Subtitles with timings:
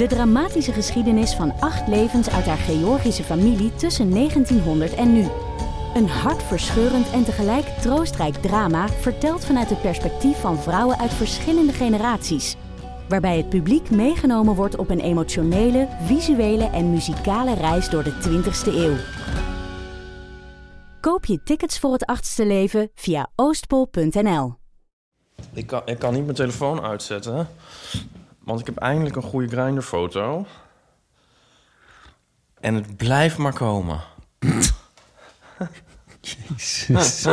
[0.00, 5.26] de dramatische geschiedenis van acht levens uit haar Georgische familie tussen 1900 en nu.
[5.94, 12.56] Een hartverscheurend en tegelijk troostrijk drama verteld vanuit het perspectief van vrouwen uit verschillende generaties
[13.08, 18.74] waarbij het publiek meegenomen wordt op een emotionele, visuele en muzikale reis door de 20ste
[18.74, 18.96] eeuw.
[21.00, 24.54] Koop je tickets voor het achtste leven via oostpol.nl.
[25.52, 27.48] Ik kan, ik kan niet mijn telefoon uitzetten.
[28.44, 30.46] Want ik heb eindelijk een goede grinderfoto.
[32.60, 34.00] En het blijft maar komen.
[36.20, 37.20] Jezus.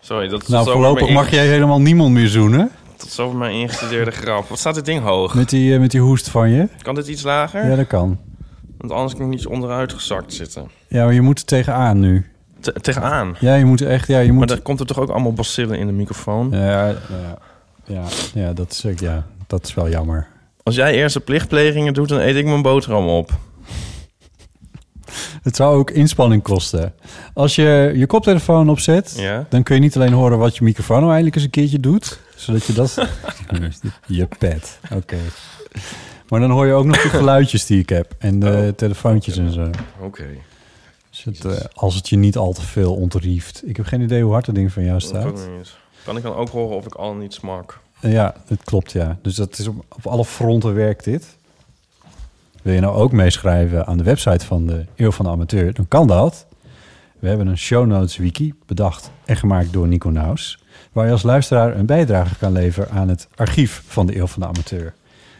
[0.00, 2.70] Sorry, dat is Nou, zover voorlopig mag jij helemaal niemand meer zoenen.
[2.96, 4.48] Tot zover mijn ingestudeerde grap.
[4.48, 5.34] Wat staat dit ding hoog?
[5.34, 6.68] Met die, eh, met die hoest van je.
[6.82, 7.68] Kan dit iets lager?
[7.70, 8.18] Ja, dat kan.
[8.78, 10.70] Want anders kan ik niet onderuit gezakt zitten.
[10.88, 12.26] Ja, maar je moet er tegenaan nu.
[12.60, 13.36] Te- tegenaan.
[13.40, 14.06] Ja, je moet echt...
[14.08, 14.48] Ja, je Maar moet...
[14.48, 16.50] dan komt er toch ook allemaal bacillen in de microfoon?
[16.50, 16.94] Ja, ja,
[17.92, 18.04] ja,
[18.34, 20.26] ja, dat is, ja, dat is wel jammer.
[20.62, 23.30] Als jij eerst de plichtplegingen doet, dan eet ik mijn boterham op.
[25.42, 26.94] Het zou ook inspanning kosten.
[27.34, 29.46] Als je je koptelefoon opzet, Ja?
[29.48, 32.20] dan kun je niet alleen horen wat je microfoon nou eindelijk eens een keertje doet.
[32.36, 33.08] Zodat je dat...
[34.06, 35.16] je pet, oké.
[36.28, 38.14] Maar dan hoor je ook nog de geluidjes die ik heb.
[38.18, 38.76] En de Oh.
[38.76, 39.70] telefoontjes en zo.
[40.00, 40.24] Oké.
[41.10, 43.62] Dus het, eh, als het je niet al te veel ontrieft.
[43.64, 45.48] Ik heb geen idee hoe hard dat ding van jou staat.
[46.04, 47.80] Kan ik dan ook horen of ik al niet smak?
[48.10, 49.18] Ja, het klopt, ja.
[49.22, 51.36] Dus dat is op, alle fronten werkt dit.
[52.62, 55.74] Wil je nou ook meeschrijven aan de website van de Eeuw van de Amateur?
[55.74, 56.46] Dan kan dat.
[57.18, 60.64] We hebben een show notes wiki bedacht en gemaakt door Nico Naus.
[60.92, 64.42] Waar je als luisteraar een bijdrage kan leveren aan het archief van de Eeuw van
[64.42, 64.94] de Amateur.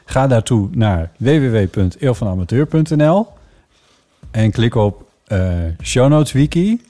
[0.04, 3.28] Ga daartoe naar www.eeuwvanamateur.nl
[4.30, 5.50] en klik op eh,
[5.82, 6.80] show notes wiki.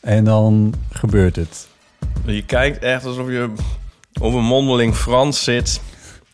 [0.00, 1.68] En dan gebeurt het.
[2.24, 3.52] Je kijkt echt alsof je
[4.20, 5.80] op een mondeling Frans zit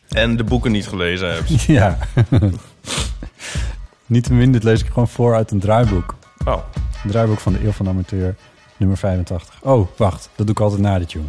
[0.07, 1.61] en de boeken niet gelezen hebt.
[1.77, 1.97] Ja.
[4.05, 6.15] Niettemin, dit lees ik gewoon voor uit een draaiboek.
[6.45, 6.57] Oh,
[7.03, 8.35] Een draaiboek van de Eeuw van de Amateur,
[8.77, 9.59] nummer 85.
[9.61, 10.29] Oh, wacht.
[10.35, 11.25] Dat doe ik altijd na de tune.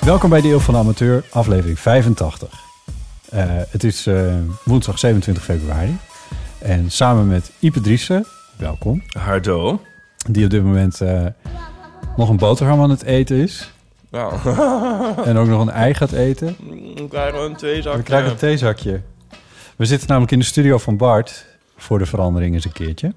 [0.00, 2.71] Welkom bij de Eeuw van de Amateur, aflevering 85.
[3.32, 4.34] Eh, het is eh,
[4.64, 5.96] woensdag 27 februari.
[6.58, 8.26] En samen met Ipe Driessen,
[8.56, 9.80] welkom Hardo.
[10.30, 11.26] die op dit moment eh,
[12.16, 13.70] nog een boterham aan het eten is.
[14.10, 14.34] Nou,
[15.28, 16.56] En ook nog een ei gaat eten.
[16.94, 17.98] dan krijgen we een tweezakje.
[17.98, 19.00] We krijgen een theezakje.
[19.76, 21.44] We zitten namelijk in de studio van Bart.
[21.76, 23.14] Voor de verandering eens een keertje.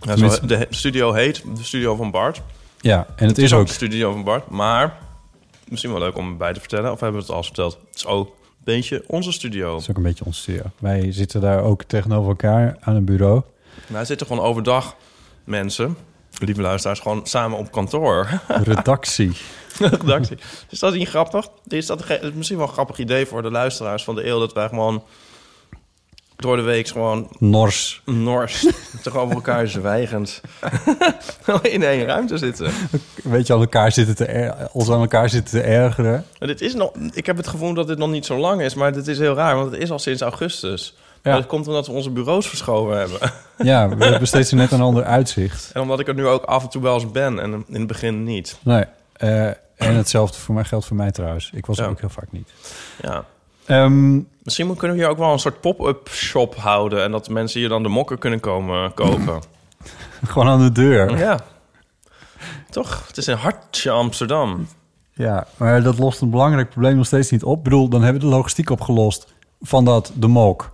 [0.00, 2.42] Ja, zo- de studio heet de studio van Bart.
[2.80, 3.66] Ja, en het is ook...
[3.66, 4.50] de studio van Bart.
[4.50, 4.96] Maar,
[5.68, 6.92] misschien wel leuk om erbij te vertellen.
[6.92, 7.78] Of hebben we het al verteld?
[7.86, 8.36] Het is ook
[8.74, 9.72] beetje onze studio.
[9.72, 10.62] Het is ook een beetje onze studio.
[10.78, 13.42] Wij zitten daar ook tegenover elkaar aan een bureau.
[13.86, 14.96] Wij zitten gewoon overdag,
[15.44, 15.96] mensen,
[16.38, 18.40] lieve luisteraars, gewoon samen op kantoor.
[18.48, 19.32] Redactie.
[19.78, 20.38] Redactie.
[20.70, 21.48] Is dat niet grappig?
[21.66, 24.38] Is dat misschien wel een grappig idee voor de luisteraars van de eeuw...
[24.38, 25.04] dat wij gewoon
[26.38, 28.02] door de week gewoon Nors.
[28.04, 28.66] nors
[29.02, 30.40] tegenover elkaar zwijgend
[31.62, 32.70] in één ruimte zitten.
[33.22, 36.24] Weet je, aan elkaar zitten te er- ons aan elkaar zitten te ergeren.
[36.38, 38.74] Maar dit is nog, ik heb het gevoel dat dit nog niet zo lang is,
[38.74, 40.94] maar dit is heel raar, want het is al sinds augustus.
[40.96, 41.30] Ja.
[41.30, 43.18] Maar dat komt omdat we onze bureaus verschoven hebben.
[43.62, 45.70] Ja, we hebben steeds net een ander uitzicht.
[45.72, 47.86] En omdat ik er nu ook af en toe wel eens ben en in het
[47.86, 48.58] begin niet.
[48.62, 48.84] Nee.
[49.12, 51.50] eh, en hetzelfde voor mij geldt voor mij trouwens.
[51.54, 51.86] Ik was Ja.
[51.86, 52.50] ook heel vaak niet.
[53.02, 53.24] Ja.
[53.68, 57.02] Ehm, Misschien kunnen we hier ook wel een soort pop-up shop houden...
[57.02, 59.40] en dat mensen hier dan de mokken kunnen komen kopen.
[60.28, 61.18] gewoon aan de deur.
[61.18, 61.40] ja.
[62.70, 63.04] Toch?
[63.06, 64.66] Het is een hartje Amsterdam.
[65.12, 67.56] Ja, maar dat lost een belangrijk probleem nog steeds niet op.
[67.56, 70.72] Ik bedoel, dan hebben we de logistiek opgelost van dat de mok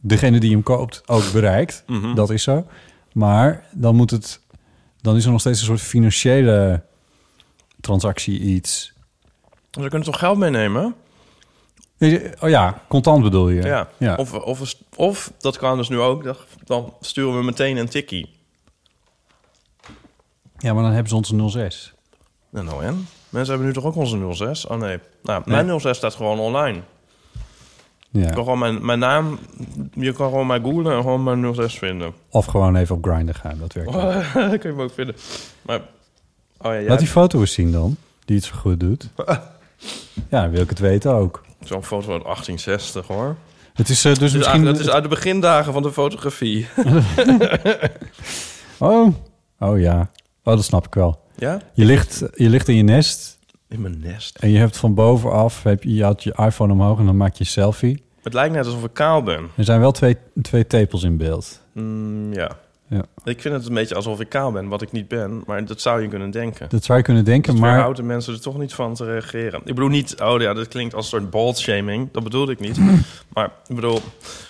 [0.00, 1.82] degene die hem koopt ook bereikt.
[1.86, 2.14] Mhm.
[2.14, 2.66] Dat is zo.
[3.12, 4.40] Maar dan moet het,
[5.00, 6.82] dan is er nog steeds een soort financiële
[7.80, 8.92] transactie iets.
[9.70, 10.94] We kunnen toch geld meenemen?
[12.40, 13.62] Oh ja, contant bedoel je?
[13.62, 13.88] Ja.
[13.96, 14.14] ja.
[14.14, 18.30] Of, of, of, dat kan dus nu ook, dat- dan sturen we meteen een tikkie.
[20.58, 21.94] ja, maar dan hebben ze onze 06.
[22.50, 23.06] Nou, nou en?
[23.28, 24.66] Mensen hebben nu toch ook onze 06?
[24.66, 24.98] Oh nee.
[25.22, 26.80] Nou, mijn 06 staat gewoon online.
[28.10, 28.26] Je Ja.
[28.30, 29.38] kan gewoon mijn, mijn naam,
[29.94, 32.12] je kan gewoon mij googlen en gewoon mijn 06 vinden.
[32.30, 33.94] Of gewoon even op Grindr gaan, dat werkt.
[33.94, 34.02] ook.
[34.50, 35.16] Dan kun je ook vinden.
[35.62, 35.80] Maar,
[36.58, 39.08] oh ja, Laat die foto eens zien dan, die het zo goed doet.
[40.30, 41.44] Ja, wil ik het weten ook.
[41.66, 43.36] Zo'n foto uit 1860 hoor.
[43.74, 44.66] Het is eh, dus Het is, misschien...
[44.66, 46.66] het is uit de begindagen van de fotografie.
[48.78, 49.14] Oh,
[49.58, 50.10] oh ja.
[50.44, 51.20] Oh, dat snap ik wel.
[51.36, 51.60] Ja?
[51.72, 54.38] Je ligt, je ligt in je nest In mijn nest.
[54.38, 55.62] en je hebt van bovenaf...
[55.62, 58.04] Heb je, je had je iPhone omhoog en dan maak je een selfie.
[58.22, 59.48] Het lijkt net alsof ik kaal ben.
[59.56, 61.60] Er zijn wel twee, twee tepels in beeld.
[61.72, 62.50] Mm, ja.
[62.88, 63.04] Ja.
[63.24, 65.42] Ik vind het een beetje alsof ik kaal ben, wat ik niet ben.
[65.46, 66.68] Maar dat zou je kunnen denken.
[66.68, 67.72] Dat zou je kunnen denken, Dus maar...
[67.72, 69.60] weerhoudt mensen er toch niet van te reageren.
[69.64, 72.08] Ik bedoel niet, oh ja, dat klinkt als een soort bald shaming.
[72.12, 72.78] Dat bedoelde ik niet.
[73.34, 74.00] maar ik bedoel,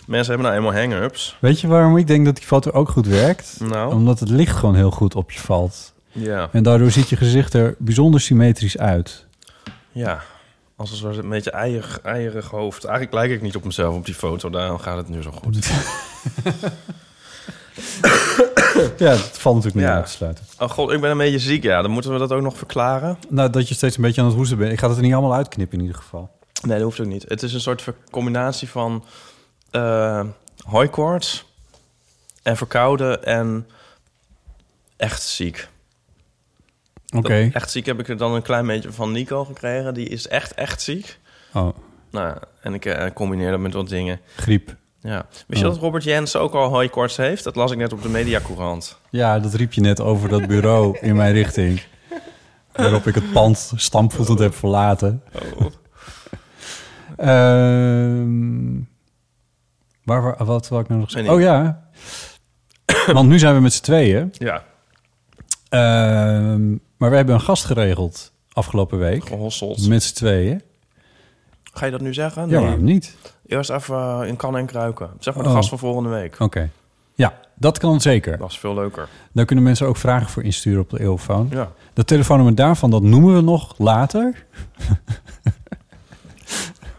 [0.07, 1.37] mensen hebben nou eenmaal hang-ups.
[1.41, 3.57] Weet je waarom ik denk dat die foto ook goed werkt?
[3.61, 5.93] Nou, Omdat het licht gewoon heel goed op je valt.
[6.13, 6.49] ja.
[6.53, 9.27] En daardoor ziet je gezicht er bijzonder symmetrisch uit.
[9.93, 10.23] Ja.
[10.77, 12.85] Als een soort een beetje eierig, eierig hoofd.
[12.85, 14.51] Eigenlijk lijk ik niet op mezelf op die foto.
[14.51, 15.59] Daarom gaat het nu zo goed.
[18.97, 19.95] Ja, dat valt natuurlijk niet Ja.
[19.95, 20.45] uit te sluiten.
[20.59, 21.63] Oh god, ik ben een beetje ziek.
[21.63, 23.19] Ja, dan moeten we dat ook nog verklaren.
[23.29, 24.73] Nou, dat je steeds een beetje aan het hoesten bent.
[24.73, 26.31] Ik ga het er niet allemaal uitknippen in ieder geval.
[26.63, 27.25] Nee, dat hoeft ook niet.
[27.29, 29.05] Het is een soort combinatie van
[29.71, 30.25] eh
[30.65, 31.45] hooikoorts
[32.43, 33.67] en verkouden en
[34.97, 35.69] echt ziek.
[37.17, 37.51] Oké.
[37.53, 39.95] Echt ziek heb ik er dan een klein beetje van Nico gekregen.
[39.95, 41.19] Die is echt, echt ziek.
[41.53, 41.69] Oh,
[42.11, 44.21] Nou, en ik eh, combineer dat met wat dingen.
[44.37, 44.75] griep.
[45.07, 45.27] Ja.
[45.47, 47.45] Wist je dat Robert Jens ook al hooikoorts heeft?
[47.45, 48.99] Dat las ik net op de Mediacourant.
[49.11, 51.83] Ja, dat riep je net over dat bureau in mijn richting.
[52.73, 55.23] Waarop ik het pand stampvoetend heb verlaten.
[55.59, 55.67] Oh.
[57.17, 58.75] Ehm,
[60.05, 61.33] waar, waar, wat wil ik nou nog zeggen?
[61.33, 61.89] Oh ja.
[63.13, 64.29] Want nu zijn we met z'n tweeën.
[64.33, 64.63] Ja,
[65.69, 69.27] Ehm, maar we hebben een gast geregeld afgelopen week.
[69.27, 69.89] gehosseld.
[69.89, 70.63] Met z'n tweeën.
[71.77, 72.49] Ga je dat nu zeggen?
[72.49, 73.17] Ja, waarom niet?
[73.47, 75.11] Eerst even in kan en kruiken.
[75.19, 75.55] Zeg maar de Oh.
[75.55, 76.37] gast van volgende week.
[76.41, 76.71] Oké.
[77.15, 78.39] Ja, dat kan zeker.
[78.39, 79.09] Dat is veel leuker.
[79.33, 81.49] Daar kunnen mensen ook vragen voor insturen op de eeuwfoon.
[81.51, 81.71] Ja.
[81.93, 84.45] Dat telefoonnummer daarvan, dat noemen we nog later.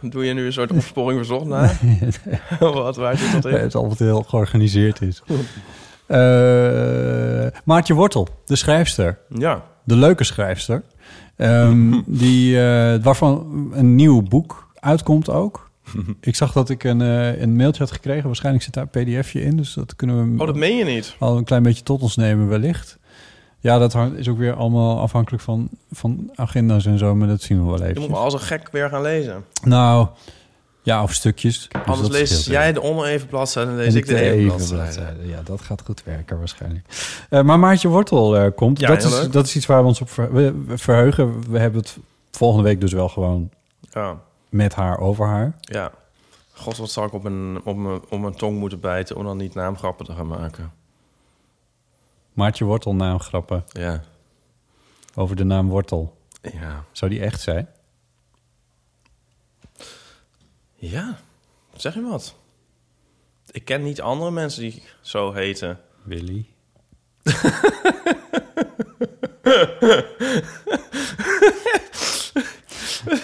[0.01, 1.79] Doe je nu een soort opsporing verzocht naar?
[2.59, 3.53] Wat, waar zit dat in?
[3.59, 5.23] Het altijd heel georganiseerd is.
[6.05, 9.17] Eh, Maartje Wortel, de schrijfster.
[9.29, 9.63] Ja.
[9.83, 10.83] De leuke schrijfster.
[11.35, 15.69] Ehm, die, eh, waarvan een nieuw boek uitkomt ook.
[16.21, 18.25] Ik zag dat ik een, eh, een mailtje had gekregen.
[18.25, 19.57] Waarschijnlijk zit daar een pdfje in.
[19.57, 21.15] Dus dat kunnen we Oh, dat meen je niet.
[21.19, 22.97] al een klein beetje tot ons nemen wellicht.
[23.59, 27.15] Ja, dat hangt- is ook weer allemaal afhankelijk van, van agenda's en zo.
[27.15, 28.09] Maar dat zien we wel Je moet even.
[28.11, 29.43] me als een gek weer gaan lezen.
[29.63, 30.07] Nou,
[30.83, 31.67] ja, of stukjes.
[31.71, 35.27] Dus Anders lees jij de oneven bladzijde en lees En ik de even even bladzijde.
[35.27, 36.85] Ja, dat gaat goed werken waarschijnlijk.
[37.29, 38.79] Eh, maar Maartje Wortel eh, komt.
[38.79, 39.31] Ja, dat, is, leuk.
[39.31, 41.51] dat is iets waar we ons op ver- we- we verheugen.
[41.51, 41.97] We hebben het
[42.31, 43.49] volgende week dus wel gewoon
[43.91, 44.17] Ja,
[44.49, 45.55] met haar over haar.
[45.61, 45.91] ja.
[46.53, 49.37] God, wat zal ik op mijn, op, mijn, op mijn tong moeten bijten om dan
[49.37, 50.73] niet naamgrappen te gaan maken?
[52.33, 54.01] Maartje Wortel naamgrappen Ja,
[55.15, 56.17] over de naam Wortel.
[56.41, 56.83] ja.
[56.91, 57.69] Zou die echt zijn?
[60.75, 61.17] Ja,
[61.75, 62.35] zeg je wat?
[63.51, 65.79] Ik ken niet andere mensen die zo heten.
[66.03, 66.45] Willy.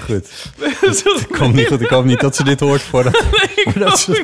[0.05, 0.27] Goed.
[0.81, 1.81] Het komt niet goed.
[1.81, 3.23] Ik hoop niet dat ze dit hoort voordat,
[3.63, 4.23] voordat ze...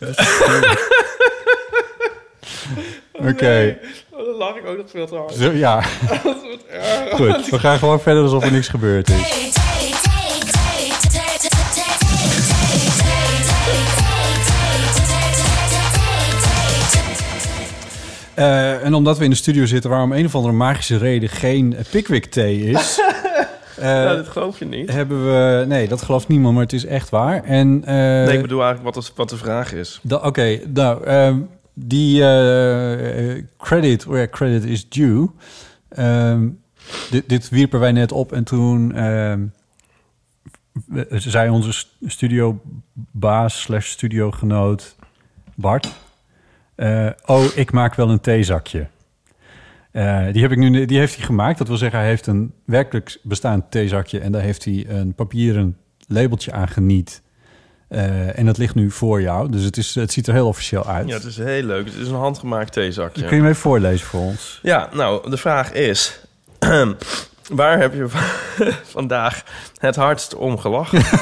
[3.12, 3.78] Oké.
[4.10, 5.34] Oh, dan lach ik ook nog veel te hard.
[5.34, 5.82] Zo, ja.
[7.12, 7.48] Goed.
[7.48, 9.54] We gaan gewoon verder alsof er niks gebeurd is.
[18.40, 21.28] Eh, en omdat we in de studio zitten waar om een of andere magische reden
[21.28, 23.00] geen Pickwick thee is...
[23.76, 24.92] eh, Ja, dit geloof je niet.
[24.92, 25.64] hebben we...
[25.66, 27.44] Nee, dat gelooft niemand, maar het is echt waar.
[27.44, 30.00] En, eh, Nee, ik bedoel eigenlijk wat de, wat de vraag is.
[30.10, 31.38] Oké, nou, ehm,
[31.74, 35.30] die eh, eh, credit, where credit is due...
[35.88, 36.48] ehm,
[37.10, 39.40] dit, dit wierpen wij net op en toen ehm,
[41.08, 44.94] zei onze st- studiobaas slash studiogenoot
[45.54, 45.92] Bart...
[46.80, 48.86] eh, oh, ik maak wel een theezakje.
[49.92, 51.58] Eh, die, heb ik nu, die heeft hij gemaakt.
[51.58, 54.20] Dat wil zeggen, hij heeft een werkelijk bestaand theezakje...
[54.20, 57.22] en daar heeft hij een papieren labeltje aan geniet.
[57.88, 59.50] Eh, en dat ligt nu voor jou.
[59.50, 61.08] Dus het, is, het ziet er heel officieel uit.
[61.08, 61.86] Ja, het is heel leuk.
[61.86, 63.20] Het is een handgemaakt theezakje.
[63.22, 64.58] Kun je hem even voorlezen voor ons?
[64.62, 66.20] Ja, nou, de vraag is...
[67.50, 68.06] waar heb je
[68.96, 69.42] vandaag
[69.78, 71.02] het hardst om gelachen?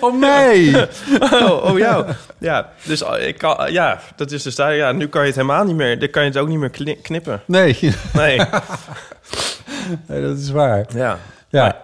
[0.00, 0.74] Oh nee!
[1.32, 2.06] oh, oh ja.
[2.38, 4.74] Ja, dus eh, ik kan, ja, dat is dus daar.
[4.74, 5.98] Ja, nu kan je het helemaal niet meer.
[5.98, 7.42] Dan kan je het ook niet meer kni- knippen.
[7.46, 7.78] Nee,
[8.12, 8.40] Nee.
[10.06, 10.86] nee, dat is waar.
[10.94, 11.18] Ja.
[11.48, 11.82] Ja,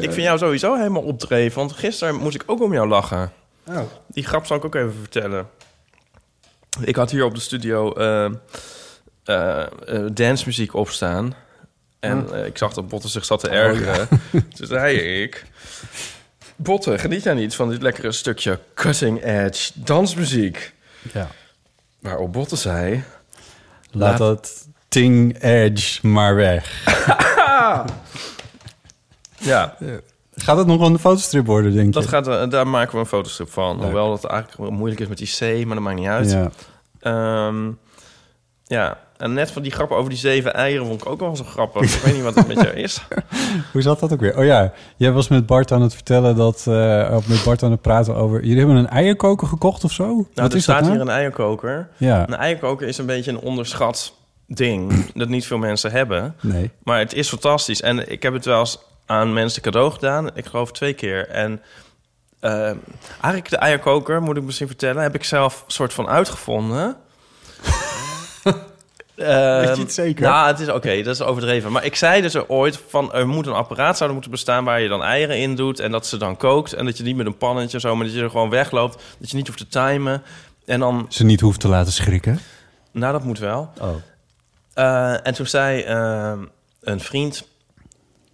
[0.00, 1.58] ik vind jou sowieso helemaal opdreven.
[1.58, 3.32] Want gisteren moest ik ook om jou lachen.
[3.66, 3.78] Oh.
[4.06, 5.46] Die grap zal ik ook even vertellen.
[6.80, 8.24] Ik had hier op de studio eh
[9.24, 9.66] eh, eh,
[10.12, 11.34] dancemuziek opstaan.
[12.00, 14.08] En eh, ik zag dat Botte zich zat te ergeren.
[14.30, 15.44] Toen zei ik...
[16.56, 20.74] Botte, geniet jij niet van dit lekkere stukje cutting edge dansmuziek?
[21.12, 21.28] Ja.
[21.98, 23.04] Waarop Botte zei...
[23.90, 26.84] Laat dat ting edge maar weg.
[29.40, 29.76] Ja,
[30.34, 32.00] Gaat het nog een fotostrip worden, denk je?
[32.00, 33.82] dat gaat, eh, daar maken we een fotostrip van.
[33.82, 36.30] Hoewel dat eigenlijk wel moeilijk is met die C, maar dat maakt niet uit.
[36.30, 36.50] Ja.
[37.00, 37.70] Ehm,
[38.64, 41.44] ja, en net van die grappen over die zeven eieren vond ik ook wel zo
[41.44, 41.94] grappig.
[41.94, 43.02] ik weet niet wat het met jou is.
[43.72, 44.36] Hoe zat dat ook weer?
[44.38, 46.56] Oh ja, jij was met Bart aan het vertellen dat...
[47.12, 48.40] of met Bart aan het praten over...
[48.42, 50.04] Jullie hebben een eierkoker gekocht of zo?
[50.06, 50.98] Nou, Wat er is staat dat nou?
[50.98, 51.88] hier een eierkoker.
[51.96, 54.14] Ja, Een eierkoker is een beetje een onderschat
[54.46, 56.34] ding dat niet veel mensen hebben.
[56.42, 56.70] nee.
[56.82, 57.80] Maar het is fantastisch.
[57.82, 60.36] En ik heb het wel eens aan mensen cadeau gedaan.
[60.36, 61.28] Ik geloof twee keer.
[61.28, 61.60] En
[62.40, 62.64] eh,
[63.10, 65.02] eigenlijk de eierkoker, moet ik misschien vertellen...
[65.02, 66.96] heb ik zelf soort van uitgevonden.
[69.18, 70.26] Ehm, Weet je het zeker?
[70.26, 71.72] Nou, het is oké, dat is overdreven.
[71.72, 73.12] Maar ik zei dus ooit van...
[73.14, 74.64] er moet een apparaat zouden moeten bestaan...
[74.64, 76.72] waar je dan eieren in doet en dat ze dan kookt.
[76.72, 77.96] En dat je niet met een pannetje zo...
[77.96, 79.02] maar dat je er gewoon wegloopt.
[79.18, 80.22] Dat je niet hoeft te timen.
[80.66, 81.06] En dan...
[81.08, 82.38] Ze niet hoeft te laten schrikken.
[82.92, 83.70] Nou, dat moet wel.
[83.80, 83.88] Oh.
[84.74, 86.32] Eh, en toen zei eh,
[86.80, 87.46] een vriend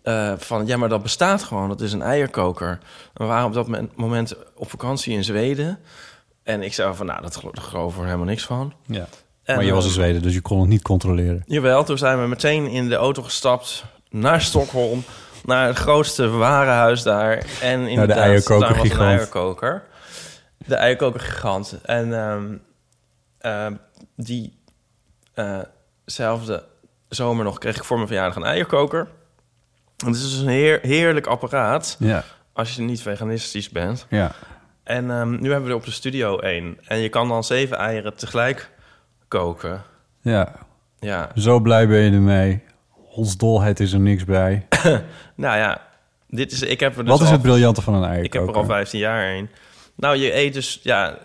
[0.03, 0.67] eh, van...
[0.67, 1.69] ja, maar dat bestaat gewoon.
[1.69, 2.79] Dat is een eierkoker.
[3.15, 5.79] We waren op dat men- moment op vakantie in Zweden.
[6.43, 8.73] En ik zei van, nou, dat gelo- daar geloven we helemaal niks van.
[8.87, 9.07] Ja.
[9.45, 11.43] En, maar je was eh, in Zweden, dus je kon het niet controleren.
[11.47, 15.05] Jawel, toen zijn we meteen in de auto gestapt naar Stockholm...
[15.45, 17.45] naar het grootste warenhuis daar.
[17.61, 19.83] En inderdaad, eierkoker daar was een eierkoker.
[20.57, 21.79] De eierkoker gigant.
[21.83, 22.57] En ehm,
[23.39, 23.75] ehm,
[24.17, 24.59] die
[25.35, 25.59] eh,
[27.09, 29.09] zomer nog kreeg ik voor mijn verjaardag een eierkoker.
[29.97, 34.07] Het is dus een heer, heerlijk apparaat Ja, als je niet veganistisch bent.
[34.09, 34.33] ja.
[34.85, 36.79] En ehm, nu hebben we er op de studio één.
[36.85, 38.71] En je kan dan zeven eieren tegelijk
[39.29, 39.83] koken.
[40.23, 40.53] ja.
[41.01, 42.63] Ja, Zo blij ben je ermee.
[42.91, 44.67] Hondsdolheid is er niks bij.
[45.35, 45.81] nou ja,
[46.29, 48.25] dit is, ik heb er dus Wat is al- het briljante van een eierkoker?
[48.41, 49.49] Ik heb er al 15 jaar een.
[49.97, 51.19] Nou, je eet dus, ja,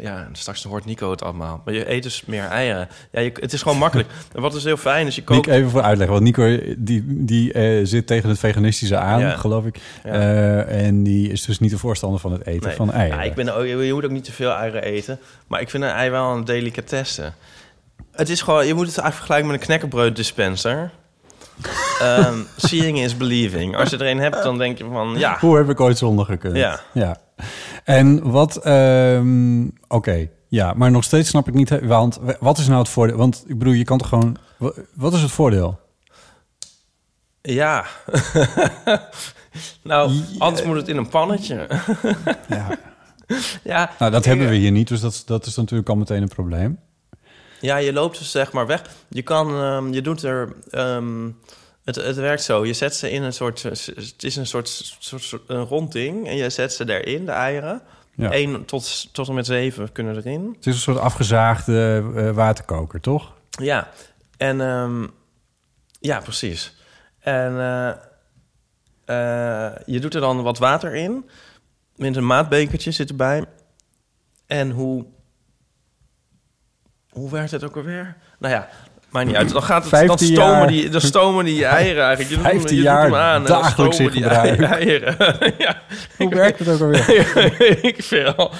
[0.00, 1.62] ja, straks hoort Nico het allemaal.
[1.64, 2.88] Maar je eet dus meer eieren.
[3.12, 4.08] Ja, je, het is gewoon makkelijk.
[4.34, 5.46] En wat is heel fijn is, je kookt...
[5.46, 6.12] Even voor uitleggen.
[6.14, 9.36] Want Nico die, die eh, zit tegen het veganistische aan, Ja.
[9.36, 9.76] geloof ik.
[10.04, 10.10] Ja.
[10.12, 12.76] Eh, en die is dus niet de voorstander van het eten Nee.
[12.76, 13.18] van eieren.
[13.18, 15.18] Ja, ik ben, ook- je moet ook niet te veel eieren eten.
[15.46, 17.32] Maar ik vind een ei wel een delicatesse.
[18.12, 20.90] Het is gewoon, je moet het eigenlijk vergelijken met een knekkenbreud dispenser.
[22.00, 23.76] Ehm, seeing is believing.
[23.76, 26.24] Als je er een hebt, dan denk je van, ja, Hoe heb ik ooit zonder
[26.24, 26.56] gekund?
[26.56, 26.80] Ja.
[26.92, 27.16] ja.
[27.84, 28.56] En wat...
[28.56, 30.72] ehm, Oké, ja.
[30.76, 31.80] Maar nog steeds snap ik niet...
[31.86, 33.16] Want wat is nou het voordeel?
[33.16, 34.36] Want ik bedoel, je kan toch gewoon...
[34.56, 35.80] wa- Wat is het voordeel?
[37.42, 37.84] ja.
[39.82, 41.66] nou, anders moet het in een pannetje.
[42.48, 42.78] Ja.
[43.64, 44.88] ja, Nou, dat hebben we hier niet.
[44.88, 46.78] Dus dat, dat is natuurlijk al meteen een probleem.
[47.60, 48.82] Ja, je loopt dus zeg maar weg.
[49.08, 51.30] Je kan, ehm, je doet er, ehm,
[51.84, 52.66] het, het werkt zo.
[52.66, 56.28] Je zet ze in een soort, het is een soort, soort, soort een rond ding.
[56.28, 57.82] En je zet ze erin, de eieren.
[58.16, 58.32] Ja.
[58.32, 60.54] Eén tot, tot en met zeven kunnen erin.
[60.56, 63.32] Het is een soort afgezaagde eh, waterkoker, toch?
[63.50, 63.88] Ja,
[64.36, 65.06] en ehm,
[66.00, 66.76] ja, precies.
[67.18, 67.88] En eh,
[69.04, 71.30] eh, je doet er dan wat water in.
[71.96, 73.44] Met een maatbekertje zit erbij.
[74.46, 75.04] En hoe...
[77.10, 78.16] Hoe werkt het ook alweer?
[78.38, 78.68] Nou ja,
[79.14, 79.52] maakt niet uit.
[79.52, 80.66] Dan gaat het, dan 15 stomen, jaar.
[80.68, 82.28] die, dan stomen die eieren eigenlijk.
[82.30, 84.30] Je doet, hem- 15 je doet jaar hem aan dan dagelijks stomen in die
[84.66, 85.16] eieren.
[85.58, 85.80] ja,
[86.18, 87.78] Hoe werkt het ook alweer?
[87.90, 88.50] ik veel.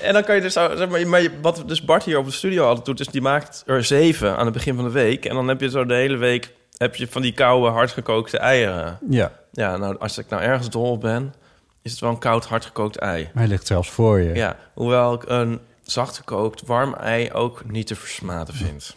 [0.00, 2.30] En dan kan je dus, zo- zeg maar, maar wat dus Bart hier op de
[2.32, 5.24] studio altijd doet, is die maakt er zeven aan het begin van de week.
[5.24, 8.98] En dan heb je zo de hele week heb je van die koude, hardgekookte eieren.
[9.10, 11.34] Ja, Ja, nou, als ik nou ergens dol op ben,
[11.82, 13.28] is het wel een koud, hardgekookt ei.
[13.34, 14.34] hij ligt zelfs voor je.
[14.34, 18.94] Ja, hoewel ik een zachtgekookt, warm ei ook niet te versmaten vind.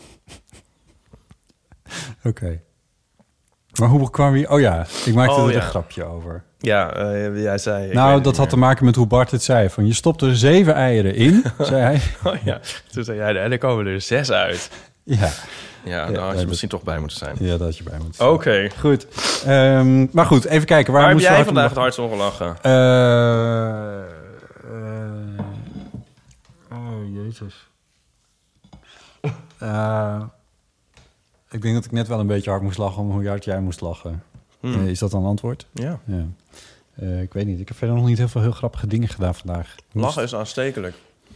[2.23, 2.61] Oké.
[3.79, 4.49] Maar hoe kwam je...
[4.49, 5.55] Oh ja, ik maakte Oh er ja.
[5.55, 6.43] een grapje over.
[6.57, 7.93] Ja, eh, jij zei...
[7.93, 9.69] nou, dat had te maken met hoe Bart het zei.
[9.69, 12.01] Van, je stopt er zeven eieren in, zei hij.
[12.23, 12.59] Oh ja,
[12.91, 14.69] toen zei jij, en er komen er zes uit.
[15.03, 15.31] Ja, Ja,
[15.91, 17.35] Ja, nou had je misschien toch bij moeten zijn.
[17.39, 18.69] ja dat had je bij moet Oké.
[18.79, 19.07] Goed.
[19.45, 20.93] Ehm, maar goed, even kijken.
[20.93, 22.55] Waar, Waar heb moesten jij vandaag het hard hardst om gelachen?
[22.61, 23.99] Eh,
[24.71, 25.39] eh,
[26.71, 27.67] oh, jezus.
[31.55, 33.61] Ik denk dat ik net wel een beetje hard moest lachen om hoe hard jij
[33.61, 34.23] moest lachen.
[34.59, 34.73] Hmm.
[34.73, 35.67] Eh, is dat dan antwoord?
[35.73, 35.99] Ja.
[36.05, 36.25] Ja.
[36.95, 37.59] Eh, ik weet niet.
[37.59, 39.75] Ik heb verder nog niet heel veel heel grappige dingen gedaan vandaag.
[39.91, 40.95] Moest- Lachen is aanstekelijk.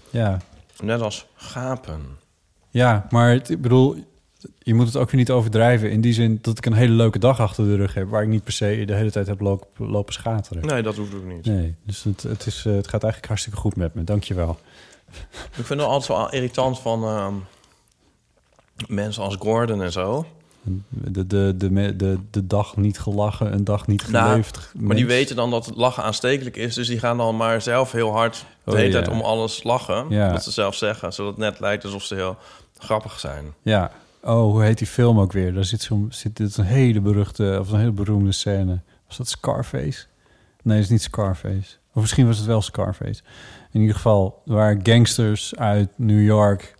[0.10, 0.38] Ja.
[0.84, 2.02] Net als gapen.
[2.70, 3.96] ja, maar het, ik bedoel,
[4.60, 5.92] je moet het ook weer niet overdrijven.
[5.92, 8.10] In die zin dat ik een hele leuke dag achter de rug heb...
[8.10, 10.66] waar ik niet per se de hele tijd heb lopen, lopen schateren.
[10.66, 11.46] Nee, dat hoeft ook niet.
[11.46, 14.04] Nee, dus het, het, is, eh, het gaat eigenlijk hartstikke goed met me.
[14.04, 14.58] Dank je wel.
[15.58, 17.34] Ik vind het altijd zo irritant van ehm,
[18.88, 20.26] mensen als Gordon en zo.
[20.90, 24.72] De, de, de, de, de, dag niet gelachen, een dag niet Nou, geleefd.
[24.78, 26.76] Maar die weten dan dat het lachen aanstekelijk is.
[26.76, 29.12] Dus die gaan dan maar zelf heel hard de Oh, hele ja.
[29.12, 30.06] om alles lachen.
[30.10, 30.32] Ja.
[30.32, 31.14] Wat ze zelf zeggen.
[31.14, 32.38] Zodat het net lijkt alsof ze heel
[32.78, 33.54] grappig zijn.
[33.62, 33.92] Ja.
[34.24, 35.54] Oh, hoe heet die film ook weer?
[35.54, 38.80] Daar zit, zo'n zit dit een hele beruchte, of een hele beroemde scène.
[39.08, 40.06] Was dat Scarface?
[40.62, 41.76] Nee, dat is niet Scarface.
[41.94, 43.22] Of misschien was het wel Scarface.
[43.72, 46.76] In ieder geval, waar gangsters uit New York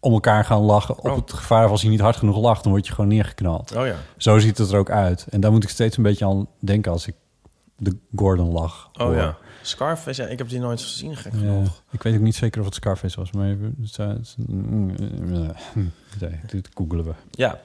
[0.00, 0.98] om elkaar gaan lachen.
[0.98, 1.16] Op Oh.
[1.16, 3.76] het gevaar als je niet hard genoeg lacht, dan word je gewoon neergeknald.
[3.76, 3.94] Oh ja.
[4.16, 5.26] Zo ziet het er ook uit.
[5.30, 7.14] En daar moet ik steeds een beetje aan denken als ik
[7.76, 8.90] de Gordon lach.
[8.92, 9.14] Oh hoor.
[9.16, 9.36] ja.
[9.62, 11.82] Scarface, ja, ik heb die nooit gezien, gek Ja, genoeg.
[11.90, 13.56] ik weet ook niet zeker of het Scarface was, maar
[16.46, 17.12] dit googelen we.
[17.30, 17.58] Ja.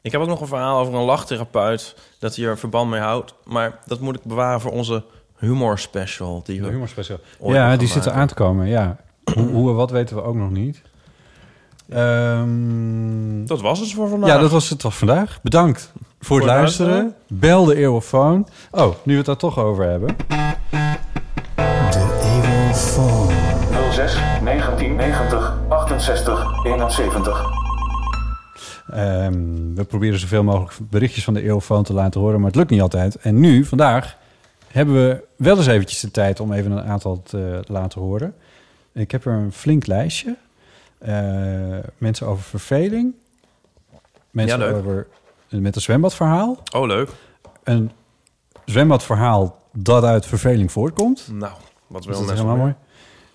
[0.00, 1.96] Ik heb ook nog een verhaal over een lachtherapeut...
[2.18, 3.34] dat hij er verband mee houdt.
[3.44, 5.04] Maar dat moet ik bewaren voor onze
[5.36, 6.42] humor special.
[6.44, 7.18] Die we humorspecial.
[7.38, 8.96] ooit Ja, die zitten aan te komen, ja.
[9.34, 10.82] hoe, hoe wat weten we ook nog niet.
[11.94, 14.28] Ehm, Dat was het voor vandaag.
[14.30, 15.38] ja, dat was het toch vandaag.
[15.42, 16.92] Bedankt voor het het luisteren.
[16.92, 17.16] luisteren.
[17.28, 18.48] Bel de eeuwofoon.
[18.70, 20.16] Oh, nu we het daar toch over hebben.
[23.92, 27.44] 06 1990 68 71.
[28.90, 32.70] Ehm, we proberen zoveel mogelijk berichtjes van de eeuwfoon te laten horen, maar het lukt
[32.70, 33.16] niet altijd.
[33.16, 34.16] En nu, vandaag,
[34.68, 38.34] hebben we wel eens eventjes de tijd om even een aantal te laten horen.
[38.92, 40.36] Ik heb er een flink lijstje.
[41.02, 43.14] Eh, mensen over verveling.
[44.30, 44.76] Mensen Ja, leuk.
[44.76, 45.06] over
[45.48, 46.58] met een zwembadverhaal.
[46.74, 47.10] Oh, leuk.
[47.64, 47.90] Een
[48.64, 51.28] zwembadverhaal dat uit verveling voortkomt.
[51.32, 51.52] Nou,
[51.86, 52.74] wat Dus wil mensen helemaal mooi.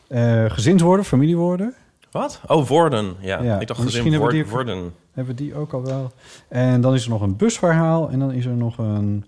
[0.08, 1.74] Eh, gezinswoorden, familiewoorden.
[2.12, 2.42] Wat?
[2.48, 3.16] Oh, worden.
[3.20, 4.94] Ja, Ja, ik dacht misschien gezin hebben we word, die- worden.
[5.14, 6.12] Hebben we die ook al wel.
[6.48, 8.10] En dan is er nog een busverhaal.
[8.10, 9.26] En dan is er nog een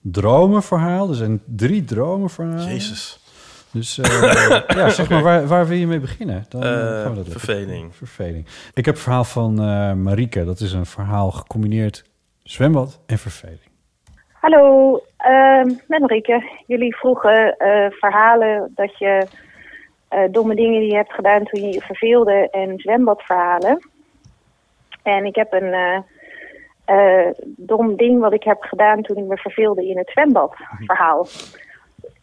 [0.00, 1.08] dromenverhaal.
[1.08, 2.66] Er zijn drie dromenverhalen.
[2.68, 3.18] Jezus.
[3.74, 6.44] Dus eh, ja, zeg maar, waar, waar wil je mee beginnen?
[6.48, 7.94] Dan eh, gaan we dat verveling.
[7.94, 8.46] Verveling.
[8.74, 10.44] Ik heb een verhaal van eh Marieke.
[10.44, 12.04] Dat is een verhaal gecombineerd
[12.42, 13.72] zwembad en verveling.
[14.32, 16.50] Hallo, ehm met Marieke.
[16.66, 19.26] Jullie vroegen eh, verhalen dat je
[20.14, 23.90] eh, domme dingen die je hebt gedaan toen je je verveelde en zwembadverhalen.
[25.02, 25.98] En ik heb een eh,
[26.84, 31.26] eh, dom ding wat ik heb gedaan toen ik me verveelde in het zwembad verhaal.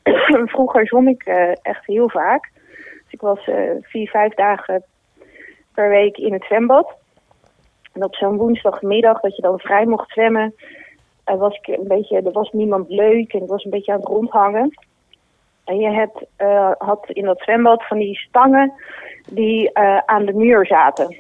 [0.54, 2.50] Vroeger zwom ik eh, echt heel vaak.
[2.76, 4.84] Dus ik was eh, vier, vijf dagen
[5.74, 6.94] per week in het zwembad.
[7.94, 10.54] En op zo'n woensdagmiddag dat je dan vrij mocht zwemmen,
[11.24, 14.00] er was ik een beetje, er was niemand leuk en ik was een beetje aan
[14.00, 14.74] het rondhangen.
[15.64, 18.74] En je hebt, eh, had in dat zwembad van die stangen
[19.30, 21.16] die eh, aan de muur zaten.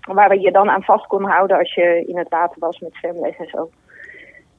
[0.00, 3.36] Waar je dan aan vast kon houden als je in het water was met zwemles
[3.36, 3.70] en zo.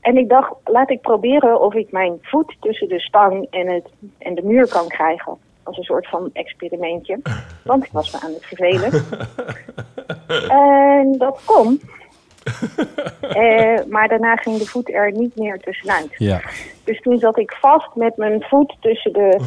[0.07, 3.87] En ik dacht, laat ik proberen of ik mijn voet tussen de stang en, het,
[4.17, 5.37] en de muur kan krijgen.
[5.63, 7.19] Als een soort van experimentje.
[7.63, 8.91] Want ik was me aan het vervelen.
[10.49, 11.81] En dat kon.
[13.21, 16.15] Eh, maar daarna ging de voet er niet meer tussenuit.
[16.17, 16.41] Ja.
[16.83, 19.29] Dus toen zat ik vast met mijn voet tussen de,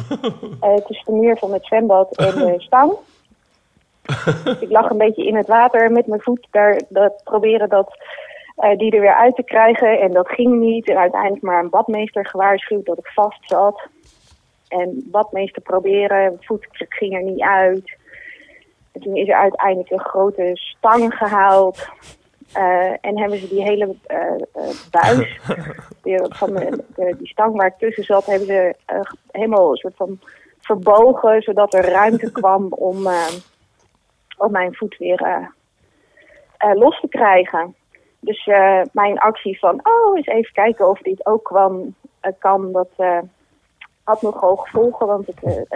[0.61, 2.93] eh, tussen de muur van het zwembad en de stang.
[4.59, 7.97] ik lag een beetje in het water met mijn voet daar dat, proberen dat,
[8.61, 9.99] eh, die er weer uit te krijgen.
[9.99, 10.89] En dat ging niet.
[10.89, 13.81] En uiteindelijk maar een badmeester gewaarschuwd dat ik vast zat.
[14.67, 17.97] En badmeester proberen, voet ging er niet uit.
[18.91, 21.87] En toen is er uiteindelijk een grote stang gehaald.
[22.53, 24.31] Eh, en hebben ze die hele eh,
[24.91, 25.39] buis
[26.03, 28.75] die, van de, de- die stang waar ik tussen zat, hebben ze
[29.31, 30.19] helemaal een soort van
[30.59, 33.07] verbogen, zodat er ruimte kwam om,
[34.37, 35.51] om mijn voet weer
[36.73, 37.75] los te krijgen.
[38.21, 42.71] Dus eh, mijn actie van, oh, eens even kijken of dit ook kwam, eh, kan,
[42.71, 43.19] dat eh,
[44.03, 45.67] had nogal gevolgen, want het,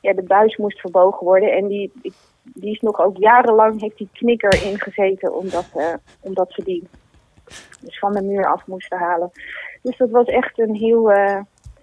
[0.00, 1.52] ja, de buis moest verbogen worden.
[1.52, 5.66] En die, die, die is nog ook jarenlang, heeft die knikker ingezeten, omdat,
[6.20, 6.88] omdat ze die
[7.80, 9.30] dus van de muur af moesten halen.
[9.82, 11.10] Dus dat was echt een heel,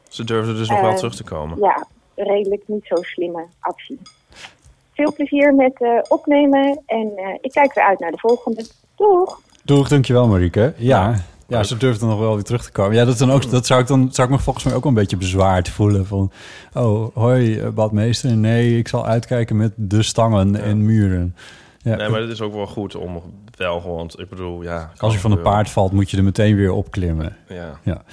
[0.10, 1.60] Ze durfden dus nog wel terug te komen.
[1.60, 4.00] ja, redelijk niet zo slimme actie.
[4.94, 8.66] Veel plezier met opnemen en ik kijk weer uit naar de volgende.
[8.96, 9.45] Doeg!
[9.66, 10.74] Doeg, dankjewel Marieke.
[10.78, 11.16] Ja,
[11.48, 12.96] ja ze durfde nog wel weer terug te komen.
[12.96, 14.94] Ja, dat, dan ook, dat zou ik dan zou ik me volgens mij ook een
[14.94, 16.06] beetje bezwaard voelen.
[16.06, 16.32] Van,
[16.74, 18.38] oh, hoi eh, badmeester.
[18.38, 21.36] Nee, ik zal uitkijken met de stangen en muren.
[21.78, 23.22] Ja, Nee, maar het is ook wel goed om
[23.58, 24.12] wel gewoon...
[24.18, 24.92] Ik bedoel, ja...
[24.98, 27.38] als je van een paard valt, moet je er meteen weer opklimmen.
[27.50, 27.80] Ja.
[27.84, 28.04] Ja.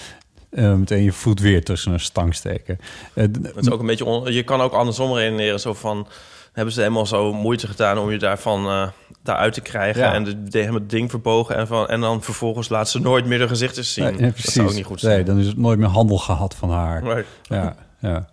[0.50, 2.78] Eh, meteen je voet weer tussen een stang steken.
[3.14, 4.04] Eh, Het is ook een beetje...
[4.04, 5.60] On, je kan ook andersom redeneren.
[5.60, 6.06] Zo van...
[6.52, 8.88] hebben ze helemaal zo moeite gedaan om je daarvan uh,
[9.22, 10.02] daaruit te krijgen.
[10.02, 10.12] Ja.
[10.12, 11.56] En de, de, helemaal het ding verbogen.
[11.56, 14.04] En, van, en dan vervolgens laat ze nooit meer de gezichten zien.
[14.04, 14.52] Nee, ja, dat precies.
[14.52, 15.14] zou ook niet goed zijn.
[15.14, 17.02] Nee, dan is het nooit meer handel gehad van haar.
[17.02, 17.24] Nee.
[17.42, 18.30] Ja, ja.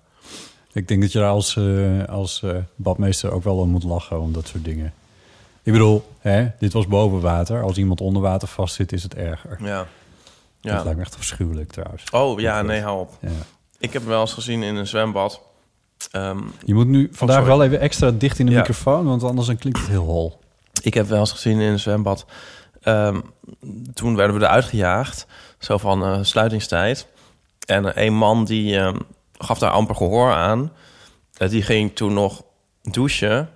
[0.74, 4.22] Ik denk dat je daar als, eh, als eh, badmeester ook wel om moet lachen
[4.22, 4.94] om dat soort dingen.
[5.64, 7.64] Ik bedoel, hè, dit was boven water.
[7.64, 9.58] Als iemand onder water vastzit, is het erger.
[9.62, 9.88] Ja.
[10.62, 10.84] Dat ja.
[10.84, 12.04] lijkt me echt afschuwelijk trouwens.
[12.12, 13.18] Oh ja, nee, hou op.
[13.22, 13.30] Ja.
[13.78, 15.42] Ik heb hem wel eens gezien in een zwembad.
[16.12, 17.52] Ehm, Je moet nu vandaag sorry.
[17.58, 18.58] wel even extra dicht in de Ja.
[18.58, 20.40] microfoon, want anders dan klinkt het heel hol.
[20.82, 22.26] ik heb wel eens gezien in een zwembad.
[22.82, 23.20] Ehm,
[23.94, 25.28] toen werden we eruit gejaagd.
[25.60, 27.08] Zo van eh, sluitingstijd.
[27.66, 28.96] En een man die ehm,
[29.38, 30.72] gaf daar amper gehoor aan.
[31.38, 32.44] Eh, die ging toen nog
[32.82, 33.50] douchen.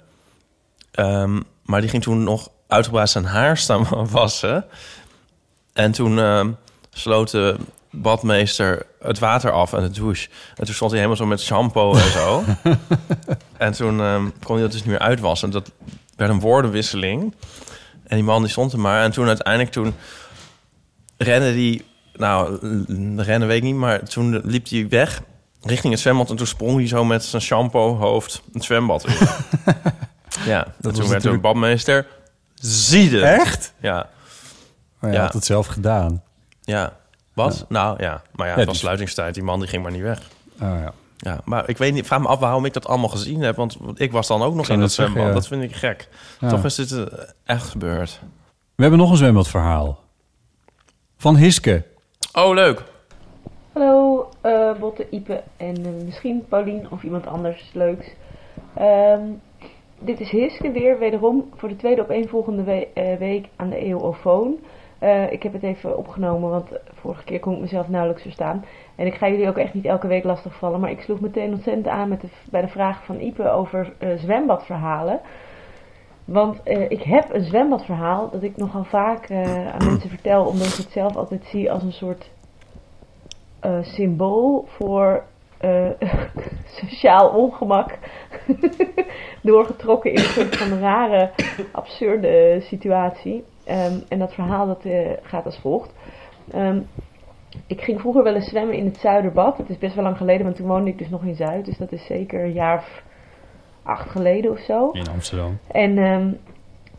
[1.64, 4.66] Maar die ging toen nog uitgebreid zijn haar staan wassen.
[5.74, 7.58] En toen de
[7.96, 10.30] badmeester het water af en de douche.
[10.56, 12.44] En toen stond hij helemaal zo met shampoo en zo.
[13.58, 15.50] en toen ehm, kon hij dat dus niet meer uitwassen.
[15.50, 15.72] Dat
[16.16, 17.34] werd een woordenwisseling.
[18.08, 19.04] En die man die stond er maar.
[19.04, 19.94] En toen uiteindelijk toen
[21.18, 21.86] rende die...
[22.16, 25.22] Nou, l- rennen weet ik niet, maar toen liep hij weg
[25.62, 26.30] richting het zwembad.
[26.30, 29.14] En toen sprong hij zo met zijn shampoo hoofd het zwembad in.
[30.52, 32.08] ja, en toen was werd de natuurlijk- badmeester
[32.56, 33.22] ziede.
[33.26, 33.74] Echt?
[33.80, 34.10] Ja,
[35.00, 35.24] Maar je Ja.
[35.24, 36.24] had het zelf gedaan.
[36.62, 36.94] ja.
[37.34, 37.66] Wat?
[37.70, 39.34] Nou ja, maar ja, Ja, het was die- sluitingstijd.
[39.34, 40.20] Die man die ging maar niet weg.
[40.54, 40.94] Oh, ja.
[41.18, 43.56] Ja, maar ik weet niet, vraag me af waarom ik dat allemaal gezien heb.
[43.56, 45.16] Want ik was dan ook nog in dat zwembad.
[45.16, 45.40] zeggen, ja.
[45.40, 46.10] Dat vind ik gek.
[46.40, 46.50] Ja.
[46.50, 47.06] Toch is dit eh,
[47.46, 48.20] echt gebeurd.
[48.76, 50.00] We hebben nog een zwembadverhaal.
[51.18, 51.84] Van Hiske.
[52.34, 52.84] Oh, leuk.
[53.74, 58.06] Hallo, eh Botte, Ipe en eh, misschien Paulien of iemand anders leuks.
[58.76, 59.22] Ehm,
[60.00, 64.56] dit is Hiske weer, wederom voor de tweede opeenvolgende we- eh, week aan de EOFoon.
[65.04, 68.66] Eh ik heb het even opgenomen, want vorige keer kon ik mezelf nauwelijks verstaan.
[68.96, 71.88] En ik ga jullie ook echt niet elke week lastigvallen, maar ik sloeg meteen ontzettend
[71.88, 75.20] aan met de, bij de vraag van Ipe over eh, zwembadverhalen.
[76.26, 80.76] Want eh, ik heb een zwembadverhaal dat ik nogal vaak aan mensen vertel, omdat ik
[80.76, 82.32] het zelf altijd zie als een soort
[83.82, 85.24] symbool voor
[86.82, 87.98] sociaal ongemak.
[89.42, 91.32] Doorgetrokken in een soort van rare,
[91.72, 93.44] absurde situatie.
[93.66, 95.94] Ehm, en dat verhaal dat, eh, gaat als volgt.
[96.52, 96.82] Ehm,
[97.68, 99.58] ik ging vroeger wel eens zwemmen in het Zuiderbad.
[99.58, 101.66] Het is best wel lang geleden, want toen woonde ik dus nog in Zuid.
[101.66, 103.04] Dus dat is zeker een jaar of
[103.84, 104.90] acht geleden of zo.
[104.92, 105.58] In Amsterdam.
[105.68, 106.32] En ehm,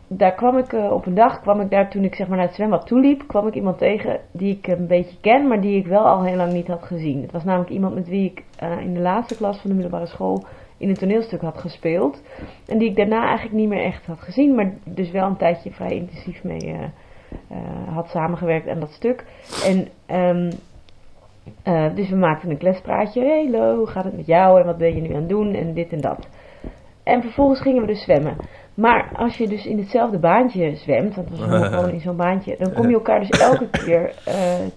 [0.09, 2.46] daar kwam ik eh, op een dag, kwam ik daar toen ik zeg maar naar
[2.46, 5.87] het zwembad toeliep, kwam ik iemand tegen die ik een beetje ken, maar die ik
[5.87, 7.22] wel al heel lang niet had gezien.
[7.22, 10.07] Het was namelijk iemand met wie ik eh, in de laatste klas van de middelbare
[10.07, 10.44] school
[10.85, 12.23] in een toneelstuk had gespeeld.
[12.66, 15.70] En die ik daarna eigenlijk niet meer echt had gezien, maar dus wel een tijdje
[15.70, 16.83] vrij intensief mee eh,
[17.49, 19.25] eh, had samengewerkt aan dat stuk.
[19.64, 20.53] En ehm,
[21.62, 23.20] eh, dus we maakten een klespraatje.
[23.20, 25.75] Hey, hoe gaat het met jou en wat ben je nu aan het doen en
[25.75, 26.29] dit en dat.
[27.03, 28.37] En vervolgens gingen we dus zwemmen.
[28.75, 32.57] Maar als je dus in hetzelfde baantje zwemt, want we zwommen gewoon in zo'n baantje,
[32.59, 34.14] dan kom je elkaar dus elke keer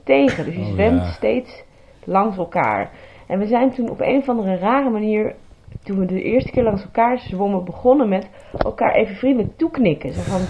[0.04, 0.46] tegen.
[0.46, 1.12] Dus je Oh, zwemt ja.
[1.12, 1.63] steeds
[2.04, 2.91] langs elkaar.
[3.28, 5.36] En we zijn toen op een of andere rare manier,
[5.84, 10.13] toen we de eerste keer langs elkaar zwommen, begonnen met elkaar even vriendelijk toeknikken.
[10.13, 10.42] Zo van,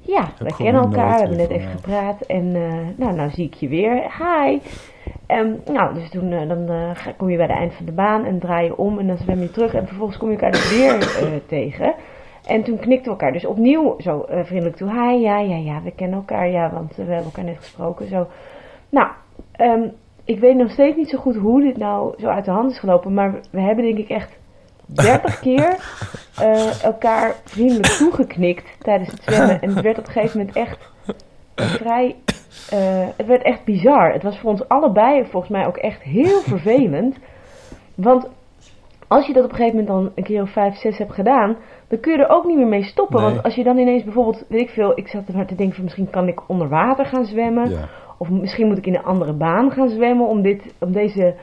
[0.00, 3.54] ja, we kennen elkaar, we hebben net even gepraat en eh, nou, nou zie ik
[3.54, 3.94] je weer.
[3.94, 4.60] Hi!
[5.26, 8.24] Ehm, nou, dus toen eh, dan, eh, kom je bij de eind van de baan
[8.24, 9.74] en draai je om en dan zwem je terug.
[9.74, 10.98] En vervolgens kom je elkaar dus weer
[11.46, 11.94] tegen.
[12.46, 14.90] En toen knikten we elkaar dus opnieuw zo vriendelijk toe.
[14.90, 18.08] Hi, ja, ja, ja, we kennen elkaar, ja, want we hebben elkaar net gesproken.
[18.08, 18.26] Zo.
[18.88, 19.08] Nou,
[19.52, 19.88] ehm,
[20.24, 22.78] ik weet nog steeds niet zo goed hoe dit nou zo uit de hand is
[22.78, 23.14] gelopen.
[23.14, 24.38] Maar we hebben denk ik echt
[24.86, 25.76] 30 keer
[26.38, 29.60] eh, elkaar vriendelijk toegeknikt tijdens het zwemmen.
[29.60, 30.90] En het werd op een gegeven moment echt
[31.56, 32.16] vrij.
[32.70, 34.12] eh, het werd echt bizar.
[34.12, 37.16] Het was voor ons allebei volgens mij ook echt heel vervelend.
[37.94, 38.28] Want
[39.08, 41.56] als je dat op een gegeven moment dan een keer of vijf, zes hebt gedaan,
[41.88, 43.20] dan kun je er ook niet meer mee stoppen.
[43.22, 43.30] Nee.
[43.30, 45.74] Want als je dan ineens bijvoorbeeld, weet ik veel, ik zat er maar te denken
[45.74, 47.70] van misschien kan ik onder water gaan zwemmen.
[47.70, 47.88] Ja.
[48.18, 51.34] Of misschien moet ik in een andere baan gaan zwemmen om, dit, om deze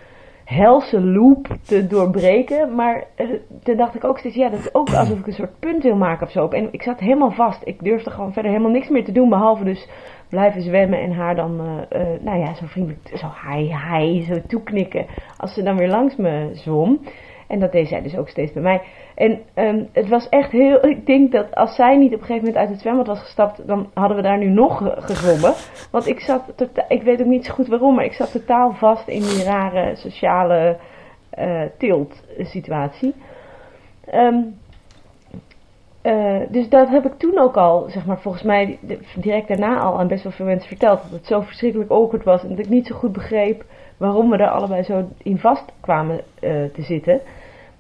[0.44, 2.76] helse loop te doorbreken.
[2.76, 3.28] Maar eh,
[3.64, 5.96] toen dacht ik ook steeds, ja, dat is ook alsof ik een soort punt wil
[5.96, 6.48] maken of zo.
[6.48, 7.62] En ik zat helemaal vast.
[7.64, 9.88] Ik durfde gewoon verder helemaal niks meer te doen, behalve dus
[10.30, 14.42] blijven zwemmen en haar dan, eh, eh, nou ja, zo vriendelijk, zo hi, hi, zo
[14.48, 15.06] toeknikken.
[15.38, 17.00] Als ze dan weer langs me zwom.
[17.54, 18.82] En dat deed zij dus ook steeds bij mij.
[19.16, 20.86] En ehm, het was echt heel.
[20.96, 23.68] Ik denk dat als zij niet op een gegeven moment uit het zwembad was gestapt,
[23.68, 25.54] dan hadden we daar nu nog ge- gezwommen.
[25.92, 26.54] Want ik zat.
[26.56, 29.44] tota- ik weet ook niet zo goed waarom, maar ik zat totaal vast in die
[29.44, 30.78] rare sociale
[31.30, 33.14] eh tilt-situatie.
[34.06, 34.38] Ehm,
[36.02, 39.80] eh, dus dat heb ik toen ook al, zeg maar, volgens mij di- direct daarna
[39.80, 41.02] al aan best wel veel mensen verteld.
[41.02, 43.64] Dat het zo verschrikkelijk awkward was en dat ik niet zo goed begreep
[43.98, 47.22] waarom we er allebei zo in vast kwamen eh, te zitten.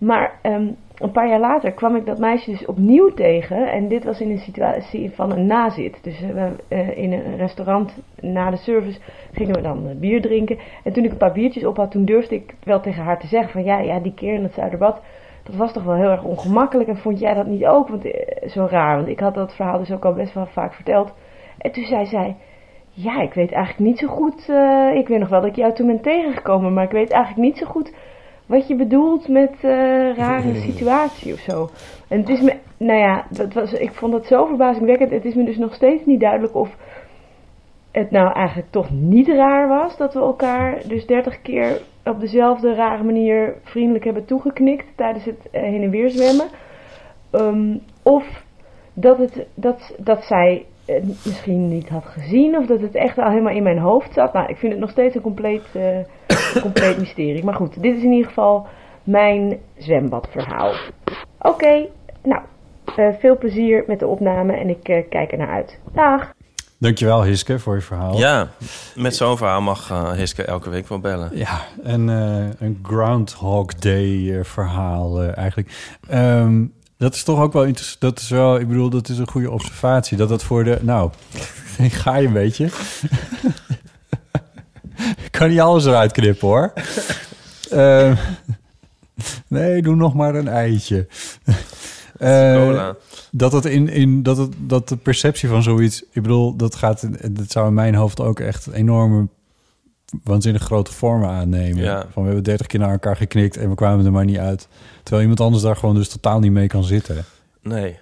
[0.03, 3.71] Maar ehm, een paar jaar later kwam ik dat meisje dus opnieuw tegen.
[3.71, 6.03] En dit was in een situatie van een nazit.
[6.03, 8.99] Dus eh, we, eh, in een restaurant na de service
[9.31, 10.57] gingen we dan eh, bier drinken.
[10.83, 13.27] En toen ik een paar biertjes op had, toen durfde ik wel tegen haar te
[13.27, 13.63] zeggen van...
[13.63, 15.01] Ja, ja die keer in het Zuiderbad,
[15.43, 16.89] dat was toch wel heel erg ongemakkelijk.
[16.89, 18.07] En vond jij dat niet ook want,
[18.47, 18.95] zo raar?
[18.95, 21.13] Want ik had dat verhaal dus ook al best wel vaak verteld.
[21.57, 22.35] En toen zei zij...
[22.95, 24.39] Ja, ik weet eigenlijk niet zo goed.
[24.93, 27.57] ik weet nog wel dat ik jou toen ben tegengekomen, maar ik weet eigenlijk niet
[27.57, 27.93] zo goed
[28.45, 31.69] wat je bedoelt met eh, rare situatie of zo.
[32.07, 35.11] En het is me, nou ja, dat was, ik vond dat zo verbazingwekkend.
[35.11, 36.75] Het is me dus nog steeds niet duidelijk of
[37.91, 42.73] het nou eigenlijk toch niet raar was dat we elkaar dus 30 keer op dezelfde
[42.73, 46.47] rare manier vriendelijk hebben toegeknikt tijdens het eh, heen en weer zwemmen.
[47.31, 48.43] Ehm, of
[48.93, 53.29] dat, het, dat, dat zij het misschien niet had gezien of dat het echt al
[53.29, 54.33] helemaal in mijn hoofd zat.
[54.33, 57.43] Nou, ik vind het nog steeds een compleet, eh, compleet mysterie.
[57.43, 58.67] Maar goed, dit is in ieder geval
[59.03, 60.73] mijn zwembadverhaal.
[61.39, 61.87] Oké,
[62.23, 62.41] nou,
[62.95, 65.79] eh, veel plezier met de opname en ik eh, kijk er naar uit.
[65.93, 66.33] Dag!
[66.83, 68.17] Dankjewel Hiske voor je verhaal.
[68.17, 68.49] Ja,
[68.95, 71.29] met zo'n verhaal mag eh, Hiske elke week wel bellen.
[71.33, 75.97] Ja, en eh, een Groundhog Day eh, verhaal eh, eigenlijk.
[76.09, 76.65] Ehm,
[77.03, 77.99] dat is toch ook wel interessant.
[77.99, 80.17] Dat is wel, ik bedoel, dat is een goede observatie.
[80.17, 80.79] Dat dat voor de.
[80.81, 81.11] Nou,
[81.77, 82.65] ik ga je een beetje.
[85.23, 86.73] ik kan niet alles eruit knippen hoor.
[87.69, 88.15] Ehm,
[89.47, 91.07] nee, doe nog maar een eitje.
[92.17, 92.95] Cola.
[93.31, 97.07] dat het in, in dat het dat de perceptie van zoiets, ik bedoel, dat gaat,
[97.35, 99.27] dat zou in mijn hoofd ook echt enorme,
[100.23, 101.83] waanzinnig grote vormen aannemen.
[101.83, 101.99] Ja.
[102.11, 104.67] Van we hebben 30 keer naar elkaar geknikt en we kwamen er maar niet uit.
[105.01, 107.25] Terwijl iemand anders daar gewoon dus totaal niet mee kan zitten.
[107.61, 107.99] Nee.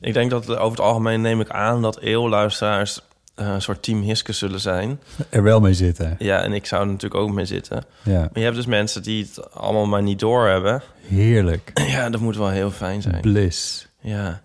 [0.00, 3.00] Ik denk dat over het algemeen neem ik aan dat eeuwluisteraars
[3.34, 5.00] eh, een soort team Hiske zullen zijn.
[5.28, 6.16] Er wel mee zitten.
[6.18, 7.84] Ja, en ik zou er natuurlijk ook mee zitten.
[8.02, 10.82] Ja, Maar je hebt dus mensen die het allemaal maar niet doorhebben.
[11.08, 11.70] heerlijk.
[11.94, 13.20] Ja, dat moet wel heel fijn zijn.
[13.20, 13.88] Bliss.
[14.00, 14.40] Ja.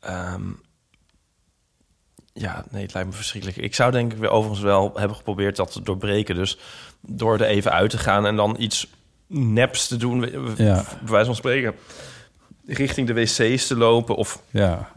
[0.00, 0.42] Ehm,
[2.32, 3.58] ja, nee, het lijkt me verschrikkelijk.
[3.60, 6.34] Ik zou denk ik weer overigens wel hebben geprobeerd dat te doorbreken.
[6.34, 6.58] Dus
[7.00, 8.86] door er even uit te gaan en dan iets
[9.26, 10.20] neps te doen.
[10.56, 10.84] Ja.
[11.00, 11.74] Bij wijze van spreken.
[12.66, 14.16] Richting de wc's te lopen.
[14.16, 14.88] Of Ja,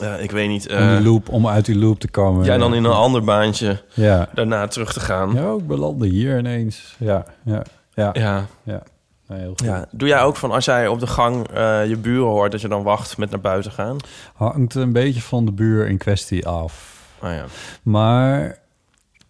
[0.00, 0.68] eh, ik weet niet.
[0.68, 2.44] om, eh, die loop, om uit die loop te komen.
[2.44, 5.32] ja, en dan in een ander baantje Ja, daarna terug te gaan.
[5.34, 6.94] ja ik belandde hier ineens.
[6.98, 7.62] Ja, ja,
[7.94, 8.10] ja.
[8.12, 8.46] ja.
[8.62, 8.82] Ja.
[9.28, 9.60] Nee, heel goed.
[9.60, 9.86] ja.
[9.90, 12.52] Doe jij ook van als jij op de gang eh, je buren hoort...
[12.52, 13.96] dat je dan wacht met naar buiten gaan?
[14.34, 17.02] Hangt een beetje van de buur in kwestie af.
[17.22, 17.44] Oh ja.
[17.82, 18.58] Maar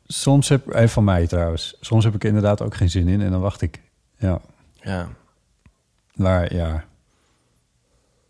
[0.07, 1.77] soms heb even van mij trouwens.
[1.81, 3.81] Soms heb ik er inderdaad ook geen zin in en dan wacht ik.
[4.19, 4.39] Ja,
[4.81, 5.09] Ja.
[6.15, 6.85] maar ja.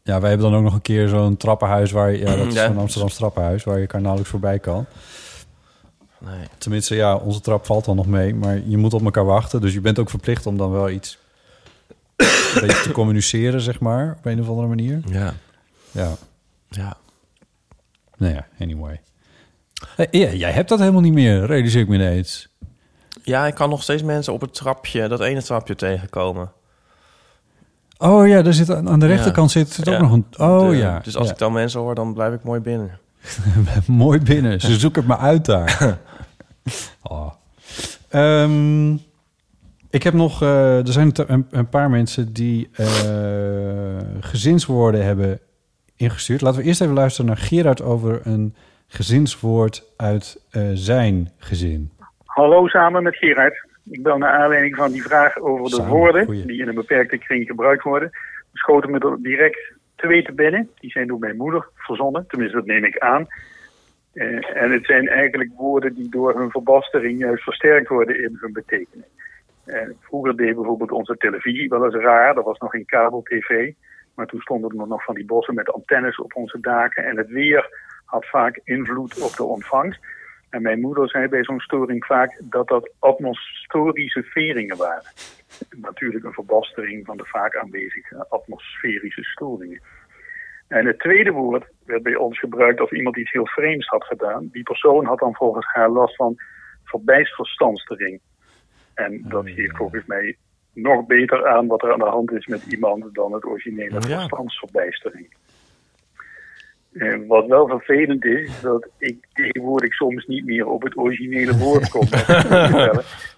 [0.02, 2.54] Ja, wij hebben dan ook nog een keer zo'n trappenhuis waar je, ja, dat is
[2.54, 2.66] Ja.
[2.66, 4.86] Amsterdam trappenhuis waar je elkaar nauwelijks voorbij kan.
[6.18, 6.46] Nee.
[6.58, 9.60] Tenminste, ja, onze trap valt dan nog mee, maar je moet op elkaar wachten.
[9.60, 11.18] Dus je bent ook verplicht om dan wel iets
[12.16, 15.00] een beetje te communiceren, zeg maar, op een of andere manier.
[15.10, 15.34] Ja.
[15.90, 16.12] Ja,
[16.68, 16.96] Ja.
[18.16, 19.00] nou ja, anyway.
[19.96, 22.48] Hey, ja, jij hebt dat helemaal niet meer, realiseer ik me ineens.
[23.22, 26.52] Ja, ik kan nog steeds mensen op het trapje, dat ene trapje tegenkomen.
[27.98, 29.12] Oh ja, daar zit aan de Ja.
[29.14, 30.00] rechterkant zit, zit ook Ja.
[30.00, 30.26] nog een.
[30.36, 30.98] Oh De- ja.
[31.00, 32.98] Dus als ik dan mensen hoor, dan blijf ik mooi binnen.
[33.86, 34.60] mooi binnen.
[34.60, 35.98] Ze zoeken het maar uit daar.
[37.02, 37.32] oh.
[38.08, 38.96] Ehm,
[39.96, 40.42] ik heb nog.
[40.42, 42.86] eh, er zijn een, een paar mensen die eh,
[44.20, 45.40] gezinswoorden hebben
[45.96, 46.40] ingestuurd.
[46.40, 48.54] Laten we eerst even luisteren naar Gerard over een
[48.86, 51.90] gezinswoord uit eh, zijn gezin.
[52.24, 53.66] Hallo samen met Gerard.
[53.90, 56.46] Ik bel naar aanleiding van die vraag over de woorden goeie.
[56.46, 58.10] die in een beperkte kring gebruikt worden.
[58.52, 60.70] Schoten me er direct twee te binnen.
[60.80, 63.26] Die zijn door mijn moeder verzonnen, tenminste dat neem ik aan.
[64.54, 69.06] En het zijn eigenlijk woorden die door hun verbastering juist versterkt worden in hun betekenis.
[69.66, 72.34] Eh, vroeger deed bijvoorbeeld onze televisie wel eens raar.
[72.34, 73.72] Dat was nog geen kabel-tv.
[74.14, 77.04] Maar toen stonden er nog van die bossen met antennes op onze daken.
[77.04, 77.70] En het weer
[78.04, 80.00] had vaak invloed op de ontvangst.
[80.50, 85.12] En mijn moeder zei bij zo'n storing vaak dat dat atmosferische veringen waren.
[85.76, 89.80] Natuurlijk een verbastering van de vaak aanwezige atmosferische storingen.
[90.68, 94.48] En het tweede woord werd bij ons gebruikt als iemand iets heel vreemds had gedaan.
[94.52, 96.36] Die persoon had dan volgens haar last van
[96.84, 98.20] verbijstverstandstering.
[98.96, 100.36] En dat geeft volgens mij
[100.72, 104.18] nog beter aan wat er aan de hand is met iemand dan het originele Ja.
[104.18, 105.34] verstandsverbijstering.
[106.92, 111.88] Eh, wat wel vervelend is, dat ik tegenwoordig soms niet meer op het originele woord
[111.94, 112.06] kom.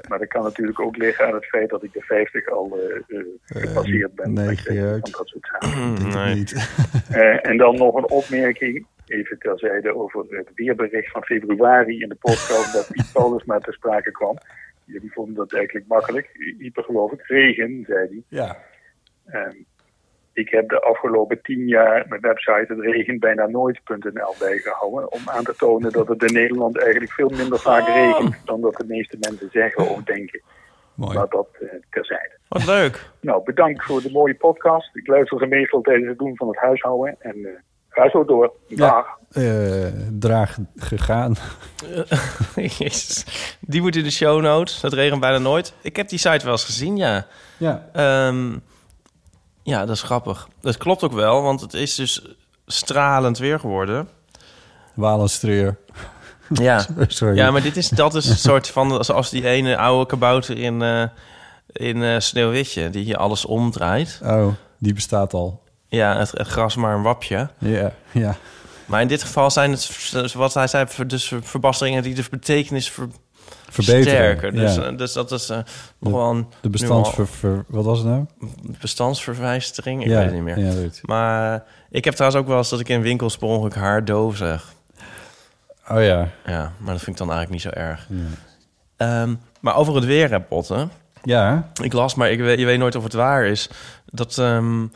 [0.08, 3.18] maar dat kan natuurlijk ook liggen aan het feit dat ik de 50 al eh,
[3.18, 4.32] eh, gepasseerd ben.
[4.32, 5.16] nee, Geert.
[5.16, 6.08] dat soort zaken.
[6.08, 6.34] nee.
[6.34, 6.52] Niet.
[7.10, 12.14] Eh, en dan nog een opmerking, even terzijde, over het weerbericht van februari in de
[12.14, 14.36] podcast dat Piet Paulus maar ter sprake kwam.
[14.92, 16.54] Jullie vonden dat eigenlijk makkelijk.
[16.58, 17.22] Hyper geloof ik.
[17.22, 18.22] Regen, zei hij.
[18.28, 18.56] Ja.
[19.26, 19.56] Ehm,
[20.32, 25.12] ik heb de afgelopen tien jaar mijn website het regent bijna nooit.nl bijgehouden.
[25.12, 28.76] Om aan te tonen dat het in Nederland eigenlijk veel minder vaak regent dan dat
[28.76, 30.42] de meeste mensen zeggen of denken.
[30.94, 31.18] Mooi.
[31.18, 32.38] Maar dat eh, terzijde.
[32.48, 33.10] Wat leuk.
[33.20, 34.96] Nou, bedankt voor de mooie podcast.
[34.96, 37.16] Ik luister ze meestal tijdens het doen van het huishouden.
[37.18, 37.52] En eh,
[37.98, 38.52] ga zo door.
[38.68, 39.06] Dag.
[39.30, 41.36] Eh, draag gegaan.
[42.78, 43.24] Jezus.
[43.60, 44.82] Die moet in de show notes.
[44.82, 45.72] Het regent bijna nooit.
[45.80, 47.26] Ik heb die site wel eens gezien, ja.
[47.56, 47.88] Ja.
[47.92, 48.56] Ehm,
[49.62, 50.48] ja, dat is grappig.
[50.60, 54.08] Dat klopt ook wel, want het is dus stralend weer geworden.
[54.94, 55.76] Walenstreer.
[56.48, 56.86] Ja.
[57.06, 57.36] Sorry.
[57.36, 59.04] Ja, maar dit is, dat is een soort van...
[59.04, 61.02] Zoals die ene oude kabouter in, eh,
[61.72, 62.90] in eh, Sneeuwwitje...
[62.90, 64.20] die hier alles omdraait.
[64.24, 64.46] Oh,
[64.78, 65.62] die bestaat al.
[65.88, 67.48] Ja, het, het gras maar een wapje.
[67.58, 68.36] Ja, ja.
[68.86, 73.08] Maar in dit geval zijn het, wat hij zei, dus verbasteringen die de betekenis ver,
[73.70, 74.54] Verbeteren, versterken.
[74.54, 74.82] Dus, ja.
[74.82, 75.58] eh, dus dat is eh,
[75.98, 76.46] nog wel een...
[76.60, 77.26] De bestandsver...
[77.28, 78.24] ver- wat was het nou?
[78.80, 80.02] bestandsverwijstering.
[80.02, 80.58] Ik Ja, weet het niet meer.
[80.58, 83.74] ja, maar eh, ik heb trouwens ook wel eens dat ik in winkels per ongeluk
[83.74, 84.72] haar doof zeg.
[85.90, 86.28] Oh ja.
[86.46, 88.08] Ja, maar dat vind ik dan eigenlijk niet zo erg.
[88.96, 90.90] Ehm, maar over het weer, hè, Potten.
[91.22, 91.70] Ja.
[91.82, 93.70] Ik las, maar ik weet, je weet nooit of het waar is.
[94.04, 94.86] Dat ehm,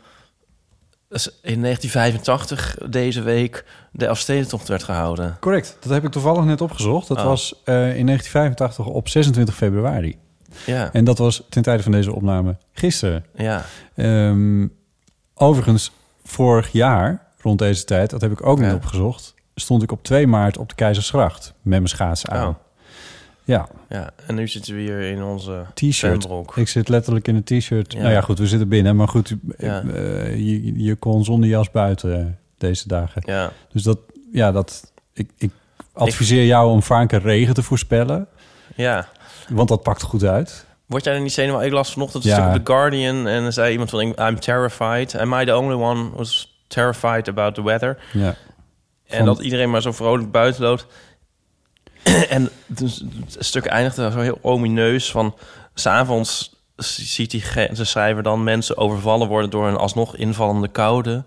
[1.41, 5.37] in 1985 deze week de Elfstedentocht werd gehouden.
[5.39, 5.77] Correct.
[5.79, 7.07] Dat heb ik toevallig net opgezocht.
[7.07, 7.23] Dat Oh.
[7.23, 10.17] was eh, in 1985 op 26 februari.
[10.65, 10.89] Ja.
[10.93, 13.25] En dat was ten tijde van deze opname gisteren.
[13.35, 13.65] Ja.
[13.95, 14.67] Ehm,
[15.35, 15.91] overigens,
[16.23, 19.33] vorig jaar, rond deze tijd, dat heb ik ook niet opgezocht...
[19.55, 22.47] stond ik op 2 maart op de Keizersgracht met mijn schaatsen aan.
[22.47, 22.55] Oh.
[23.45, 26.27] Ja, Ja, en nu zitten we hier in onze t-shirt.
[26.55, 27.93] Ik zit letterlijk in een t-shirt.
[27.93, 27.99] Ja.
[27.99, 28.95] Nou ja, goed, we zitten binnen.
[28.95, 29.81] Maar goed, Ja.
[29.93, 32.25] eh, je, je kon zonder jas buiten eh,
[32.57, 33.21] deze dagen.
[33.25, 33.51] Ja.
[33.71, 33.99] Dus dat,
[34.31, 34.91] ja, dat...
[35.13, 35.51] Ik, ik
[35.93, 38.27] adviseer jou om vaker regen te voorspellen.
[38.75, 39.07] Ja.
[39.49, 40.65] Want dat pakt goed uit.
[40.85, 41.67] Word jij er niet zenuwachtig?
[41.67, 42.35] Ik las vanochtend een Ja.
[42.35, 44.01] stuk op The Guardian en er zei iemand van...
[44.01, 45.15] I'm terrified.
[45.17, 47.97] Am I the only one who's terrified about the weather?
[48.13, 48.35] Ja.
[49.07, 50.85] En dat iedereen maar zo vrolijk buiten loopt.
[52.29, 55.35] en dus het stuk eindigde zo heel omineus van...
[55.73, 59.49] S'avonds ziet die de schrijver dan mensen overvallen worden...
[59.49, 61.23] door een alsnog invallende koude.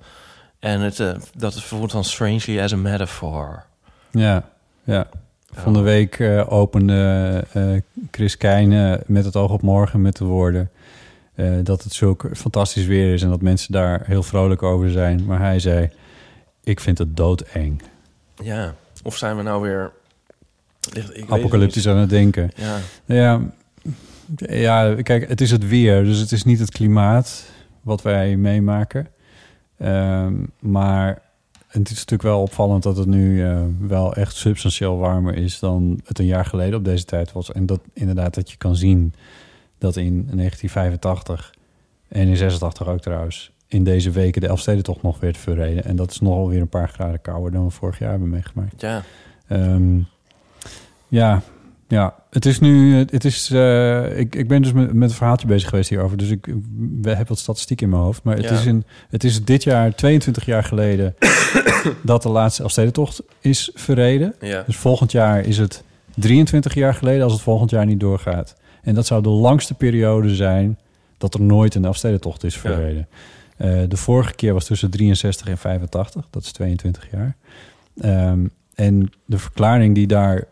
[0.58, 3.64] En het, eh, dat is voelt dan strangely as a metaphor.
[4.10, 4.48] Ja,
[4.84, 5.06] ja.
[5.52, 7.62] Van de week eh, opende eh,
[8.10, 10.70] Chris Keijne met het oog op morgen met de woorden...
[11.62, 15.24] dat het zulk fantastisch weer is en dat mensen daar heel vrolijk over zijn.
[15.24, 15.90] Maar hij zei,
[16.64, 17.82] ik vind het doodeng.
[18.42, 19.92] Ja, of zijn we nou weer...
[20.92, 22.50] Ik het Apocalyptisch aan het denken.
[22.56, 22.78] Ja.
[23.04, 23.40] ja.
[24.36, 27.44] Ja, kijk, het is het weer, dus het is niet het klimaat
[27.82, 29.08] wat wij meemaken.
[29.78, 31.22] Ehm, maar
[31.66, 36.00] het is natuurlijk wel opvallend dat het nu eh, wel echt substantieel warmer is dan
[36.04, 37.52] het een jaar geleden op deze tijd was.
[37.52, 39.14] En dat inderdaad dat je kan zien
[39.78, 41.54] dat in 1985
[42.08, 45.84] en in 86 ook trouwens in deze weken de Elfstedentocht nog werd verreden.
[45.84, 48.80] En dat is nogal weer een paar graden kouder dan we vorig jaar hebben meegemaakt.
[48.80, 49.02] Ja.
[49.46, 49.98] Ehm,
[51.08, 51.42] ja,
[51.88, 52.94] ja, het is nu.
[52.94, 56.16] Het is, eh, ik, ik ben dus met, met een verhaaltje bezig geweest hierover.
[56.16, 56.54] Dus ik
[57.00, 58.22] we heb wat statistiek in mijn hoofd.
[58.22, 58.50] Maar het, Ja.
[58.50, 61.14] is in, het is dit jaar 22 jaar geleden
[62.02, 64.34] dat de laatste Elfstedentocht is verreden.
[64.40, 64.62] Ja.
[64.66, 65.82] Dus volgend jaar is het
[66.14, 68.56] 23 jaar geleden als het volgend jaar niet doorgaat.
[68.82, 70.78] En dat zou de langste periode zijn
[71.18, 73.08] dat er nooit een Elfstedentocht is verreden.
[73.56, 76.26] Eh, de vorige keer was tussen 63 en 85.
[76.30, 77.36] Dat is 22 jaar.
[78.00, 80.44] Ehm, en de verklaring die daar...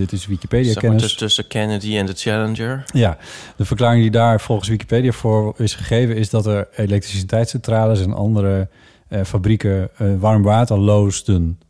[0.00, 1.14] Dit is Zeg maar Wikipedia-kennis.
[1.14, 2.84] tussen, Kennedy en de Challenger.
[2.92, 3.18] Ja,
[3.56, 6.16] de verklaring die daar volgens Wikipedia voor is gegeven...
[6.16, 8.68] is dat er elektriciteitscentrales en andere
[9.08, 11.60] eh, fabrieken eh, warm water loosden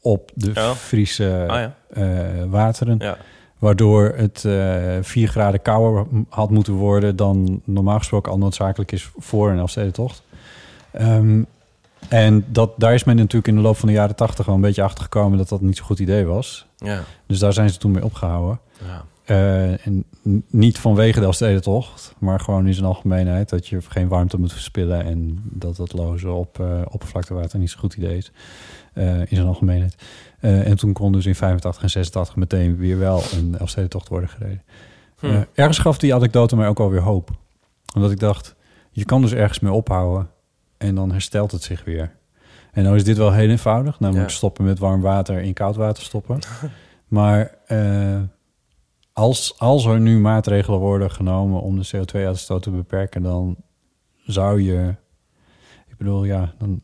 [0.00, 0.70] op de Oh.
[0.70, 1.76] Friese ja.
[1.88, 2.96] eh, wateren.
[2.98, 3.16] Ja.
[3.58, 4.44] Waardoor het
[5.06, 7.16] 4 graden kouder had moeten worden...
[7.16, 10.22] dan normaal gesproken al noodzakelijk is voor een Elfstedentocht.
[10.90, 11.42] Ehm
[12.08, 14.60] en dat, daar is men natuurlijk in de loop van de jaren tachtig wel een
[14.60, 15.38] beetje achter gekomen...
[15.38, 16.66] dat dat niet zo'n goed idee was.
[16.76, 17.00] Ja.
[17.26, 18.60] Dus daar zijn ze toen mee opgehouden.
[18.86, 19.04] Ja.
[19.24, 20.04] Eh, en
[20.50, 23.48] niet vanwege de Elfstedentocht, maar gewoon in zijn algemeenheid...
[23.48, 25.04] dat je geen warmte moet verspillen...
[25.04, 28.32] en dat dat lozen op eh oppervlaktewater niet zo'n goed idee is.
[28.92, 29.96] eh, in zijn algemeenheid.
[30.40, 34.62] En toen kon dus in 85 en 86 meteen weer wel een Elfstedentocht worden gereden.
[35.18, 35.42] Hm.
[35.54, 37.30] Ergens gaf die anekdote mij ook alweer hoop.
[37.94, 38.54] Omdat ik dacht,
[38.90, 40.28] je kan dus ergens mee ophouden...
[40.84, 42.16] en dan herstelt het zich weer.
[42.72, 44.00] En nou is dit wel heel eenvoudig.
[44.00, 44.34] Namelijk Ja.
[44.36, 46.38] stoppen met warm water in koud water stoppen.
[47.08, 48.20] maar eh,
[49.12, 53.56] als, als er nu maatregelen worden genomen om de CO2-uitstoot te beperken, dan
[54.26, 54.94] zou je.
[55.88, 56.82] Ik bedoel, ja, dan.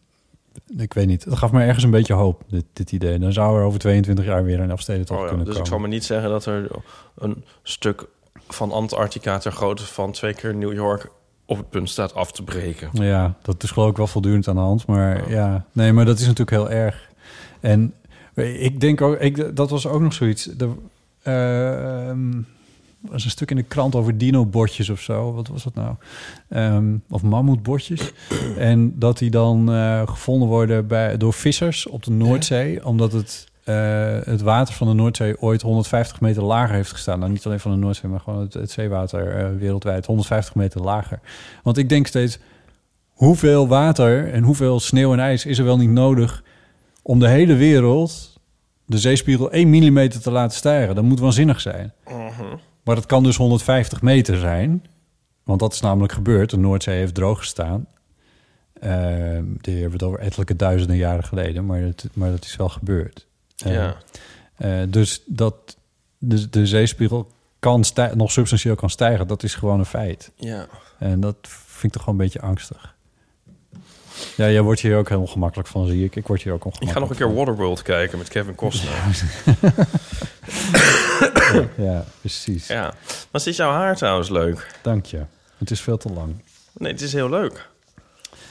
[0.77, 1.25] Ik weet niet.
[1.25, 3.19] Het gaf me ergens een beetje hoop, dit, dit idee.
[3.19, 5.79] Dan zou er over 22 jaar weer een afstedentocht Oh ja, kunnen dus ik komen.
[5.79, 6.71] zal me niet zeggen dat er
[7.19, 8.07] een stuk
[8.49, 11.11] van Antarctica ter grootte van twee keer New York
[11.51, 12.89] op het punt staat af te breken.
[12.93, 14.87] Ja, dat is geloof ik wel voortdurend aan de hand.
[14.87, 17.11] Maar ja, nee, maar dat is natuurlijk heel erg.
[17.61, 17.95] En
[18.35, 20.49] ik denk ook, ik, dat was ook nog zoiets.
[20.59, 20.69] Er
[21.23, 22.43] eh, ehm,
[23.01, 25.33] was een stuk in de krant over dino-botjes of zo.
[25.33, 25.95] Wat was dat nou?
[26.49, 28.13] Ehm, of mammoetbotjes.
[28.57, 32.85] en dat die dan eh, gevonden worden bij, door vissers op de Noordzee.
[32.87, 37.19] Omdat het, eh, het water van de Noordzee ooit 150 meter lager heeft gestaan.
[37.19, 40.81] Nou, niet alleen van de Noordzee, maar gewoon het, het zeewater eh, wereldwijd 150 meter
[40.81, 41.21] lager.
[41.63, 42.39] Want ik denk steeds,
[43.09, 46.43] hoeveel water en hoeveel sneeuw en ijs is er wel niet nodig
[47.03, 48.41] om de hele wereld
[48.87, 50.95] de zeespiegel 1 mm te laten stijgen?
[50.95, 51.93] Dat moet waanzinnig zijn.
[52.85, 54.85] Maar dat kan dus 150 meter zijn.
[55.45, 56.51] Want dat is namelijk gebeurd.
[56.51, 57.87] De Noordzee heeft droog gestaan.
[58.81, 61.67] Ehm die hebben het over ettelijke duizenden jaren geleden.
[61.67, 63.29] Maar, het, maar dat is wel gebeurd.
[63.65, 63.97] Ja.
[64.57, 65.77] eh, dus dat
[66.19, 67.85] de, de zeespiegel kan
[68.15, 69.27] nog substantieel kan stijgen.
[69.27, 70.31] Dat is gewoon een feit.
[70.37, 70.67] Ja.
[70.99, 72.95] En dat vind ik toch gewoon een beetje angstig.
[74.37, 76.17] Ja, jij wordt hier ook heel ongemakkelijk van, zie ik.
[76.17, 78.93] Ik word hier ook Ik ongemakkelijk ga nog een keer Waterworld kijken met Kevin Costner.
[81.77, 82.67] Ja, precies.
[82.67, 82.83] Ja.
[83.31, 84.79] Maar is jouw haar trouwens leuk?
[84.83, 85.23] Dank je.
[85.59, 86.43] Het is veel te lang.
[86.73, 87.69] Nee, het is heel leuk.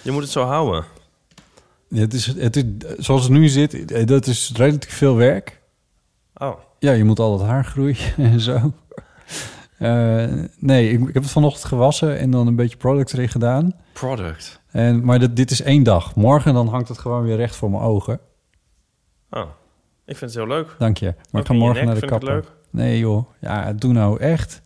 [0.01, 0.85] Je moet het zo houden.
[1.89, 2.63] Het is, het is,
[2.97, 5.61] zoals het nu zit, eh, dat is relatief veel werk.
[6.37, 6.59] Oh.
[6.79, 8.73] Ja, je moet al het haar groeien en zo.
[9.77, 10.27] Eh,
[10.59, 13.73] nee, ik, ik heb het vanochtend gewassen en dan een beetje product erin gedaan.
[13.93, 14.61] Product.
[14.71, 16.15] En, maar dit, dit is één dag.
[16.15, 18.19] Morgen dan hangt het gewoon weer recht voor mijn ogen.
[19.29, 19.49] Oh.
[20.05, 20.75] Ik vind het heel leuk.
[20.77, 21.05] Dank je.
[21.05, 22.53] Maar Ook ik ga morgen nek, naar de vind ik het kapper.
[22.69, 24.61] Nee joh, ja, doe nou echt.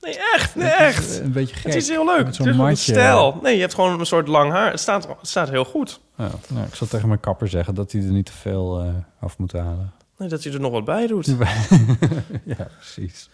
[0.00, 0.54] Nee, echt.
[0.54, 1.18] Nee, Het is, echt.
[1.18, 1.64] eh, Een beetje gek.
[1.64, 2.24] Het is heel leuk.
[2.24, 3.38] Met zo'n het is stijl.
[3.42, 4.70] Nee, je hebt gewoon een soort lang haar.
[4.70, 6.00] Het staat, het staat heel goed.
[6.16, 8.88] Ja, nou, ik zal tegen mijn kapper zeggen dat hij er niet te veel eh,
[9.20, 9.92] af moet halen.
[10.16, 11.26] Nee, dat hij er nog wat bij doet.
[12.44, 13.28] ja, precies.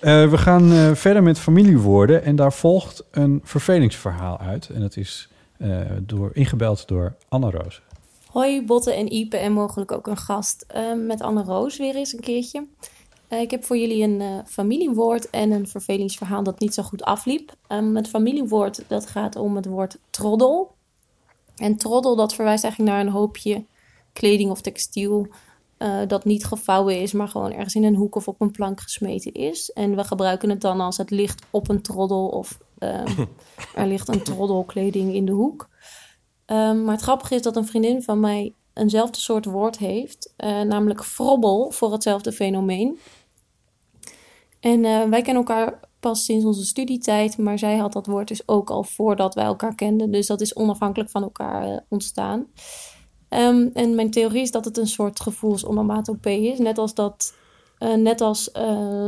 [0.00, 4.68] Eh, we gaan eh, verder met familiewoorden en daar volgt een vervelingsverhaal uit.
[4.68, 5.28] En dat is
[5.58, 5.70] eh,
[6.02, 7.80] door, ingebeld door Anne Roos.
[8.26, 12.12] Hoi Botte en Ipe en mogelijk ook een gast eh, met Anne Roos weer eens
[12.12, 12.66] een keertje.
[13.28, 17.02] Eh, ik heb voor jullie een eh, familiewoord en een vervelingsverhaal dat niet zo goed
[17.02, 17.52] afliep.
[17.66, 20.70] Ehm, het familiewoord dat gaat om het woord troddel.
[21.56, 23.64] En troddel dat verwijst eigenlijk naar een hoopje
[24.12, 25.26] kleding of textiel
[25.76, 28.80] eh, dat niet gevouwen is, maar gewoon ergens in een hoek of op een plank
[28.80, 29.70] gesmeten is.
[29.72, 33.24] En we gebruiken het dan als het ligt op een troddel of ehm,
[33.74, 35.68] er ligt een troddelkleding in de hoek.
[36.44, 40.34] Ehm, maar het grappige is dat een vriendin van mij eenzelfde soort woord heeft,
[40.66, 42.98] namelijk frobbel voor hetzelfde fenomeen.
[44.60, 48.48] En eh, wij kennen elkaar pas sinds onze studietijd, maar zij had dat woord dus
[48.48, 50.10] ook al voordat wij elkaar kenden.
[50.10, 52.46] Dus dat is onafhankelijk van elkaar eh, ontstaan.
[53.28, 57.34] Ehm, en mijn theorie is dat het een soort gevoelsonomatopee is, net als dat.
[57.78, 58.50] eh, net als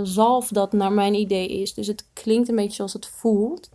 [0.03, 1.75] zalf dat naar mijn idee is.
[1.75, 3.71] Dus het klinkt een beetje zoals het voelt.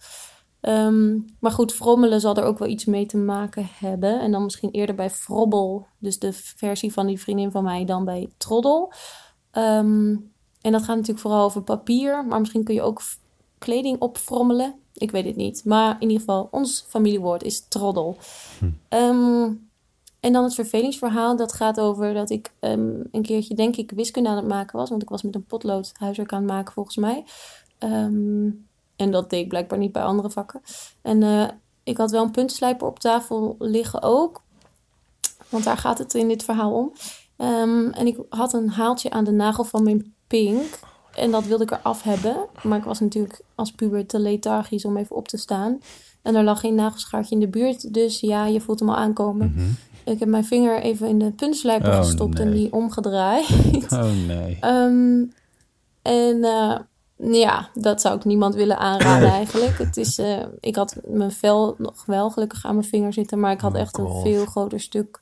[0.62, 4.20] Ehm, maar goed, frommelen zal er ook wel iets mee te maken hebben.
[4.20, 8.06] En dan misschien eerder bij frobbel, dus de versie van die vriendin van mij, dan
[8.06, 8.94] bij troddel.
[9.52, 10.16] Ehm,
[10.66, 13.02] en dat gaat natuurlijk vooral over papier, maar misschien kun je ook
[13.58, 14.76] kleding opfrommelen.
[14.94, 15.66] Ik weet het niet.
[15.66, 18.18] Maar in ieder geval, ons familiewoord is troddel.
[18.90, 19.52] Ehm,
[20.20, 24.30] en dan het vervelingsverhaal, dat gaat over dat ik ehm, een keertje, denk ik, wiskunde
[24.30, 24.90] aan het maken was.
[24.90, 27.24] Want ik was met een potlood huiswerk aan het maken, volgens mij.
[27.78, 28.50] Ehm,
[28.96, 30.62] en dat deed ik blijkbaar niet bij andere vakken.
[31.02, 31.48] En eh,
[31.84, 34.42] ik had wel een puntenslijper op tafel liggen ook.
[35.50, 36.94] Want daar gaat het in dit verhaal om.
[37.38, 40.80] Ehm, en ik had een haaltje aan de nagel van mijn pink.
[41.16, 42.36] En dat wilde ik eraf hebben.
[42.64, 45.80] Maar ik was natuurlijk als puber te lethargisch om even op te staan.
[46.22, 47.94] En er lag geen nagelschaartje in de buurt.
[47.94, 49.78] Dus ja, je voelt hem al aankomen.
[50.06, 53.48] Ik heb mijn vinger even in de puntenslijper Oh, gestopt en die omgedraaid.
[53.92, 54.58] Oh nee.
[54.62, 55.24] Ehm,
[56.02, 56.78] en eh,
[57.18, 59.78] ja, dat zou ik niemand willen aanraden eigenlijk.
[59.78, 63.52] Het is, eh, ik had mijn vel nog wel gelukkig aan mijn vinger zitten, maar
[63.52, 65.22] ik had echt een veel groter stuk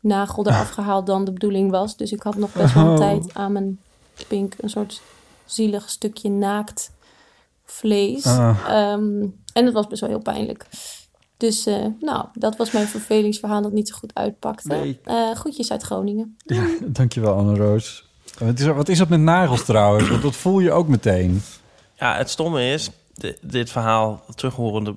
[0.00, 1.96] nagel eraf gehaald dan de bedoeling was.
[1.96, 2.96] Dus ik had nog best wel een Oh.
[2.96, 3.78] tijd aan mijn
[4.28, 5.00] pink een soort
[5.44, 6.90] zielig stukje naakt
[7.64, 8.26] vlees.
[8.26, 8.58] Ah.
[8.68, 10.66] Ehm, en het was best wel heel pijnlijk.
[11.36, 14.68] Dus eh, nou, dat was mijn vervelingsverhaal dat niet zo goed uitpakte.
[14.68, 15.00] Nee.
[15.04, 16.36] Eh, groetjes uit Groningen.
[16.44, 18.06] Ja, dankjewel Anne Roos.
[18.38, 20.08] Wat is, er- wat is dat met nagels trouwens?
[20.08, 21.42] Want dat voel je ook meteen.
[21.94, 24.94] Ja, het stomme is, di- dit verhaal terughorende...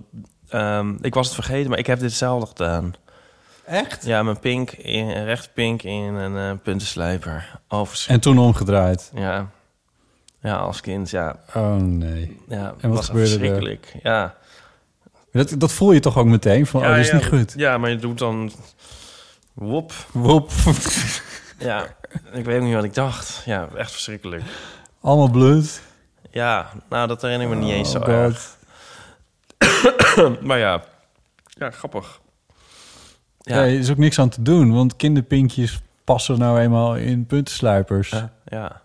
[0.50, 2.94] ehm, ik was het vergeten, maar ik heb dit hetzelfde gedaan.
[3.72, 4.06] Echt?
[4.06, 7.60] Ja, mijn pink, in, een recht pink in een eh, puntenslijper.
[7.68, 9.12] Oh, En toen omgedraaid.
[9.16, 9.50] Ja.
[10.42, 11.36] ja, als kind, ja.
[11.54, 12.42] Oh nee.
[12.48, 13.38] ja En wat was gebeurde er?
[13.40, 13.94] verschrikkelijk.
[14.04, 14.36] Ja.
[15.32, 16.66] Dat, dat voel je toch ook meteen?
[16.66, 17.54] Van, ja, oh, dit is ja, niet goed.
[17.58, 18.52] Ja, maar je doet dan...
[19.54, 19.94] Wop.
[20.12, 20.52] Wop.
[21.58, 21.86] Ja,
[22.32, 23.42] ik weet ook niet wat ik dacht.
[23.46, 24.44] Ja, echt verschrikkelijk.
[25.02, 25.82] Allemaal bloed.
[26.32, 28.58] Ja, nou, dat herinner ik me niet eens zo Oh, erg.
[30.48, 30.84] Maar ja,
[31.48, 32.21] ja, grappig.
[33.42, 33.56] Ja.
[33.56, 38.10] Ja, er is ook niks aan te doen, want kinderpinkjes passen nou eenmaal in puntensluipers.
[38.10, 38.82] ja, ja.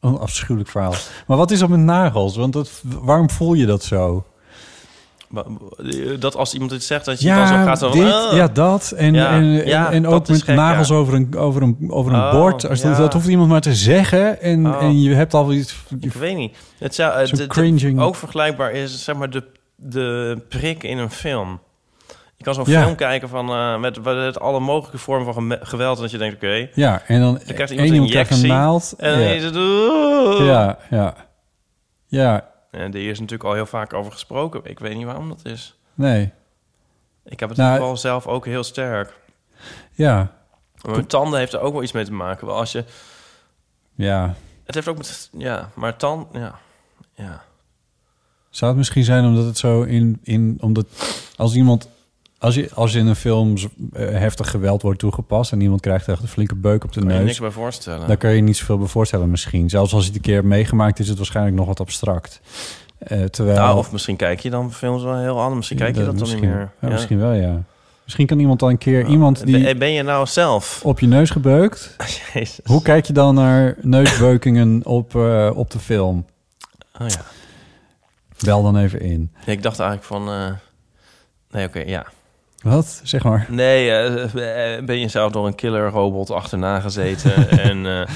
[0.00, 0.94] Een afschuwelijk verhaal.
[1.26, 2.36] Maar wat is dat met nagels?
[2.36, 4.24] Want dat, waarom voel je dat zo?
[5.34, 5.42] Eh,
[6.18, 7.90] Dat als iemand iets zegt, dat je dan zo gaat zo...
[7.92, 8.90] van, "Ah." ja, dat.
[8.96, 10.94] En, Ja, en, en, ja, ook met gek, nagels ja.
[10.94, 12.68] over een, over een, over een Oh, bord.
[12.68, 12.98] Als dat, ja.
[12.98, 14.40] dat hoeft iemand maar te zeggen.
[14.40, 14.82] En, Oh.
[14.82, 15.76] en je hebt al iets...
[16.00, 16.56] Ik weet niet.
[16.78, 19.44] Het zou het, het- cringing- ook vergelijkbaar is zeg maar de,
[19.76, 21.60] de prik in een film.
[22.36, 22.82] Je kan zo'n Ja.
[22.82, 26.34] film kijken van eh, met, met alle mogelijke vormen van geweld en dat je denkt
[26.34, 26.68] oké.
[26.74, 28.94] Ja, en dan, Dan krijgt iemand een krijgt een naald.
[28.98, 29.30] En dan ja.
[29.30, 31.14] is het "Oeh." ja, ja.
[32.06, 34.60] Ja, En daar is natuurlijk al heel vaak over gesproken.
[34.64, 35.78] Ik weet niet waarom dat is.
[35.94, 36.32] nee.
[37.24, 39.12] Ik heb het Nou, wel zelf ook heel sterk.
[39.92, 40.30] Ja,
[40.82, 42.46] Maar mijn tanden heeft er ook wel iets mee te maken.
[42.46, 42.84] Wel als je,
[43.94, 44.34] ja.
[44.64, 46.58] het heeft ook met ja, maar tand ja,
[47.14, 47.42] ja.
[48.50, 50.18] Zou het misschien zijn omdat het zo in...
[50.22, 50.86] in omdat
[51.36, 51.88] als iemand...
[52.44, 55.52] Als je, als je in een film eh, heftig geweld wordt toegepast...
[55.52, 57.26] en iemand krijgt echt een flinke beuk op de Kan je neus...
[57.26, 58.08] niks bij voorstellen.
[58.08, 59.68] Daar kan je niet zoveel bij voorstellen misschien.
[59.70, 60.98] Zelfs als je het een keer hebt meegemaakt...
[60.98, 62.40] is het waarschijnlijk nog wat abstract.
[62.98, 63.58] Eh, terwijl...
[63.58, 65.56] Nou, of misschien kijk je dan films wel heel anders.
[65.56, 66.70] Misschien kijk je dat, dan niet meer.
[66.80, 67.62] Ja, Misschien wel, ja.
[68.04, 69.06] Misschien kan iemand dan een keer...
[69.06, 70.80] iemand die Ben, ben je nou zelf?
[70.84, 71.96] op je neus gebeukt...
[72.34, 72.60] Jezus.
[72.64, 76.26] Hoe kijk je dan naar neusbeukingen op, eh, op de film?
[77.00, 77.20] Oh ja.
[78.44, 79.32] Bel dan even in.
[79.46, 80.28] Ik dacht eigenlijk van...
[80.28, 80.52] eh,
[81.50, 82.06] Nee, oké, ja.
[82.64, 83.00] Wat?
[83.04, 83.46] Zeg maar.
[83.50, 88.06] Nee, eh, eh, ben je zelf door een killer robot achterna gezeten en eh,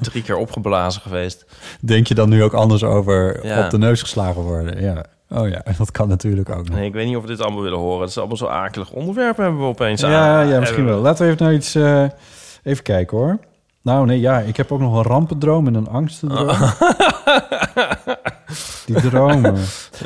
[0.00, 1.44] drie keer opgeblazen geweest?
[1.80, 3.64] Denk je dan nu ook anders over Ja.
[3.64, 4.80] op de neus geslagen worden?
[4.82, 5.04] Ja.
[5.30, 6.76] Oh ja, dat kan natuurlijk ook nog.
[6.76, 8.00] Nee, ik weet niet of we dit allemaal willen horen.
[8.00, 10.10] Het is allemaal zo akelig onderwerp hebben we opeens aan.
[10.10, 10.96] Ja, ja, misschien wel.
[10.96, 11.74] we- Laten we even naar iets...
[11.74, 12.04] eh,
[12.62, 13.38] even kijken hoor.
[13.82, 16.56] Nou nee, ja, ik heb ook nog een rampendroom en een angstendroom.
[18.86, 19.54] Die dromen.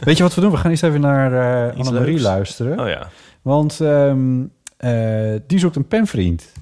[0.01, 0.51] Weet je wat we doen?
[0.51, 1.33] We gaan eerst even naar
[1.69, 2.81] eh Iets Annemarie luisteren.
[2.81, 3.07] Oh ja.
[3.43, 4.45] Want ehm,
[4.77, 6.53] eh, die zoekt een penvriend.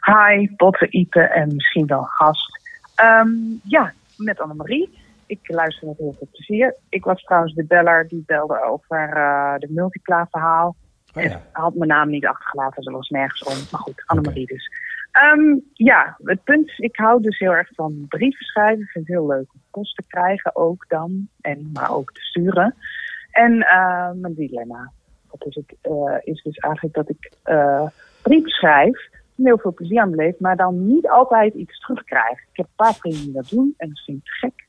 [0.00, 2.60] Hi, Botte, Ipe en misschien wel gast.
[2.94, 3.28] Ehm,
[3.62, 4.98] ja, met Annemarie.
[5.26, 6.74] Ik luister met heel veel plezier.
[6.88, 10.76] Ik was trouwens de beller die belde over eh de multipla verhaal.
[11.14, 13.66] Oh En had mijn naam niet achtergelaten, ze was nergens om.
[13.70, 14.70] Maar goed, Annemarie dus.
[15.12, 18.82] Ehm, ja, het punt is, ik hou dus heel erg van brieven schrijven.
[18.82, 21.28] Ik vind het heel leuk om post te krijgen ook dan.
[21.40, 22.74] En, maar ook te sturen.
[23.30, 24.92] En eh, mijn dilemma
[25.38, 27.86] dat is, het, eh, is dus eigenlijk dat ik eh
[28.22, 29.08] brieven schrijf.
[29.36, 32.40] Heel veel plezier aan beleef, maar dan niet altijd iets terugkrijg.
[32.40, 34.66] Ik heb een paar vrienden die dat doen en dat vind ik gek.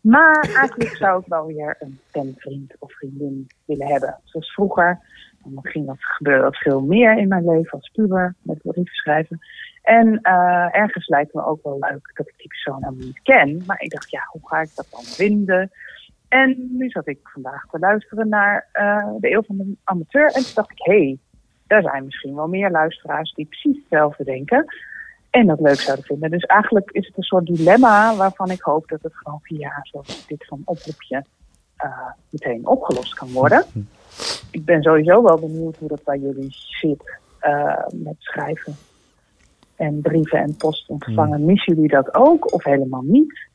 [0.00, 4.20] Maar eigenlijk zou ik wel weer een penvriend of vriendin willen hebben.
[4.24, 5.00] Zoals vroeger.
[5.44, 8.94] En dat ging dat gebeurde dat veel meer in mijn leven als puber met brieven
[8.94, 9.38] schrijven.
[9.82, 13.62] En eh, ergens lijkt me ook wel leuk dat ik die persoon helemaal niet ken.
[13.66, 15.70] Maar ik dacht, ja, hoe ga ik dat dan vinden?
[16.28, 20.26] En nu zat ik vandaag te luisteren naar eh, de Eeuw van de Amateur.
[20.26, 21.18] En toen dacht ik, hé, hey,
[21.66, 24.64] daar zijn misschien wel meer luisteraars die precies hetzelfde denken.
[25.30, 26.30] En dat leuk zouden vinden.
[26.30, 30.26] Dus eigenlijk is het een soort dilemma waarvan ik hoop dat het gewoon via zoals
[30.26, 31.24] dit van oproepje
[31.76, 33.64] eh, meteen opgelost kan worden.
[34.50, 38.76] Ik ben sowieso wel benieuwd hoe dat bij jullie zit eh, met schrijven
[39.76, 41.44] en brieven en post ontvangen.
[41.44, 43.48] Missen jullie dat ook of helemaal niet?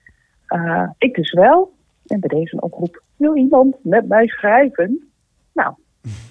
[0.97, 1.72] Ik dus wel.
[2.12, 3.01] En bij deze oproep.
[3.16, 5.09] Wil iemand met mij schrijven?
[5.53, 5.74] Nou,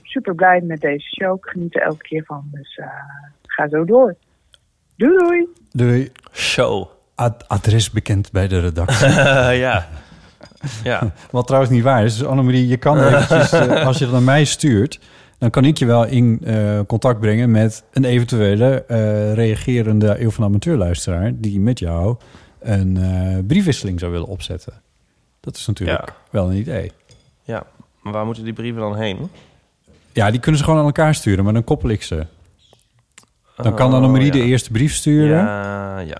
[0.02, 1.36] super blij met deze show.
[1.36, 2.44] Ik geniet er elke keer van.
[2.52, 2.86] Dus eh,
[3.46, 4.16] ga zo door.
[4.96, 5.48] Doei doei!
[5.70, 6.12] Doei.
[6.32, 6.88] Show.
[7.14, 9.08] Ad- adres bekend bij de redactie.
[9.66, 9.88] ja.
[10.84, 11.12] Ja.
[11.30, 12.18] Wat trouwens niet waar is.
[12.18, 15.00] Dus Annemarie, je kan eventjes, eh, als je dat naar mij stuurt...
[15.38, 20.30] dan kan ik je wel in eh, contact brengen met een eventuele eh, reagerende Eeuw
[20.30, 21.32] van de Amateurluisteraar...
[21.34, 22.16] die met jou
[22.58, 24.72] een eh, briefwisseling zou willen opzetten.
[25.40, 26.14] Dat is natuurlijk Ja.
[26.30, 26.92] wel een idee.
[27.44, 27.66] ja.
[28.02, 29.30] Maar waar moeten die brieven dan heen?
[30.12, 32.26] Ja, die kunnen ze gewoon aan elkaar sturen, maar dan koppel ik ze.
[33.56, 34.32] Dan kan Oh, Annemarie ja.
[34.32, 35.36] de eerste brief sturen.
[35.38, 36.18] Ja, ja.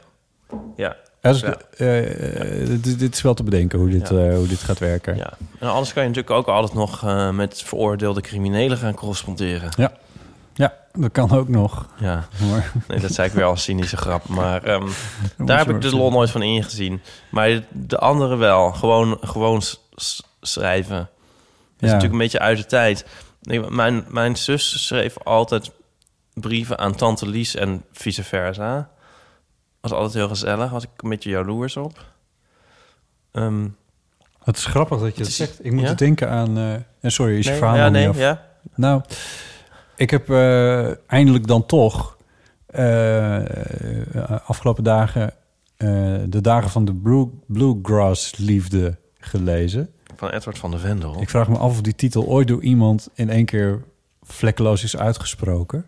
[0.77, 0.97] Ja.
[1.23, 1.57] Als, Ja.
[1.77, 4.17] eh, eh, dit, dit is wel te bedenken hoe dit, Ja.
[4.29, 5.17] eh, hoe dit gaat werken.
[5.17, 5.33] ja.
[5.59, 7.03] En anders kan je natuurlijk ook altijd nog
[7.35, 9.71] met veroordeelde criminelen gaan corresponderen.
[9.77, 9.93] Ja.
[10.55, 11.87] Ja, dat kan ook nog.
[11.99, 12.25] Ja.
[12.51, 14.29] Maar, Nee, dat zei ik weer als cynische grap.
[14.29, 14.89] Maar ehm,
[15.37, 17.01] daar heb ik de lol nooit van ingezien.
[17.31, 18.73] Maar de andere wel.
[18.73, 19.63] Gewoon, gewoon
[20.41, 20.97] schrijven.
[20.97, 21.09] Dat
[21.79, 21.95] is Ja.
[21.95, 23.07] natuurlijk een beetje uit de tijd.
[23.41, 25.71] Nee, Mijn, mijn zus schreef altijd
[26.35, 28.91] brieven aan tante Lies en vice versa.
[29.81, 30.71] Was altijd heel gezellig.
[30.71, 32.05] Was ik een beetje jaloers op.
[33.33, 33.69] Ehm,
[34.45, 35.65] Het is grappig dat je Het is- zegt.
[35.65, 35.95] Ik moet ja?
[35.95, 36.57] denken aan...
[36.59, 38.21] eh, en sorry, is je nee, verhaal ja, nog nee, niet af?
[38.21, 38.45] ja.
[38.75, 39.03] Nou,
[40.01, 42.17] ik heb eh, eindelijk dan toch...
[42.67, 43.41] eh,
[44.45, 45.33] afgelopen dagen...
[46.27, 49.91] de dagen van de blue, Bluegrass liefde gelezen.
[50.17, 51.21] Van Edward van de Vendel.
[51.21, 53.83] Ik vraag me af of die titel ooit door iemand in één keer
[54.23, 55.87] vlekkeloos is uitgesproken.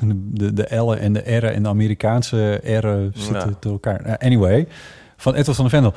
[0.00, 3.56] De, de, L'en en de R'en en de Amerikaanse R'en zitten Ja.
[3.60, 4.18] door elkaar.
[4.18, 4.68] Anyway,
[5.16, 5.94] van Edward van de Vendel.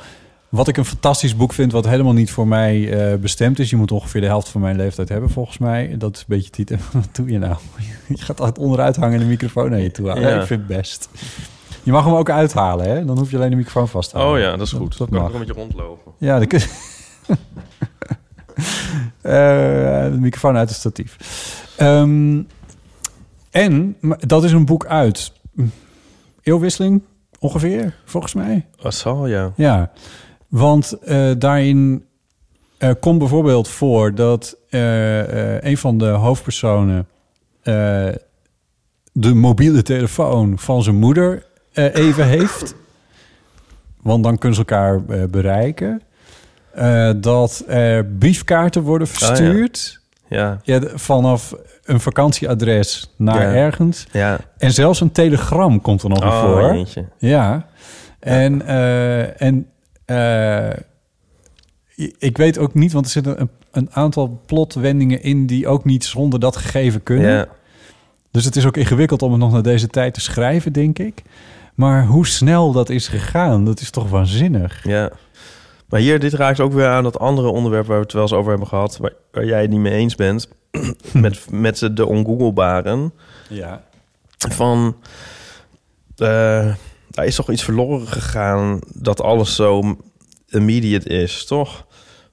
[0.48, 3.70] Wat ik een fantastisch boek vind, wat helemaal niet voor mij eh, bestemd is.
[3.70, 5.94] Je moet ongeveer de helft van mijn leeftijd hebben, volgens mij.
[5.98, 6.76] Dat is een beetje titel.
[6.92, 7.56] Wat doe je nou?
[8.08, 10.06] Je gaat altijd onderuit hangen en de microfoon naar je toe.
[10.06, 10.40] Ja.
[10.40, 11.08] Ik vind het best.
[11.82, 13.04] Je mag hem ook uithalen, hè?
[13.04, 14.38] Dan hoef je alleen de microfoon vast te houden.
[14.38, 14.98] Oh ja, dat is goed.
[14.98, 15.32] Dat kan mag.
[15.32, 16.12] een beetje rondlopen.
[16.18, 16.60] Ja, dan kun
[19.22, 19.34] Eh,
[20.04, 21.16] de microfoon uit het statief.
[21.76, 22.42] Ehm,
[23.50, 25.32] en dat is een boek uit
[26.42, 27.02] eeuwwisseling
[27.38, 28.66] ongeveer, volgens mij.
[28.76, 29.52] Dat zal, ja.
[29.56, 29.90] Ja,
[30.48, 32.04] want eh, daarin
[32.78, 37.08] eh, komt bijvoorbeeld voor dat eh, een van de hoofdpersonen
[39.12, 42.74] de mobiele telefoon van zijn moeder even heeft.
[44.02, 46.02] Want dan kunnen ze elkaar bereiken.
[47.20, 50.00] Dat er briefkaarten worden verstuurd.
[50.28, 50.60] Ja.
[50.62, 53.54] Ja, vanaf een vakantieadres naar Ja.
[53.54, 54.06] ergens.
[54.12, 54.38] Ja.
[54.58, 56.86] En zelfs een telegram komt er nog Oh, voor.
[57.18, 57.66] Ja.
[58.20, 58.66] En,
[59.38, 59.66] en
[60.08, 60.70] eh,
[62.18, 66.04] ik weet ook niet, want er zitten een, een aantal plotwendingen in die ook niet
[66.04, 67.30] zonder dat gegeven kunnen.
[67.30, 67.48] Ja.
[68.30, 71.22] Dus het is ook ingewikkeld om het nog naar deze tijd te schrijven, denk ik.
[71.74, 74.84] Maar hoe snel dat is gegaan, dat is toch waanzinnig.
[74.84, 75.10] Ja.
[75.88, 78.32] Maar hier, dit raakt ook weer aan dat andere onderwerp waar we het wel eens
[78.32, 80.48] over hebben gehad, waar, waar jij het niet mee eens bent,
[81.12, 83.12] met, met de ongoogelbaren.
[83.48, 83.82] Ja.
[84.36, 84.96] Van,
[86.16, 86.74] eh
[87.18, 89.96] daar is toch iets verloren gegaan dat alles zo
[90.48, 91.86] immediate is, toch?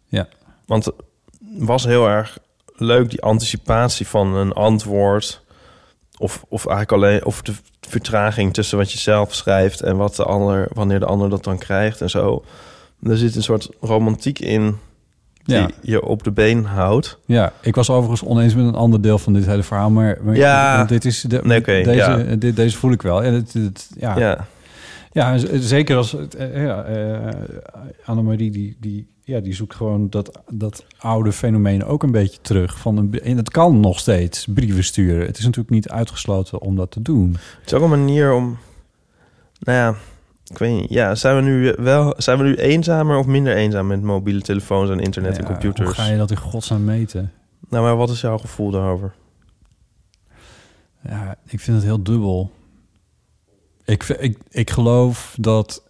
[0.07, 0.27] Ja.
[0.65, 0.93] Want het
[1.57, 2.38] was heel erg
[2.75, 5.43] leuk, die anticipatie van een antwoord.
[6.17, 10.23] Of, of eigenlijk alleen of de vertraging tussen wat je zelf schrijft en wat de
[10.23, 12.43] ander, wanneer de ander dat dan krijgt en zo.
[13.03, 14.77] Er zit een soort romantiek in
[15.43, 15.69] die Ja.
[15.81, 17.17] je op de been houdt.
[17.25, 20.36] Ja, ik was overigens oneens met een ander deel van dit hele verhaal, maar, maar
[20.36, 20.83] Ja.
[20.86, 22.17] dit is de, Nee, deze, ja.
[22.36, 23.23] dit, deze voel ik wel.
[23.23, 24.17] En het, het- ja.
[24.17, 24.47] Ja.
[25.16, 27.34] Ja, zeker als eh, ja, eh,
[28.05, 32.80] Annemarie die, die, ja, die zoekt gewoon dat, dat oude fenomeen ook een beetje terug.
[32.80, 35.26] Van een, en het kan nog steeds brieven sturen.
[35.26, 37.32] Het is natuurlijk niet uitgesloten om dat te doen.
[37.32, 38.57] Het is ook een manier om,
[39.59, 39.95] nou ja,
[40.47, 40.89] ik weet niet.
[40.89, 44.89] Ja, zijn we nu wel, zijn we nu eenzamer of minder eenzaam met mobiele telefoons
[44.89, 45.88] en internet en computers?
[45.88, 47.32] Hoe ga je dat in godsnaam meten?
[47.70, 49.13] Nou, maar wat is jouw gevoel daarover?
[51.01, 52.51] Ja, ik vind het heel dubbel.
[53.86, 55.83] Ik, ik, ik geloof dat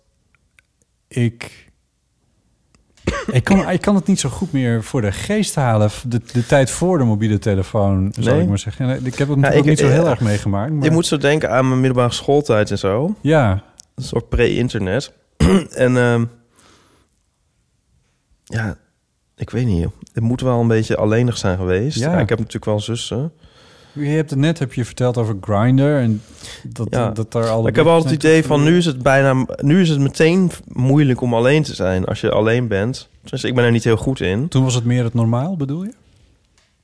[1.07, 1.63] ik...
[3.31, 5.89] Ik kan, ik kan het niet zo goed meer voor de geest halen.
[6.07, 8.41] De, de tijd voor de mobiele telefoon, zou Nee?
[8.43, 9.05] ik maar zeggen.
[9.05, 10.71] Ik heb het Ja, ik- niet zo heel eh, erg meegemaakt.
[10.71, 10.83] Maar...
[10.83, 13.15] Je moet zo denken aan mijn middelbare schooltijd en zo.
[13.21, 13.63] Ja.
[13.95, 15.13] Een soort pre-internet.
[15.85, 16.25] en ehm,
[18.43, 18.77] ja,
[19.35, 19.87] ik weet niet.
[20.13, 21.99] Het moet wel een beetje alleenig zijn geweest.
[21.99, 22.11] Ja.
[22.11, 22.19] Ja.
[22.19, 23.31] ik heb natuurlijk wel zussen.
[23.95, 26.21] Je hebt het net heb je verteld over Grinder en
[26.63, 27.09] dat, Ja.
[27.09, 27.59] dat daar.
[27.61, 30.51] Maar ik heb altijd het idee van nu is het bijna, nu is het meteen
[30.67, 33.09] moeilijk om alleen te zijn als je alleen bent.
[33.23, 34.47] Dus ik ben er niet heel goed in.
[34.47, 35.93] Toen was het meer het normaal, bedoel je?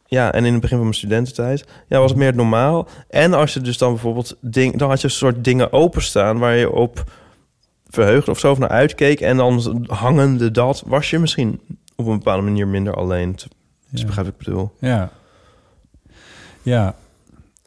[0.05, 2.87] Ja, en in het begin van mijn studententijd ja, was het meer het normaal.
[3.09, 6.55] En als je dus dan bijvoorbeeld ding, dan had je een soort dingen openstaan waar
[6.55, 7.03] je op
[7.89, 9.19] verheugde of zo of naar uitkeek.
[9.21, 11.59] En dan hangende dat was je misschien
[11.95, 13.31] op een bepaalde manier minder alleen.
[13.31, 13.47] Dus
[14.01, 14.05] Ja.
[14.05, 14.71] begrijp ik bedoel.
[14.79, 15.09] Ja.
[16.61, 16.95] Ja.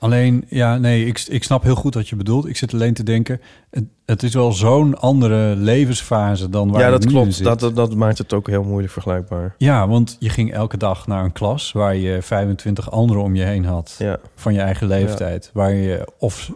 [0.05, 2.46] Alleen, ja, nee, ik, ik snap heel goed wat je bedoelt.
[2.46, 3.40] Ik zit alleen te denken,
[3.70, 7.44] het, het is wel zo'n andere levensfase dan waar ja, dat klopt.
[7.44, 9.55] Dat, dat, dat maakt het ook heel moeilijk vergelijkbaar.
[9.59, 13.42] Ja, want je ging elke dag naar een klas waar je 25 anderen om je
[13.42, 13.94] heen had.
[13.98, 14.18] Ja.
[14.34, 15.50] Van je eigen leeftijd.
[15.52, 16.50] Waar je of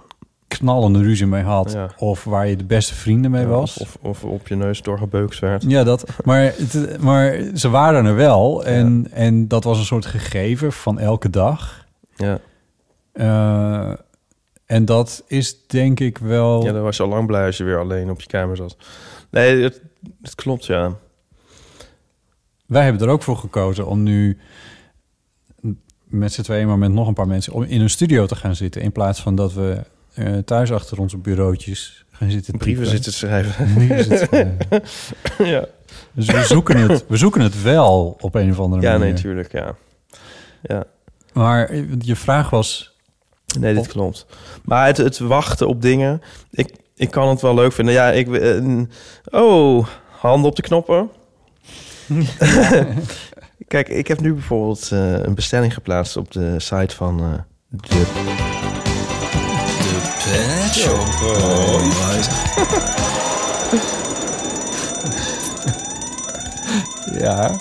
[0.49, 1.91] knallende ruzie mee had, Ja.
[1.97, 3.79] of waar je de beste vrienden mee Ja, was.
[3.79, 5.65] Of, of op je neus doorgebeukst werd.
[5.69, 6.05] Ja, dat.
[6.25, 8.65] Maar, het, maar ze waren er wel.
[8.65, 11.87] En, en dat was een soort gegeven van elke dag.
[12.17, 12.39] Ja.
[13.19, 13.93] Eh,
[14.67, 16.65] en dat is denk ik wel...
[16.65, 18.77] Ja, dan was je al lang blij als je weer alleen op je kamer zat.
[19.31, 19.81] Nee, het,
[20.23, 20.97] het klopt, ja.
[22.67, 24.39] Wij hebben er ook voor gekozen om nu
[26.05, 28.55] met z'n tweeën, maar met nog een paar mensen, om in een studio te gaan
[28.57, 28.83] zitten.
[28.83, 29.83] In plaats van dat we
[30.15, 32.59] eh, thuis achter onze bureautjes gaan zitten.
[32.59, 33.75] Brieven zitten schrijven.
[33.75, 34.67] Brieven zitten schrijven.
[35.55, 35.67] ja.
[36.13, 39.05] Dus we zoeken, het, we zoeken het wel op een of andere Ja, manier.
[39.05, 39.75] nee, natuurlijk, ja.
[40.63, 40.85] Ja.
[41.33, 42.97] Maar je vraag was...
[43.59, 44.27] Nee, dit klopt.
[44.65, 47.95] Maar het, het wachten op dingen, ik, ik kan het wel leuk vinden.
[47.95, 48.35] Ja, ik...
[48.35, 48.63] eh,
[49.43, 49.87] oh,
[50.19, 51.11] handen op de knoppen.
[53.69, 57.33] Kijk, ik heb nu bijvoorbeeld eh, een bestelling geplaatst op de site van eh,
[57.69, 58.07] de...
[59.79, 62.29] De Pet Shop Boys.
[67.19, 67.61] Ja.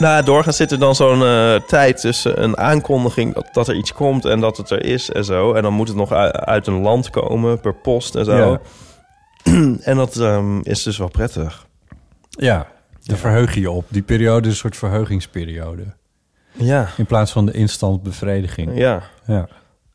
[0.00, 3.92] Nou, doorgaans zit er dan zo'n eh, tijd tussen een aankondiging dat, dat er iets
[3.92, 5.52] komt en dat het er is en zo.
[5.54, 8.36] En dan moet het nog uit, uit een land komen per post en zo.
[8.36, 8.60] Ja.
[9.90, 11.66] en dat ehm, is dus wel prettig.
[12.28, 12.66] Ja,
[13.02, 13.84] daar verheug je je op.
[13.88, 15.84] Die periode is een soort verheugingsperiode.
[16.52, 16.88] Ja.
[16.96, 18.78] In plaats van de instant bevrediging.
[18.78, 19.02] Ja.
[19.26, 19.48] ja.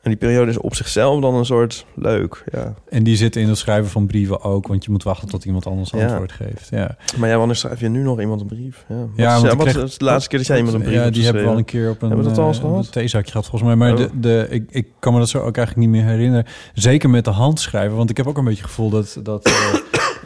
[0.05, 2.43] En die periode is op zichzelf dan een soort leuk.
[2.51, 2.73] Ja.
[2.89, 5.65] En die zit in het schrijven van brieven ook, want je moet wachten tot iemand
[5.65, 6.05] anders Ja.
[6.07, 6.67] antwoord geeft.
[6.71, 8.85] Ja, Maar ja, wanneer schrijf je nu nog iemand een brief?
[8.89, 10.81] Ja, wat ja is, want wat kreeg- is de laatste keer dat jij iemand een
[10.81, 12.57] brief Ja, die hebben we al een keer op een, Hebben we dat al eens
[12.59, 12.91] eh, gehad?
[12.91, 13.75] theezakje gehad volgens mij.
[13.79, 13.97] Maar Oh.
[13.97, 16.45] de, de, ik, ik kan me dat zo ook eigenlijk niet meer herinneren.
[16.73, 19.45] Zeker met de hand schrijven, want ik heb ook een beetje het gevoel dat, dat
[19.45, 19.53] eh,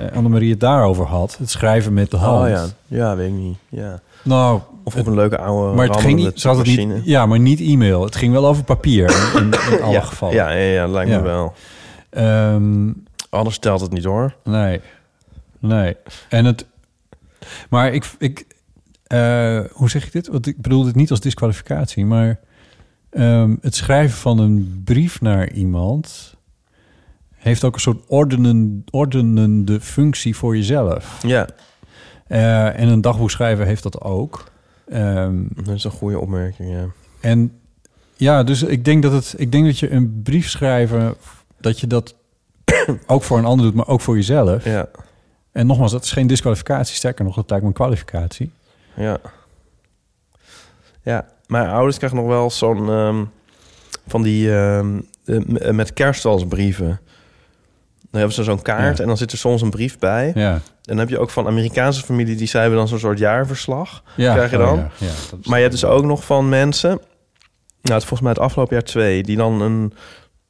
[0.07, 1.37] eh, Annemarie het daarover had.
[1.37, 2.43] Het schrijven met de hand.
[2.43, 2.65] Oh ja.
[2.87, 3.57] ja, weet ik niet.
[3.69, 3.99] Ja.
[4.29, 7.59] Nou, Of op een leuke oude maar het ging niet, het niet, ja, maar niet
[7.59, 8.03] e-mail.
[8.03, 10.01] Het ging wel over papier in, in alle ja.
[10.01, 10.35] gevallen.
[10.35, 11.53] Ja, ja, ja, lijkt me wel.
[12.09, 12.91] Ehm,
[13.29, 14.35] Anders telt het niet hoor.
[14.43, 14.81] Nee,
[15.59, 15.95] nee.
[16.29, 16.65] En het...
[17.69, 18.05] Maar ik...
[18.17, 18.45] ik
[19.07, 20.27] eh, hoe zeg ik dit?
[20.27, 22.39] Want ik bedoel dit niet als disqualificatie, maar...
[23.09, 26.35] ehm, het schrijven van een brief naar iemand...
[27.35, 31.19] heeft ook een soort ordenen, ordenende functie voor jezelf.
[31.21, 31.47] Ja.
[32.29, 34.43] Eh, en een dagboek schrijven heeft dat ook.
[34.89, 36.85] Ehm, Dat is een goede opmerking, ja.
[37.19, 37.59] en
[38.15, 41.15] ja, dus ik denk dat het, ik denk dat je een brief schrijven,
[41.59, 42.15] dat je dat
[43.07, 44.63] ook voor een ander doet, maar ook voor jezelf.
[44.65, 44.87] Ja.
[45.51, 48.51] En nogmaals, dat is geen disqualificatie, sterker nog, dat lijkt me een kwalificatie.
[48.95, 49.17] Ja.
[51.01, 52.89] Ja, mijn ouders krijgen nog wel zo'n...
[52.89, 53.23] ehm,
[54.07, 54.55] van die...
[54.55, 56.99] ehm, eh, m- eh, met kerstwalsbrieven.
[58.11, 59.01] Dan hebben ze zo'n kaart Ja.
[59.01, 60.31] en dan zit er soms een brief bij.
[60.35, 60.51] Ja.
[60.53, 62.35] En dan heb je ook van Amerikaanse familie...
[62.35, 64.03] die schrijven dan zo'n soort jaarverslag.
[64.15, 64.77] Ja, krijg je oh dan.
[64.97, 65.07] ja,
[65.43, 66.89] maar je hebt dus ook nog van mensen...
[67.81, 69.23] Nou, het volgens mij het afgelopen jaar twee...
[69.23, 69.93] die dan een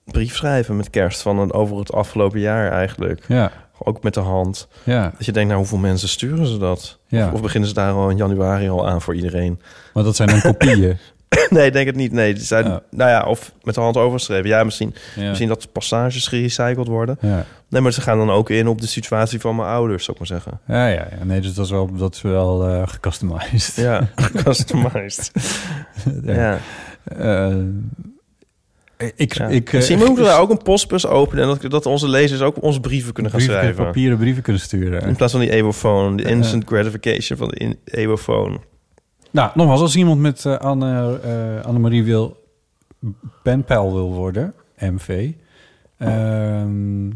[0.05, 1.21] brief schrijven met kerst...
[1.21, 3.23] van een, over het afgelopen jaar eigenlijk.
[3.27, 3.51] Ja.
[3.83, 4.67] Ook met de hand.
[4.83, 5.13] Ja.
[5.17, 6.99] Dat je denkt, nou, hoeveel mensen sturen ze dat?
[7.07, 7.27] Ja.
[7.27, 9.61] Of, of beginnen ze daar al in januari al aan voor iedereen?
[9.93, 10.97] Maar dat zijn dan kopieën.
[11.49, 12.11] nee, ik denk het niet.
[12.11, 14.49] Nee, zijn, nou ja, of met de hand overgeschreven.
[14.49, 15.27] Ja, misschien, Ja.
[15.27, 17.17] misschien dat passages gerecycled worden.
[17.21, 17.45] Ja.
[17.67, 20.29] Nee, maar ze gaan dan ook in op de situatie van mijn ouders, zou ik
[20.29, 20.59] maar zeggen.
[20.67, 21.23] Ja, ja, ja.
[21.25, 23.75] Nee, dus dat is wel, dat is wel eh gecustomized.
[23.75, 24.09] Ja,
[24.43, 25.31] customized.
[26.23, 26.59] ja.
[27.03, 27.55] Eh,
[29.15, 29.47] ik, Ja.
[29.47, 31.43] ik, eh, Misschien moeten we daar ook een postbus openen...
[31.43, 33.85] en dat, dat onze lezers ook onze brieven kunnen gaan brieven, schrijven.
[33.85, 35.01] papieren brieven kunnen sturen.
[35.01, 38.59] In plaats van die Evophone, de instant gratification van de Evophone.
[39.31, 42.43] Nou, nogmaals, als iemand met eh, Anne, eh, Annemarie wil,
[43.43, 45.31] penpal wil worden, MV,
[45.97, 47.09] ehm,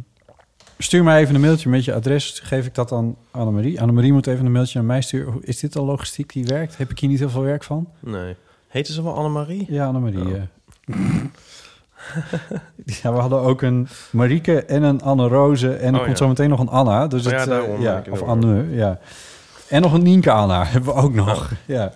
[0.78, 2.40] stuur mij even een mailtje met je adres.
[2.44, 3.82] Geef ik dat aan Annemarie.
[3.82, 5.34] Annemarie moet even een mailtje naar mij sturen.
[5.42, 6.78] Is dit al logistiek die werkt?
[6.78, 7.88] Heb ik hier niet heel veel werk van?
[8.00, 8.36] Nee.
[8.68, 9.66] Heette ze wel Annemarie?
[9.70, 10.28] Ja, Annemarie.
[10.28, 10.48] ja.
[13.02, 15.74] ja, we hadden ook een Marieke en een Anne Roze.
[15.74, 16.24] En er Oh, komt ja.
[16.24, 17.08] zo meteen nog een Anna.
[17.08, 19.00] Dus Oh, het, ja, eh, daarom, ja, of Anne, ja.
[19.74, 21.52] En nog een Nienke Anna hebben we ook nog.
[21.66, 21.94] Ja.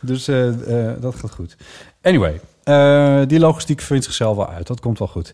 [0.00, 0.48] Dus eh,
[0.88, 1.56] eh, dat gaat goed.
[2.02, 4.66] Anyway, eh, die logistiek vindt zichzelf wel uit.
[4.66, 5.32] Dat komt wel goed.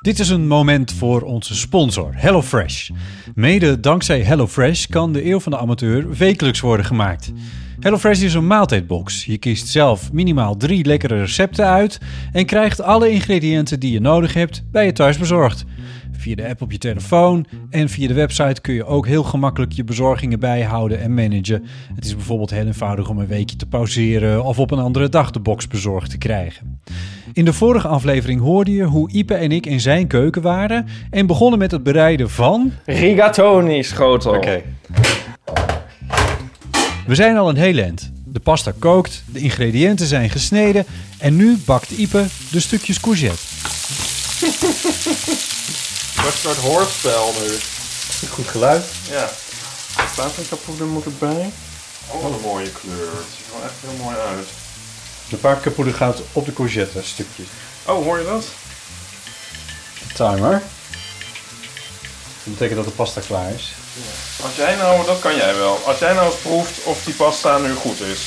[0.00, 2.90] Dit is een moment voor onze sponsor, HelloFresh.
[3.34, 7.32] Mede dankzij HelloFresh kan de Eeuw van de Amateur wekelijks worden gemaakt.
[7.80, 9.24] HelloFresh is een maaltijdbox.
[9.24, 11.98] Je kiest zelf minimaal drie lekkere recepten uit
[12.32, 15.64] en krijgt alle ingrediënten die je nodig hebt bij je thuis bezorgd.
[16.20, 19.72] Via de app op je telefoon en via de website kun je ook heel gemakkelijk
[19.72, 21.64] je bezorgingen bijhouden en managen.
[21.94, 25.30] Het is bijvoorbeeld heel eenvoudig om een weekje te pauzeren of op een andere dag
[25.30, 26.80] de box bezorgd te krijgen.
[27.32, 31.26] In de vorige aflevering hoorde je hoe Ipe en ik in zijn keuken waren en
[31.26, 32.72] begonnen met het bereiden van...
[32.84, 34.34] Rigatoni schotel.
[34.34, 34.62] Oké.
[37.06, 38.12] We zijn al een heel eind.
[38.24, 40.84] De pasta kookt, de ingrediënten zijn gesneden
[41.18, 43.42] en nu bakt Ipe de stukjes courgette.
[46.22, 47.58] Wat een soort hoorspel nu.
[48.28, 48.84] Goed geluid.
[49.10, 49.28] Ja.
[50.16, 51.52] Paprikapoeder moet erbij.
[52.06, 53.10] Oh, wat een mooie kleur.
[53.10, 54.48] Het ziet er wel echt heel mooi uit.
[55.28, 57.46] De paprikapoeder gaat op de courgette stukjes.
[57.84, 58.44] Oh, hoor je dat?
[60.08, 60.62] De timer.
[62.44, 63.72] Dat betekent dat de pasta klaar is.
[64.42, 65.80] Als jij nou, dat kan jij wel.
[65.84, 68.20] Als jij nou eens proeft of die pasta nu goed is.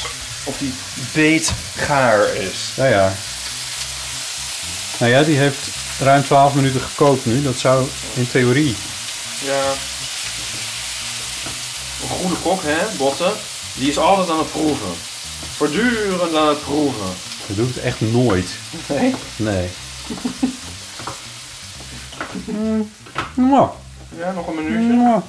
[0.43, 0.73] Of die
[1.13, 2.71] beet gaar is.
[2.75, 3.13] Ja, ja.
[4.97, 5.67] Nou ja, die heeft
[5.99, 7.41] ruim 12 minuten gekookt nu.
[7.41, 8.75] Dat zou in theorie...
[9.45, 9.61] Ja.
[12.01, 13.31] Een goede kok, hè, Botten,
[13.75, 14.93] die is altijd aan het proeven.
[15.55, 17.07] Voortdurend aan het proeven.
[17.47, 18.49] Dat doet het echt nooit.
[18.87, 19.15] Nee?
[19.35, 19.69] Nee.
[24.17, 25.21] Ja, nog een minuutje.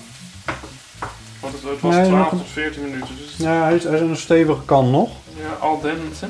[1.40, 3.16] Want het, het was Nee, 12 nog een- tot 14 minuten.
[3.16, 5.10] Dus ja, hij is, hij is een stevige kan nog.
[5.36, 6.28] ja, al dente.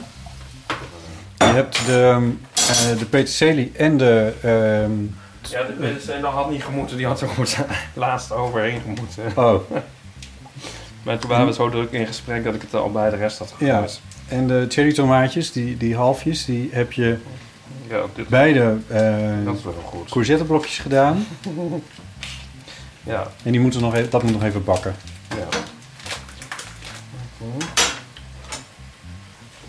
[1.38, 2.32] Je hebt de,
[2.68, 4.32] eh, de peterselie en de...
[4.42, 5.02] ehm,
[5.50, 6.96] Ja, de dat had niet gemoeten.
[6.96, 7.56] Die had er goed
[7.94, 9.22] laatst overheen gemoeten.
[9.34, 9.70] oh.
[11.02, 13.38] Maar toen waren we zo druk in gesprek dat ik het al bij de rest
[13.38, 14.00] had Ja, gegooid.
[14.28, 17.16] en de cherry tomaatjes, die, die halfjes, die heb je
[17.88, 18.76] Ja, dit, beide
[19.84, 20.10] goed.
[20.10, 21.26] courgetteblokjes gedaan.
[23.06, 23.26] Ja.
[23.42, 24.94] En die moeten nog even, dat moet nog even bakken.
[25.28, 25.58] ja.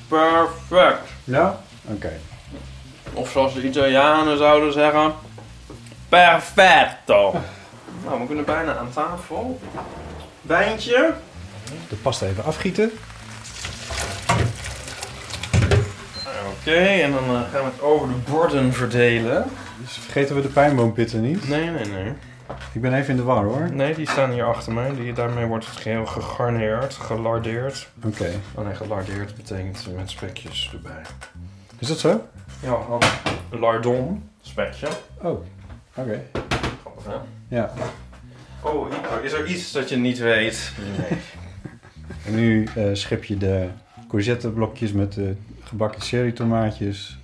[0.08, 1.00] Perfect.
[1.24, 1.60] Ja?
[1.86, 2.12] Oké.
[3.16, 5.14] Of zoals de Italianen zouden zeggen,
[6.10, 7.36] perfetto.
[8.06, 9.60] Nou, we kunnen bijna aan tafel.
[10.42, 11.14] Wijntje.
[11.90, 12.92] De pasta even afgieten.
[16.60, 19.46] Oké, en dan eh, gaan we het over de borden verdelen.
[19.82, 21.48] Dus vergeten we de pijnboompitten niet.
[21.48, 22.14] Nee, nee, nee.
[22.72, 23.70] Ik ben even in de war hoor.
[23.72, 24.96] Nee, die staan hier achter mij.
[24.96, 27.88] Die, daarmee wordt het geheel gegarneerd, gelardeerd.
[28.06, 28.32] Oké.
[28.56, 31.02] Oh nee, gelardeerd betekent met spekjes erbij.
[31.80, 32.28] Is dat zo?
[32.62, 32.78] Ja,
[33.50, 34.88] dan lardon, spekje.
[35.22, 35.40] Oh,
[35.96, 36.22] oké.
[36.82, 37.16] Grappig, hè?
[37.56, 37.74] Ja.
[38.62, 38.88] Oh,
[39.24, 40.72] is er iets dat je niet weet?
[40.98, 41.20] Nee.
[42.26, 43.68] En nu eh, schep je de
[44.08, 47.18] courgetteblokjes met de gebakken cherry tomaatjes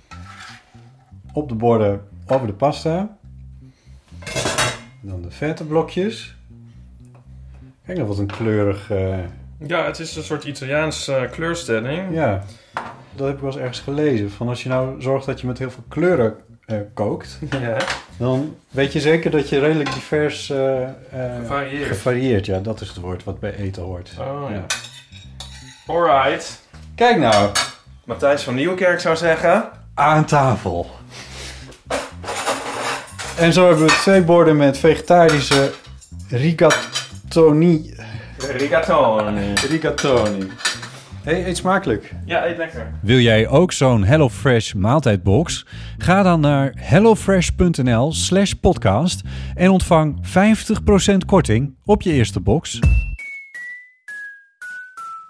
[1.32, 3.16] op de borden over de pasta.
[5.00, 6.34] Dan de vette blokjes.
[7.86, 8.90] Kijk nog wat een kleurig...
[8.90, 9.18] eh,
[9.66, 12.14] Ja, het is een soort Italiaanse eh, kleurstelling.
[12.14, 12.42] ja,
[13.14, 14.30] dat heb ik wel eens ergens gelezen.
[14.30, 16.34] Van als je nou zorgt dat je met heel veel kleuren
[16.66, 17.38] eh, kookt...
[17.60, 17.76] Ja.
[18.16, 20.50] dan weet je zeker dat je redelijk divers...
[20.50, 20.88] eh,
[21.40, 21.86] Gevarieerd.
[21.88, 22.58] Gevarieerd, ja.
[22.58, 24.12] Dat is het woord wat bij eten hoort.
[24.18, 24.64] Oh ja.
[25.86, 26.60] Alright.
[26.94, 27.50] Kijk nou,
[28.04, 29.68] Matthijs van Nieuwkerk zou zeggen...
[29.94, 30.90] aan tafel.
[33.38, 35.70] En zo hebben we twee borden met vegetarische
[36.28, 37.94] rigatoni.
[38.38, 39.52] Rigatoni.
[39.68, 40.50] Rigatoni.
[41.22, 42.12] Hey, eet smakelijk.
[42.24, 42.92] Ja, eet lekker.
[43.02, 45.66] Wil jij ook zo'n HelloFresh maaltijdbox?
[45.98, 49.20] Ga dan naar hellofresh.nl slash podcast
[49.54, 50.16] en ontvang
[51.12, 52.78] 50% korting op je eerste box.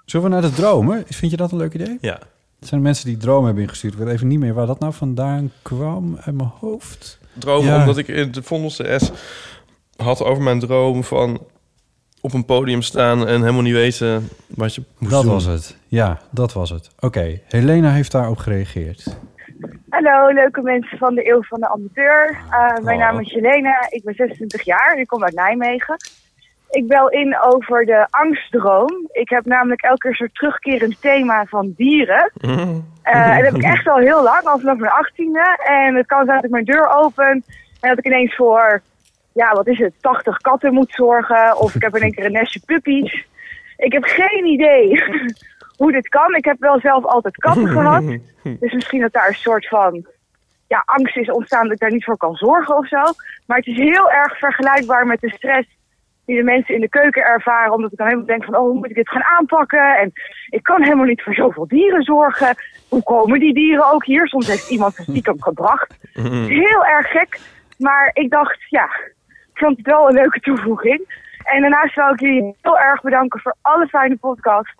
[0.05, 1.05] Zullen we naar de dromen?
[1.09, 1.99] Vind je dat een leuk idee?
[2.01, 2.18] Ja.
[2.59, 3.93] Het zijn mensen die dromen hebben ingestuurd.
[3.93, 7.18] Ik weet even niet meer waar dat nou vandaan kwam uit mijn hoofd.
[7.32, 7.80] Droom Ja.
[7.80, 9.11] omdat ik in de Vondelste S
[9.97, 11.40] had over mijn droom van
[12.23, 15.33] op een podium staan en helemaal niet weten wat je moest Dat doen.
[15.33, 15.77] was het.
[15.89, 16.91] Ja, dat was het.
[17.01, 19.16] Oké, Helena heeft daarop gereageerd.
[19.89, 22.39] Hallo, leuke mensen van de Eeuw van de Amateur.
[22.51, 25.97] Eh, mijn naam is Jelena, ik ben 26 jaar, ik kom uit Nijmegen.
[26.70, 29.09] Ik bel in over de angstdroom.
[29.12, 32.31] Ik heb namelijk elke keer een soort terugkerend thema van dieren.
[33.03, 35.59] Eh, en dat heb ik echt al heel lang, al vanaf mijn achttiende.
[35.64, 37.45] En het kan zijn dat ik mijn deur open
[37.81, 38.83] en dat ik ineens voor,
[39.33, 41.57] ja wat is het, 80 katten moet zorgen.
[41.59, 43.26] Of ik heb in één keer een nestje puppies.
[43.76, 45.03] Ik heb geen idee
[45.76, 46.35] hoe dit kan.
[46.35, 48.05] Ik heb wel zelf altijd katten gehad.
[48.43, 50.07] Dus misschien dat daar een soort van
[50.68, 53.03] ja, angst is ontstaan dat ik daar niet voor kan zorgen of zo.
[53.47, 55.68] Maar het is heel erg vergelijkbaar met de stress
[56.26, 57.72] die de mensen in de keuken ervaren.
[57.72, 59.99] Omdat ik dan helemaal denk van, oh, hoe moet ik dit gaan aanpakken?
[59.99, 60.12] En
[60.49, 62.55] ik kan helemaal niet voor zoveel dieren zorgen.
[62.89, 64.28] Hoe komen die dieren ook hier?
[64.28, 65.95] Soms heeft iemand ze stiekem gebracht.
[66.62, 67.41] Heel erg gek.
[67.78, 68.91] Maar ik dacht, ja,
[69.64, 71.00] vond het wel een leuke toevoeging.
[71.44, 74.74] En daarnaast wil ik jullie heel erg bedanken voor alle fijne podcasts.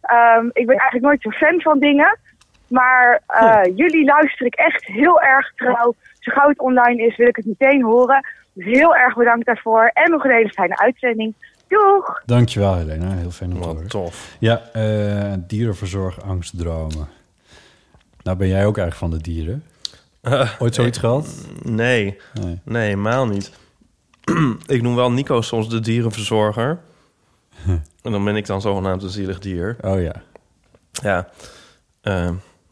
[0.00, 2.18] Ehm, ik ben eigenlijk nooit zo fan van dingen.
[2.68, 5.94] Maar eh, jullie luister ik echt heel erg trouw.
[6.20, 8.26] Zo gauw het online is, wil ik het meteen horen.
[8.52, 9.90] Dus heel erg bedankt daarvoor.
[9.94, 11.34] En nog een hele fijne uitzending.
[11.68, 12.22] Doeg!
[12.26, 13.88] Dankjewel Helena, heel fijn om te horen.
[13.88, 14.36] tof.
[14.38, 17.08] Ja, eh dierenverzorg, angstdromen.
[18.22, 19.64] Nou ben jij ook eigenlijk van de dieren.
[20.58, 21.46] Ooit zoiets gehad?
[21.62, 22.18] Nee.
[22.42, 22.60] Nee.
[22.64, 23.52] Nee, helemaal niet.
[24.66, 26.78] ik noem wel Nico soms de dierenverzorger.
[28.02, 29.76] en dan ben ik dan zogenaamd een zielig dier.
[29.80, 30.14] Oh ja.
[30.92, 31.28] Ja.
[32.00, 32.30] Eh,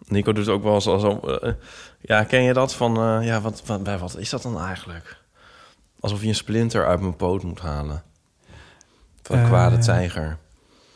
[0.09, 1.18] Nico doet ook wel eens zo...
[1.20, 1.52] eh,
[2.00, 2.96] ja, ken je dat van...
[2.96, 5.16] eh, ja, wat, wat, bij wat is dat dan eigenlijk?
[6.00, 8.02] Alsof je een splinter uit mijn poot moet halen.
[9.22, 10.38] Van een Eh, kwade tijger.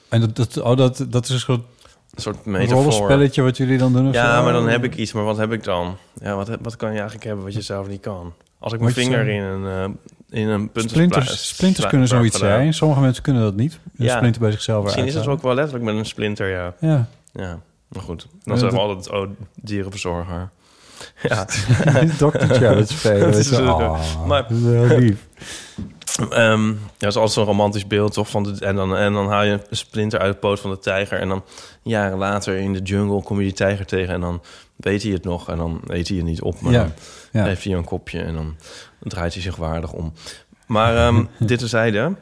[0.09, 1.63] En dat, dat, oh, dat, dat is een soort
[2.15, 2.75] Een soort metafoor.
[2.83, 4.09] rollenspelletje wat jullie dan doen?
[4.09, 4.43] of Ja, zo?
[4.43, 5.13] maar dan heb ik iets.
[5.13, 5.97] Maar wat heb ik dan?
[6.21, 8.33] Ja, wat, wat kan je eigenlijk hebben wat je zelf niet kan?
[8.59, 9.97] Als ik mijn vinger in een, eh
[10.31, 12.75] in een punten Splinters, splinters kunnen zoiets zijn.
[12.75, 13.79] Sommige mensen kunnen dat niet.
[13.97, 14.17] Een Ja.
[14.17, 16.75] splinter bij zichzelf Misschien is het ook wel letterlijk met een splinter, ja.
[16.81, 17.09] Ja.
[17.33, 17.59] Ja,
[17.89, 18.27] maar goed.
[18.45, 20.49] Dan zeggen we dat- altijd, oh, dierenverzorger.
[21.23, 21.47] Ja.
[21.49, 22.19] Spelen, Het
[23.35, 23.51] weet is
[24.27, 25.27] maar, dat is heel lief.
[26.31, 28.29] Ehm, ja, dat is altijd zo'n romantisch beeld, toch?
[28.31, 30.79] Van de, en, dan, en dan haal je een splinter uit de poot van de
[30.79, 31.19] tijger.
[31.19, 31.45] En dan
[31.83, 34.15] jaren later in de jungle kom je die tijger tegen.
[34.15, 34.43] En dan
[34.77, 35.49] weet hij het nog.
[35.49, 36.61] En dan eet hij je niet op.
[36.61, 36.93] Maar Ja, dan
[37.33, 37.45] ja.
[37.45, 38.21] geeft hij een kopje.
[38.21, 38.57] En dan
[38.99, 40.13] draait hij zich waardig om.
[40.67, 42.13] Maar ehm, dit terzijde.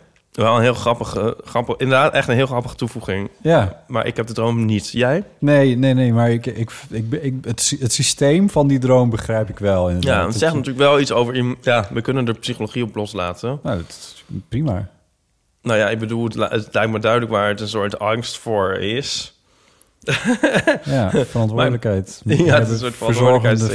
[0.45, 3.31] Wel een heel grappige, grappig, inderdaad echt een heel grappige toevoeging.
[3.43, 3.83] Ja.
[3.87, 4.91] Maar ik heb de droom niet.
[4.91, 5.25] Jij?
[5.39, 9.49] Nee, nee, nee, maar ik, ik, ik, ik, het, het systeem van die droom begrijp
[9.49, 9.89] ik wel.
[9.89, 10.21] inderdaad.
[10.21, 11.57] Ja, het zegt natuurlijk wel iets over...
[11.61, 13.61] Ja, we kunnen er psychologie op loslaten.
[13.63, 14.89] Nou, dat is prima.
[15.63, 18.39] Nou ja, ik bedoel, het, li- het lijkt me duidelijk waar het een soort angst
[18.39, 19.41] voor is.
[20.85, 22.21] Ja, verantwoordelijkheid.
[22.25, 22.95] Maar- ja, het is een soort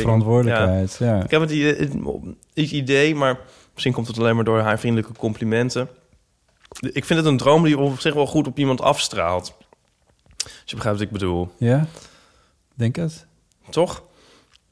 [0.01, 0.95] verantwoordelijkheid.
[0.99, 1.24] Ja.
[1.24, 1.51] Ik heb het
[2.72, 3.38] idee, maar
[3.74, 5.88] misschien komt het alleen maar door haar vriendelijke complimenten.
[6.80, 9.53] Ik vind het een droom die op zich wel goed op iemand afstraalt.
[10.43, 11.51] Als je begrijpt wat ik bedoel.
[11.57, 11.86] ja,
[12.74, 13.26] denk het.
[13.69, 14.03] Toch?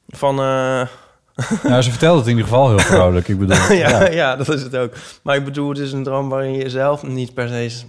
[0.08, 0.86] Van, eh,
[1.62, 3.28] Nou, ze vertelde het in ieder geval heel vrolijk.
[3.28, 4.10] Ik bedoel, ja, ja.
[4.10, 4.36] ja.
[4.36, 4.92] dat is het ook.
[5.22, 7.82] Maar ik bedoel, het is een droom waarin je zelf niet per se...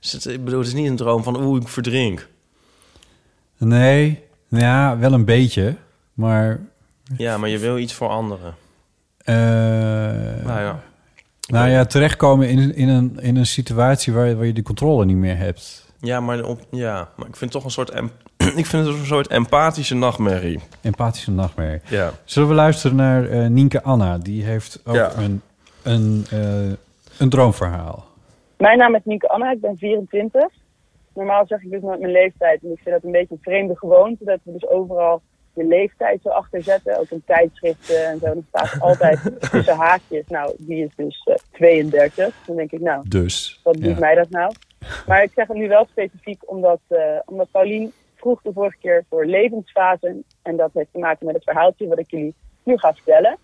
[0.00, 2.26] zit- Ik bedoel, het is niet een droom van, oeh, ik verdrink.
[3.56, 5.76] Nee, ja, wel een beetje.
[6.14, 6.60] Maar,
[7.16, 8.54] Ja, maar je wil iets voor anderen.
[9.18, 9.34] eh,
[10.44, 10.80] Nou ja.
[11.46, 15.16] Nou ja, terechtkomen in, in, een, in een situatie waar, waar je de controle niet
[15.16, 15.84] meer hebt.
[16.00, 17.90] Ja, maar, op, ja, maar ik vind het toch een soort...
[17.90, 18.10] em-
[18.60, 20.60] ik vind het een soort empathische nachtmerrie.
[20.82, 21.80] Empathische nachtmerrie.
[21.88, 22.10] Ja.
[22.24, 24.18] Zullen we luisteren naar eh, Nienke Anna?
[24.18, 25.12] Die heeft ook Ja.
[25.16, 25.42] een,
[25.82, 26.72] een, eh,
[27.18, 28.04] een droomverhaal.
[28.56, 30.42] Mijn naam is Nienke Anna, ik ben 24.
[31.14, 32.62] Normaal zeg ik dus nooit mijn leeftijd.
[32.62, 34.24] En ik vind dat een beetje een vreemde gewoonte.
[34.24, 35.22] Dat we dus overal
[35.56, 36.98] je leeftijd zo achter zetten.
[36.98, 38.26] Ook in tijdschriften en zo.
[38.26, 40.26] Dan staat altijd tussen haakjes.
[40.28, 42.34] Nou, die is dus eh, 32.
[42.46, 43.60] Dan denk ik, nou, Dus.
[43.62, 43.98] wat doet ja.
[43.98, 44.52] mij dat nou?
[45.06, 49.04] Maar ik zeg het nu wel specifiek omdat, eh, omdat Paulien vroeg de vorige keer
[49.08, 50.24] voor levensfasen.
[50.42, 53.36] En dat heeft te maken met het verhaaltje wat ik jullie nu ga vertellen.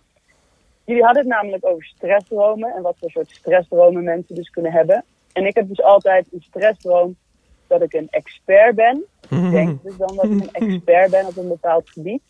[0.84, 5.04] Jullie hadden het namelijk over stressdromen en wat voor soort stressdromen mensen dus kunnen hebben.
[5.32, 7.16] En ik heb dus altijd een stressdroom
[7.72, 9.04] dat ik een expert ben.
[9.20, 12.22] Ik denk dus dan dat ik een expert ben op een bepaald gebied.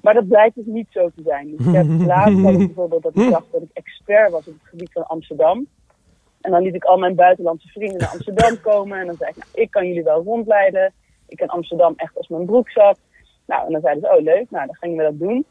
[0.00, 1.56] Maar dat blijkt dus niet zo te zijn.
[1.56, 4.52] Dus ik heb laatst had ik bijvoorbeeld dat ik dacht dat ik expert was op
[4.52, 5.66] het gebied van Amsterdam.
[6.40, 8.98] En dan liet ik al mijn buitenlandse vrienden naar Amsterdam komen.
[8.98, 10.92] En dan zei ik, nou, ik kan jullie wel rondleiden.
[11.28, 12.98] Ik ken Amsterdam echt als mijn broek zat.
[13.46, 15.44] Nou, en dan zeiden ze, oh leuk, nou dan gingen we dat doen.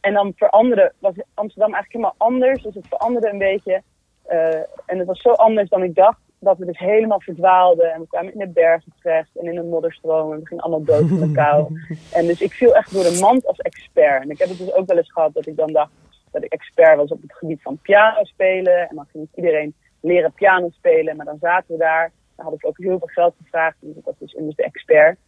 [0.00, 2.62] En dan veranderde, was Amsterdam eigenlijk helemaal anders.
[2.62, 3.82] Dus het veranderde een beetje.
[4.22, 4.54] Eh,
[4.86, 6.20] en het was zo anders dan ik dacht.
[6.44, 7.92] Dat we dus helemaal verdwaalden.
[7.92, 9.30] En we kwamen in de bergen terecht.
[9.36, 10.32] En in een modderstroom.
[10.32, 11.80] En we gingen allemaal dood van de kou.
[12.18, 14.22] En dus ik viel echt door de mand als expert.
[14.22, 15.90] En ik heb het dus ook wel eens gehad dat ik dan dacht
[16.30, 18.88] dat ik expert was op het gebied van piano spelen.
[18.88, 21.16] En dan ging iedereen leren piano spelen.
[21.16, 22.12] Maar dan zaten we daar.
[22.36, 23.76] Dan had ik ook heel veel geld gevraagd.
[23.80, 25.18] Dus ik was dus immers de expert.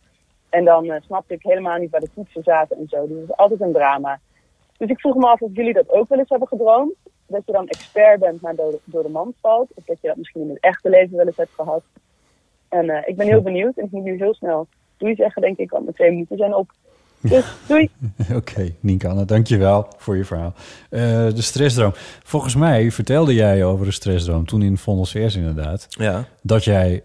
[0.50, 3.06] En dan eh, snapte ik helemaal niet waar de toetsen zaten en zo.
[3.06, 4.20] Dus het was altijd een drama.
[4.76, 6.94] Dus ik vroeg me af of jullie dat ook wel eens hebben gedroomd.
[7.26, 9.70] Dat je dan expert bent, maar door de, door de mand valt.
[9.74, 11.82] Of dat je dat misschien in het echte leven wel eens hebt gehad.
[12.68, 13.76] En eh, ik ben heel benieuwd.
[13.76, 14.66] En ik moet nu heel snel
[14.96, 15.70] doei zeggen, denk ik.
[15.70, 16.70] Want mijn twee minuten zijn op.
[17.20, 17.90] Dus doei.
[18.34, 20.52] Oké, Nienke Anna, dankjewel voor je verhaal.
[20.90, 21.00] Eh,
[21.34, 21.92] de stressdroom.
[22.22, 25.86] Volgens mij vertelde jij over de stressdroom toen in Vondels Vers inderdaad.
[25.88, 26.24] Ja.
[26.42, 27.02] Dat jij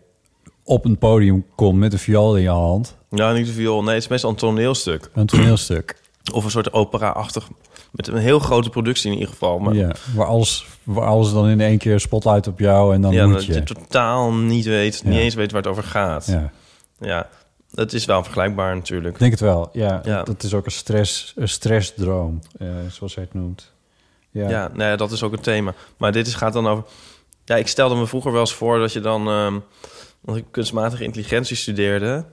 [0.64, 2.98] op een podium komt met een viool in je hand.
[3.10, 3.84] Nou, niet de viool.
[3.84, 5.10] Nee, het is meestal een toneelstuk.
[5.14, 6.02] Een toneelstuk.
[6.34, 7.50] Of een soort opera-achtig...
[7.92, 9.60] Met een heel grote productie in ieder geval.
[9.60, 13.12] Maar Ja, waar alles, waar alles dan in één keer spotlight op jou en dan
[13.12, 13.54] ja, moet dat je.
[13.54, 16.26] je totaal niet weet, niet eens weet waar het over gaat.
[16.26, 16.52] Ja.
[17.00, 17.30] ja,
[17.72, 19.14] dat is wel vergelijkbaar natuurlijk.
[19.14, 20.02] Ik denk het wel, ja.
[20.04, 20.24] Ja.
[20.24, 23.72] Dat is ook een, stress, een stressdroom, eh, zoals hij het noemt.
[24.32, 24.50] Ja.
[24.50, 25.74] Ja, nee, dat is ook een thema.
[25.98, 26.84] Maar dit is, gaat dan over...
[27.46, 29.28] Ja, ik stelde me vroeger wel eens voor dat je dan...
[29.28, 29.56] ehm
[30.20, 32.26] want ik kunstmatige intelligentie studeerde.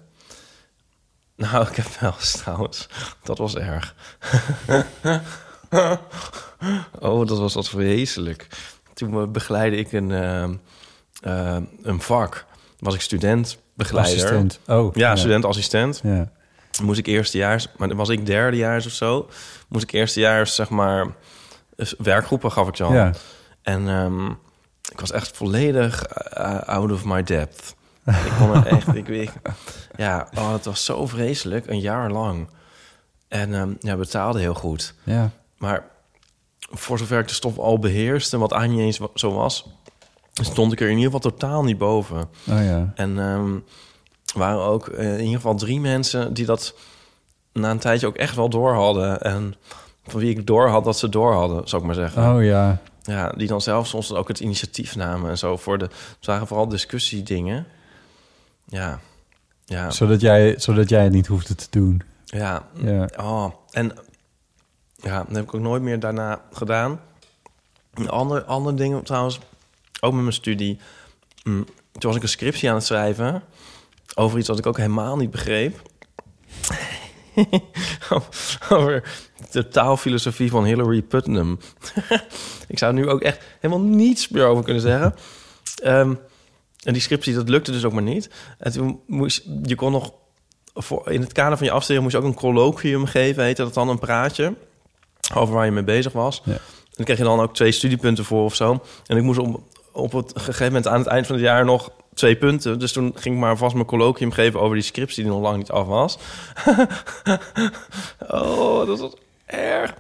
[1.37, 2.89] Nou, ik heb wel eens trouwens.
[3.23, 3.95] Dat was erg.
[7.01, 8.47] oh, dat was wat vreselijk.
[8.95, 10.55] Toen begeleidde ik een, ehm,
[11.21, 12.45] eh, een vak.
[12.79, 14.15] Was ik student, begeleider.
[14.15, 14.61] Assistent.
[14.67, 15.17] Oh, ja, ja.
[15.17, 16.01] student-assistent.
[16.03, 16.31] Ja.
[16.83, 19.29] Moest ik eerstejaars, maar dan was ik derdejaars of zo.
[19.69, 21.07] Moest ik eerstejaars, zeg maar,
[21.77, 22.93] eh, werkgroepen gaf ik dan.
[22.93, 23.13] Ja.
[23.63, 24.27] En ehm,
[24.91, 27.75] ik was echt volledig eh, out of my depth.
[28.05, 29.33] ik kon echt, ik weet,
[29.97, 32.49] ja, oh, het was zo vreselijk, een jaar lang.
[33.29, 34.95] En ehm, ja, betaalde heel goed.
[35.03, 35.31] Ja.
[35.59, 35.85] Maar
[36.59, 39.67] voor zover ik de stof al beheerste, wat eigenlijk niet eens zo was,
[40.33, 42.19] stond ik er in ieder geval totaal niet boven.
[42.49, 42.93] Oh ja.
[42.95, 43.59] En ehm,
[44.35, 46.75] waren ook eh, in ieder geval drie mensen die dat
[47.53, 49.21] na een tijdje ook echt wel door hadden.
[49.21, 49.55] En
[50.07, 52.35] van wie ik door had dat ze door hadden, zou ik maar zeggen.
[52.35, 52.81] Oh ja.
[53.03, 55.85] Ja, die dan zelf soms ook het initiatief namen en zo voor de.
[56.17, 57.67] Het waren vooral discussiedingen.
[58.65, 59.01] Ja,
[59.65, 62.03] ja, Zodat, jij, zodat jij het niet hoefde te doen.
[62.25, 62.63] ja.
[62.75, 63.09] Ja.
[63.17, 63.93] Oh, en
[64.97, 67.01] ja, dat heb ik ook nooit meer daarna gedaan.
[67.95, 69.39] Een ander, ander ding trouwens,
[70.01, 70.79] ook met mijn studie.
[71.43, 73.43] Mm, toen was ik een scriptie aan het schrijven
[74.15, 75.83] over iets wat ik ook helemaal niet begreep.
[78.69, 79.19] over
[79.51, 81.59] de taalfilosofie van Hillary Putnam.
[82.69, 85.15] ik zou nu ook echt helemaal niets meer over kunnen zeggen.
[85.83, 86.15] Ehm,
[86.83, 88.31] en die scriptie, dat lukte dus ook maar niet.
[88.59, 90.13] En toen moest je kon nog
[90.75, 93.75] voor, in het kader van je afstuderen moest je ook een colloquium geven, heette dat
[93.75, 94.55] dan een praatje
[95.35, 96.43] over waar je mee bezig was.
[96.45, 96.53] Ja.
[96.53, 98.83] En dan kreeg je dan ook twee studiepunten voor of zo.
[99.07, 99.61] En ik moest op,
[99.93, 102.79] op het gegeven moment aan het eind van het jaar nog twee punten.
[102.79, 105.57] Dus toen ging ik maar vast mijn colloquium geven over die scriptie die nog lang
[105.57, 106.19] niet af was.
[108.29, 109.15] oh, dat was
[109.47, 109.95] erg.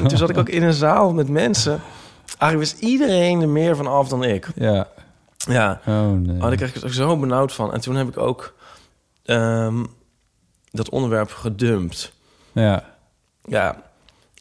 [0.00, 1.80] En toen zat ik ook in een zaal met mensen.
[2.38, 4.48] Eigenlijk wist iedereen er meer van af dan ik.
[4.54, 4.88] Ja.
[5.36, 5.80] Ja.
[5.86, 6.36] Oh, nee.
[6.36, 7.72] Oh, daar kreeg ik er zo benauwd van.
[7.72, 8.54] En toen heb ik ook
[9.24, 9.84] ehm,
[10.70, 12.12] dat onderwerp gedumpt.
[12.52, 12.84] Ja.
[13.44, 13.82] Ja.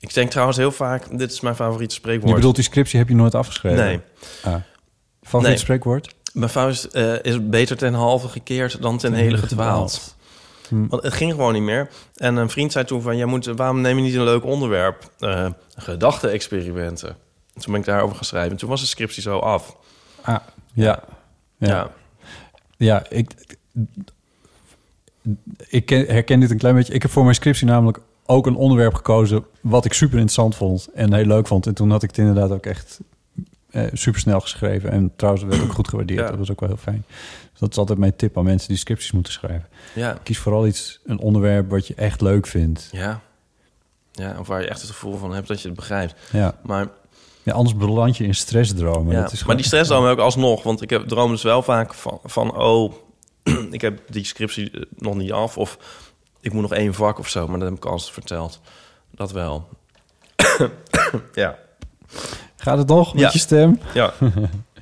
[0.02, 2.30] Ik denk trouwens heel vaak, dit is mijn favoriete spreekwoord.
[2.30, 3.84] Je bedoelt die scriptie heb je nooit afgeschreven?
[3.86, 3.99] Nee.
[4.43, 4.56] Ah.
[5.22, 5.58] Favoriet Nee.
[5.58, 6.16] spreekwoord?
[6.34, 10.16] Mijn vuist eh, is beter ten halve gekeerd dan ten hele gedwaald.
[10.68, 10.88] Hm.
[10.88, 11.89] Want het ging gewoon niet meer.
[12.16, 13.18] En een vriend zei toen van...
[13.18, 15.10] Jij moet, waarom neem je niet een leuk onderwerp?
[15.20, 17.16] Eh Gedachte-experimenten.
[17.54, 18.52] Toen ben ik daarover geschreven.
[18.52, 19.76] En toen was de scriptie zo af.
[20.22, 20.36] Ah,
[20.74, 21.04] ja.
[21.58, 21.68] Ja.
[21.68, 21.91] Ja.
[22.78, 23.32] Ja, ik,
[25.68, 26.93] ik ken- herken dit een klein beetje.
[26.93, 29.45] Ik heb voor mijn scriptie namelijk ook een onderwerp gekozen...
[29.61, 31.67] wat ik super interessant vond en heel leuk vond.
[31.67, 32.99] En toen had ik het inderdaad ook echt
[33.69, 34.91] eh, super snel geschreven.
[34.91, 36.19] En trouwens, werd ook goed gewaardeerd.
[36.19, 36.28] Ja.
[36.28, 37.03] Dat was ook wel heel fijn.
[37.51, 39.67] Dus dat is altijd mijn tip aan mensen die scripties moeten schrijven.
[39.95, 40.17] Ja.
[40.24, 42.89] Kies vooral iets, een onderwerp wat je echt leuk vindt.
[42.91, 43.22] Ja.
[44.11, 46.15] Ja, of waar je echt het gevoel van hebt dat je het begrijpt.
[46.32, 46.55] Ja.
[46.63, 46.88] Maar,
[47.43, 49.15] Ja, anders beland je in stressdromen.
[49.15, 49.22] ja.
[49.22, 50.63] Dat is maar die stressdroom heb ik alsnog.
[50.63, 52.19] Want ik heb droom dus wel vaak van...
[52.24, 52.93] van oh,
[53.72, 55.57] ik heb die scriptie eh, nog niet af.
[55.57, 55.78] Of
[56.41, 57.47] ik moet nog één vak of zo.
[57.47, 58.61] Maar dat heb ik al eens verteld.
[59.11, 59.67] Dat wel.
[61.33, 61.57] ja.
[62.55, 63.29] Gaat het nog met Ja.
[63.31, 63.79] je stem?
[63.93, 64.13] Ja.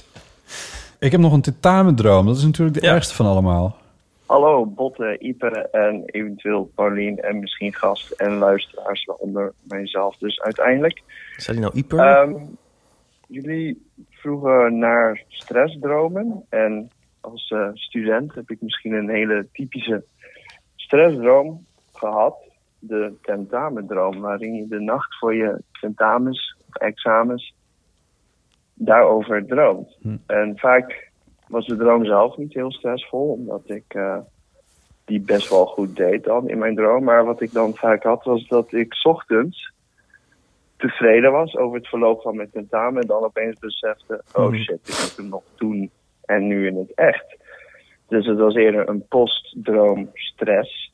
[1.00, 2.26] ik heb nog een tentamendroom.
[2.26, 3.78] Dat is natuurlijk de ergste van allemaal.
[4.26, 11.02] Hallo, Botte, Ipe en eventueel Paulien en misschien gast en luisteraars, waaronder mijzelf dus uiteindelijk.
[11.38, 12.00] Zei die nou Iper?
[12.00, 12.34] Ehm,
[13.28, 16.92] jullie vroegen naar stressdromen en
[17.22, 20.04] als eh, student heb ik misschien een hele typische
[20.94, 22.36] stressdroom gehad.
[22.80, 27.54] De tentamendroom, waarin je de nacht voor je tentamens of examens
[28.74, 29.98] daarover droomt.
[30.28, 31.12] En vaak
[31.48, 34.18] was de droom zelf niet heel stressvol, omdat ik eh,
[35.06, 37.04] die best wel goed deed dan in mijn droom.
[37.04, 39.72] Maar wat ik dan vaak had, was dat ik 's ochtends
[40.78, 43.02] tevreden was over het verloop van mijn tentamen.
[43.02, 44.56] En dan opeens besefte, oh Mhm.
[44.56, 45.92] shit, ik moet hem nog doen.
[46.26, 47.38] En nu in het echt.
[48.10, 50.92] Dus het was eerder een postdroom stress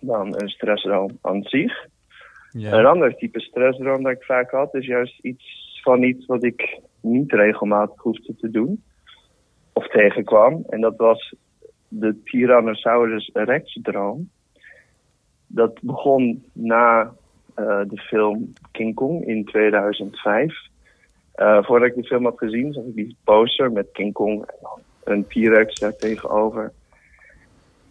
[0.00, 1.86] dan een stressdroom aan zich.
[2.52, 6.80] Een ander type stressdroom dat ik vaak had, is juist iets van iets wat ik
[7.00, 8.82] niet regelmatig hoefde te doen.
[9.72, 10.64] Of tegenkwam.
[10.68, 11.34] En dat was
[11.88, 14.30] de Tyrannosaurus rex droom.
[15.46, 17.12] Dat begon na
[17.54, 20.54] eh, de film King Kong in 2005.
[21.32, 24.56] Eh, voordat ik de film had gezien, zag ik die poster met King Kong en
[25.06, 26.72] een T-Rex daar tegenover.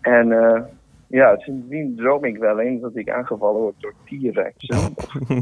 [0.01, 0.61] En eh,
[1.07, 4.95] ja, sindsdien droom ik wel eens dat ik aangevallen word door T-Rexen.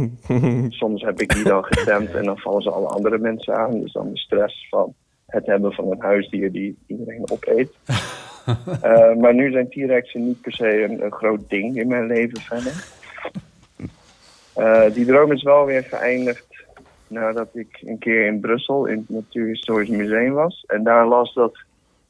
[0.80, 3.80] Soms heb ik die dan getemd en dan vallen ze alle andere mensen aan.
[3.80, 4.94] Dus dan de stress van
[5.26, 7.72] het hebben van een huisdier die iedereen opeet.
[8.82, 12.42] Eh, maar nu zijn T-Rexen niet per se een, een groot ding in mijn leven
[12.42, 12.86] verder.
[14.54, 16.53] Eh, die droom is wel weer geëindigd
[17.14, 20.64] nadat ik een keer in Brussel in het Natuurhistorisch Museum was.
[20.68, 21.58] En daar las dat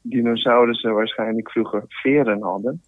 [0.02, 2.82] dinosaurussen waarschijnlijk vroeger veren hadden.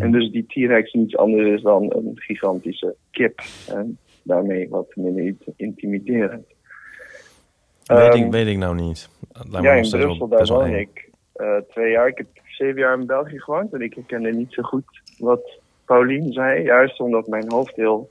[0.00, 3.40] En dus die T-Rex niets anders is dan een gigantische kip.
[3.68, 6.46] En daarmee wat minder int- intimiderend.
[7.86, 9.08] weet, Ehm, ik, weet ik nou niet.
[9.32, 12.08] Lijkt ja, in Brussel, daar woon ik eh, twee jaar.
[12.08, 14.84] Ik heb zeven jaar in België gewoond en ik herkende niet zo goed
[15.18, 16.62] wat Paulien zei.
[16.62, 18.10] Juist omdat mijn hoofd heel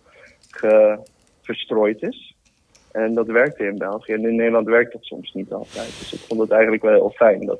[0.49, 0.99] ge-
[1.41, 2.32] verstrooid is.
[2.93, 4.13] En dat werkte in België.
[4.13, 5.99] En in Nederland werkt dat soms niet altijd.
[5.99, 7.59] Dus ik vond het eigenlijk wel heel fijn dat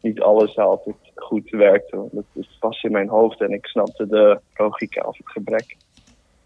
[0.00, 1.96] niet alles altijd goed werkte.
[1.96, 5.76] Want het is vast in mijn hoofd en ik snapte de logica of het gebrek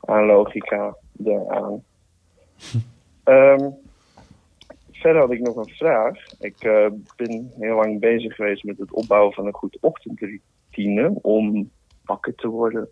[0.01, 1.85] aan logica eraan.
[3.24, 3.70] Ehm
[5.03, 6.19] verder had ik nog een vraag.
[6.40, 6.86] Ik eh,
[7.16, 11.70] ben heel lang bezig geweest met het opbouwen van een goed ochtendroutine om
[12.05, 12.89] wakker te worden.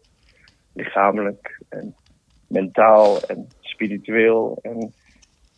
[0.72, 1.94] Lichamelijk en
[2.46, 4.58] mentaal en spiritueel.
[4.62, 4.92] En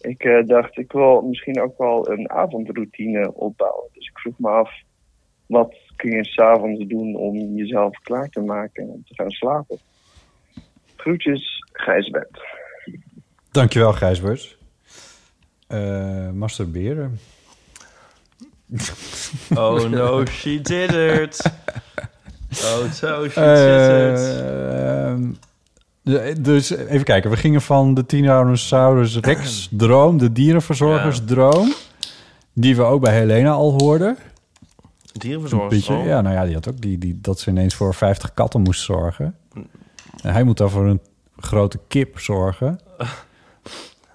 [0.02, 3.88] ik eh, dacht, ik wil misschien ook wel een avondroutine opbouwen.
[3.92, 4.70] Dus ik vroeg me af,
[5.46, 9.78] wat kun je s'avonds doen om jezelf klaar te maken en om te gaan slapen?
[10.96, 12.40] Groetjes, Gijsbert.
[13.50, 14.58] Dankjewel, Gijsbert.
[15.66, 17.18] Eh masturberen.
[19.54, 21.52] Oh no, she did it.
[22.50, 24.42] Oh, so she Eh, did it.
[24.42, 25.32] ehm,
[26.40, 31.72] dus even kijken, we gingen van de Tyrannosaurus Rex droom, de dierenverzorgersdroom,
[32.52, 34.08] die we ook bij Helena al hoorden.
[34.08, 34.16] Een
[35.12, 36.06] beetje, Dierenverzorgersdroom?
[36.06, 38.80] ja, nou ja, die had ook die, die, dat ze ineens voor 50 katten moest
[38.80, 39.36] zorgen.
[40.22, 41.00] En hij moet dan voor een
[41.36, 42.80] grote kip zorgen.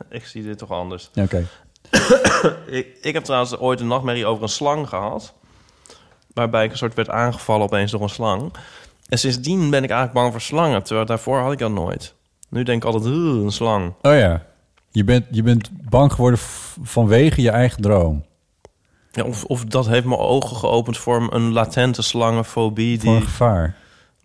[0.10, 1.10] Ik zie dit toch anders.
[1.16, 1.48] Oké.
[2.68, 5.34] ik, ik heb trouwens ooit een nachtmerrie over een slang gehad.
[6.34, 8.52] Waarbij ik een soort werd aangevallen opeens door een slang.
[9.08, 10.84] En sindsdien ben ik eigenlijk bang voor slangen.
[10.84, 12.16] Terwijl daarvoor had ik dat nooit.
[12.50, 13.94] Nu denk ik altijd, "Ugh, een slang.
[14.02, 14.46] Oh ja.
[14.92, 16.40] Je bent, je bent bang geworden
[16.82, 18.26] vanwege je eigen droom.
[19.12, 22.98] Ja, of, of dat heeft mijn ogen geopend voor een latente slangenfobie...
[22.98, 23.76] Die gevaar.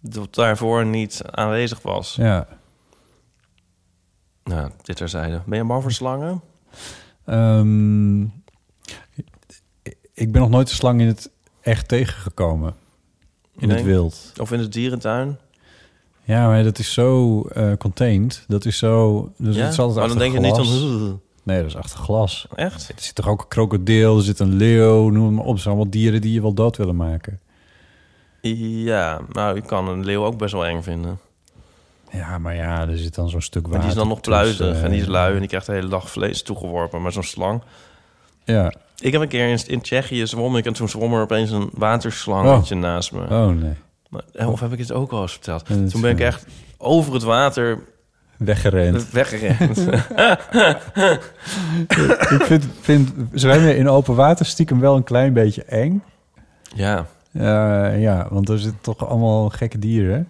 [0.00, 2.14] dat daarvoor niet aanwezig was.
[2.14, 2.46] Ja.
[4.44, 5.42] Nou, dit terzijde.
[5.46, 6.42] Ben je bang voor slangen?
[7.24, 8.22] Ehm,
[10.14, 11.30] ik ben nog nooit een slang in het
[11.60, 12.74] echt tegengekomen.
[13.58, 14.32] In het wild.
[14.40, 15.38] Of in de dierentuin?
[16.24, 18.44] Ja, maar dat is zo eh, contained.
[18.48, 19.30] Dat is zo...
[19.36, 19.62] Dus Ja?
[19.62, 21.20] het is altijd Maar dan denk je niet van.
[21.42, 22.46] Nee, dat is achter glas.
[22.54, 22.88] Echt?
[22.88, 25.52] Er zit toch ook een krokodil, er zit een leeuw, noem het maar op.
[25.52, 27.40] Het zijn allemaal dieren die je wel dood willen maken.
[28.40, 31.18] Ja, nou, ik kan een leeuw ook best wel eng vinden.
[32.12, 34.82] Ja, maar ja, er zit dan zo'n stuk water Maar die is dan nog pluizig
[34.82, 37.02] en die is lui en die krijgt de hele dag vlees toegeworpen.
[37.02, 37.62] Maar zo'n slang...
[38.44, 38.72] Ja.
[39.02, 41.70] Ik heb een keer in, in Tsjechië zwom ik en toen zwom er opeens een
[41.72, 43.20] waterslangetje naast me.
[43.20, 43.74] Oh, nee.
[44.08, 45.64] Maar- eh, Of heb ik het ook al eens verteld?
[45.90, 46.46] Toen ben ik echt
[46.78, 47.78] over het water
[48.36, 49.10] Weggerend.
[49.20, 49.78] weggerend.
[52.30, 56.02] ik vind, vind zwemmen in open water stiekem wel een klein beetje eng.
[56.74, 60.28] ja, Eh, ja, want er zitten toch allemaal gekke dieren...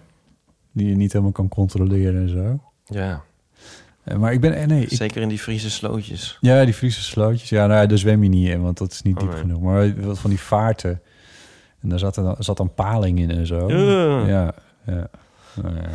[0.71, 2.59] die je niet helemaal kan controleren en zo.
[2.99, 3.21] ja.
[4.03, 4.53] Eh, maar ik ben...
[4.53, 6.37] eh, Nee, ik, Zeker in die Friese slootjes.
[6.41, 7.49] ja, die Friese slootjes.
[7.49, 9.39] Ja, nou ja, daar zwem je niet in, want dat is niet Oh, diep nee.
[9.41, 9.61] genoeg.
[9.61, 11.01] Maar wat van die vaarten.
[11.81, 13.69] En daar zat, er, zat dan paling in en zo.
[13.71, 14.27] Ja.
[14.27, 14.53] Ja,
[14.85, 15.07] ja.
[15.61, 15.89] Nou ja.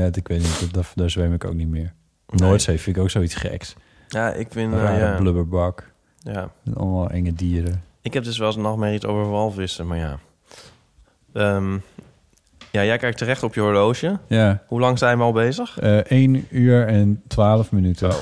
[0.00, 1.92] Ja, ik weet niet, dat- daar, daar zwem ik ook niet meer.
[2.26, 2.48] Nee.
[2.48, 3.74] Noordzee vind ik ook zoiets geks.
[4.08, 4.72] Ja, ik vind...
[4.72, 5.16] Een eh, ja.
[5.16, 5.90] blubberbak.
[6.18, 6.50] ja.
[6.64, 7.82] En allemaal enge dieren.
[8.00, 10.18] Ik heb dus wel eens een nachtmerrie over walvissen, maar ja.
[11.32, 11.78] Ehm,
[12.72, 14.18] ja, jij kijkt terecht op je horloge.
[14.26, 15.78] Ja, Hoe lang zijn we al bezig?
[15.78, 18.12] eh 1 uur en 12 minuten.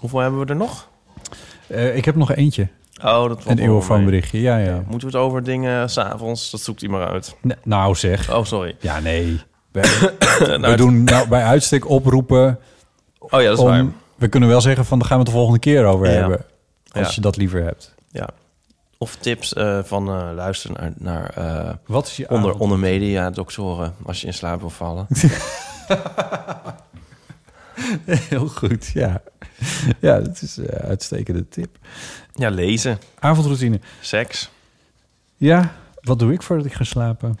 [0.00, 0.88] Hoeveel hebben we er nog?
[1.66, 2.68] Eh, ik heb nog eentje.
[3.04, 4.40] Oh, dat Een eeuwenfoonberichtje.
[4.40, 4.74] Ja, ja.
[4.88, 6.50] Moeten we het over dingen s'avonds?
[6.50, 7.36] Dat zoekt hij maar uit.
[7.62, 8.32] Nou zeg.
[8.34, 8.76] Oh, sorry.
[8.80, 9.40] Ja, nee.
[9.72, 9.80] We,
[10.38, 12.58] Nou, we het- doen nou bij uitstek oproepen.
[13.18, 13.80] Oh ja, dat is waar.
[13.80, 16.12] om, we kunnen wel zeggen van, daar gaan we het de volgende keer over Ja.
[16.12, 16.44] hebben.
[16.92, 17.12] Als Ja.
[17.14, 17.94] je dat liever hebt.
[18.10, 18.28] Ja.
[18.98, 22.78] Of tips eh, van eh, luisteren naar, naar eh, Wat is je onder, avond- onder
[22.78, 25.06] media doktoren als je in slaap wil vallen.
[28.04, 29.22] Heel goed, ja.
[30.00, 31.76] Ja, dat is een uitstekende tip.
[32.32, 33.80] ja, lezen, Avondroutine.
[34.00, 34.50] seks.
[35.36, 37.38] Ja, wat doe ik voordat ik ga slapen?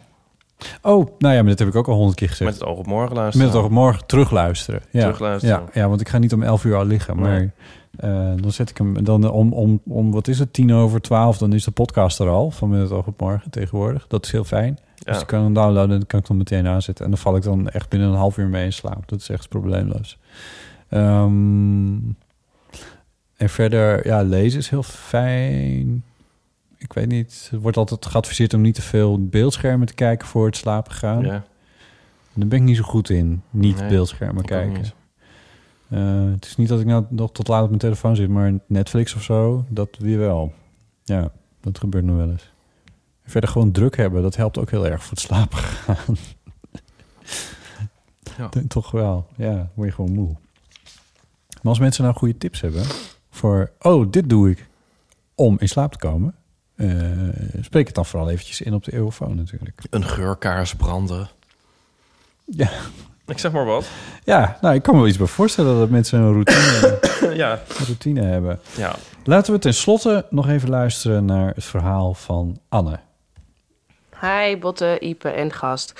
[0.82, 2.50] Oh, nou ja, maar dat heb ik ook al honderd keer gezegd.
[2.50, 3.46] Met het oog op morgen luisteren.
[3.46, 4.82] Met het oog op morgen terugluisteren.
[4.90, 5.00] Ja.
[5.00, 5.56] Terugluisteren.
[5.74, 7.16] Ja, ja, want ik ga niet om 11 uur al liggen.
[7.16, 7.50] Maar Nee.
[7.96, 11.38] Eh, dan zet ik hem dan om, om, om, wat is het, tien over twaalf.
[11.38, 14.06] Dan is de podcast er al van oog op morgen tegenwoordig.
[14.06, 14.78] Dat is heel fijn.
[14.94, 15.12] Ja.
[15.12, 17.04] Dus ik kan hem downloaden en dan kan ik hem meteen aanzetten.
[17.04, 19.08] En dan val ik dan echt binnen een half uur mee in slaap.
[19.08, 20.18] Dat is echt probleemloos.
[20.88, 21.94] Ehm,
[23.36, 26.04] en verder, ja, lezen is heel fijn.
[26.78, 30.46] Ik weet niet, het wordt altijd geadviseerd om niet te veel beeldschermen te kijken voor
[30.46, 31.20] het slapen gaan.
[31.20, 31.44] Ja.
[32.34, 33.42] Daar ben ik niet zo goed in.
[33.50, 34.84] Niet Nee, beeldschermen kijken.
[35.88, 38.52] Eh, het is niet dat ik nou nog tot laat op mijn telefoon zit, maar
[38.66, 40.52] Netflix of zo, dat weer wel.
[41.04, 41.30] Ja,
[41.60, 42.52] dat gebeurt nog wel eens.
[43.24, 46.16] Verder gewoon druk hebben, dat helpt ook heel erg voor het slapen gaan.
[48.36, 48.48] Ja.
[48.68, 50.36] Toch wel, ja, word je gewoon moe.
[51.48, 52.84] Maar als mensen nou goede tips hebben
[53.30, 54.66] voor, oh, dit doe ik
[55.34, 56.34] om in slaap te komen,
[56.74, 56.88] eh,
[57.60, 59.82] spreek het dan vooral eventjes in op de eeuwfoon natuurlijk.
[59.90, 61.28] Een geurkaars branden.
[62.44, 62.70] Ja.
[63.26, 63.86] Ik zeg maar wat.
[64.24, 66.98] Ja, nou, ik kan me wel iets bij voorstellen dat mensen een routine,
[67.42, 67.52] ja.
[67.52, 68.60] een routine hebben.
[68.76, 68.94] ja.
[69.24, 72.98] Laten we tenslotte nog even luisteren naar het verhaal van Anne.
[74.20, 75.92] Hi Botte, Ipe en gast.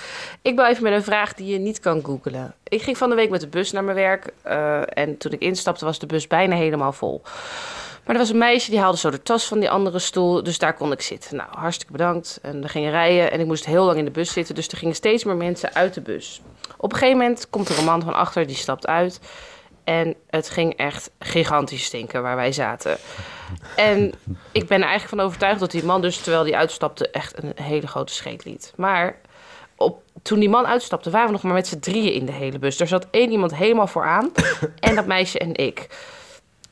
[0.42, 2.54] Ik bel even met een vraag die je niet kan googlen.
[2.68, 5.40] Ik ging van de week met de bus naar mijn werk eh, en toen ik
[5.40, 7.22] instapte was de bus bijna helemaal vol.
[8.04, 10.58] Maar er was een meisje die haalde zo de tas van die andere stoel, dus
[10.58, 11.36] daar kon ik zitten.
[11.36, 12.38] Nou, hartstikke bedankt.
[12.42, 14.76] En we gingen rijden en ik moest heel lang in de bus zitten, dus er
[14.76, 16.42] gingen steeds meer mensen uit de bus.
[16.76, 19.20] Op een gegeven moment komt er een man van achter, die stapt uit.
[19.84, 22.96] En het ging echt gigantisch stinken waar wij zaten.
[23.76, 24.12] En
[24.52, 27.52] ik ben er eigenlijk van overtuigd dat die man dus, terwijl die uitstapte, echt een
[27.62, 28.72] hele grote scheet liet.
[28.76, 29.16] Maar
[29.76, 32.58] op, toen die man uitstapte, waren we nog maar met z'n drieën in de hele
[32.58, 32.80] bus.
[32.80, 34.32] Er zat één iemand helemaal vooraan
[34.80, 35.88] en dat meisje en ik.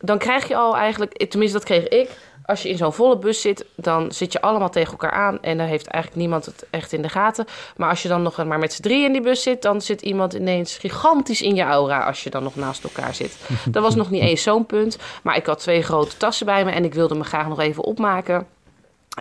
[0.02, 2.10] Dan krijg je al eigenlijk, tenminste dat kreeg ik...
[2.44, 5.42] Als je in zo'n volle bus zit, dan zit je allemaal tegen elkaar aan...
[5.42, 7.46] en dan heeft eigenlijk niemand het echt in de gaten.
[7.76, 9.62] Maar als je dan nog maar met z'n drieën in die bus zit...
[9.62, 13.36] dan zit iemand ineens gigantisch in je aura als je dan nog naast elkaar zit.
[13.70, 14.98] Dat was nog niet eens zo'n punt.
[15.22, 17.84] Maar ik had twee grote tassen bij me en ik wilde me graag nog even
[17.84, 18.46] opmaken.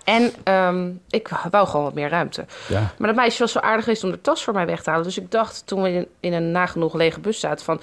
[0.04, 2.46] En ehm, ik wou gewoon wat meer ruimte.
[2.68, 2.94] Ja.
[2.98, 5.06] Maar dat meisje was zo aardig geweest om de tas voor mij weg te halen.
[5.06, 7.82] Dus ik dacht toen we in, in een nagenoeg lege bus zaten van...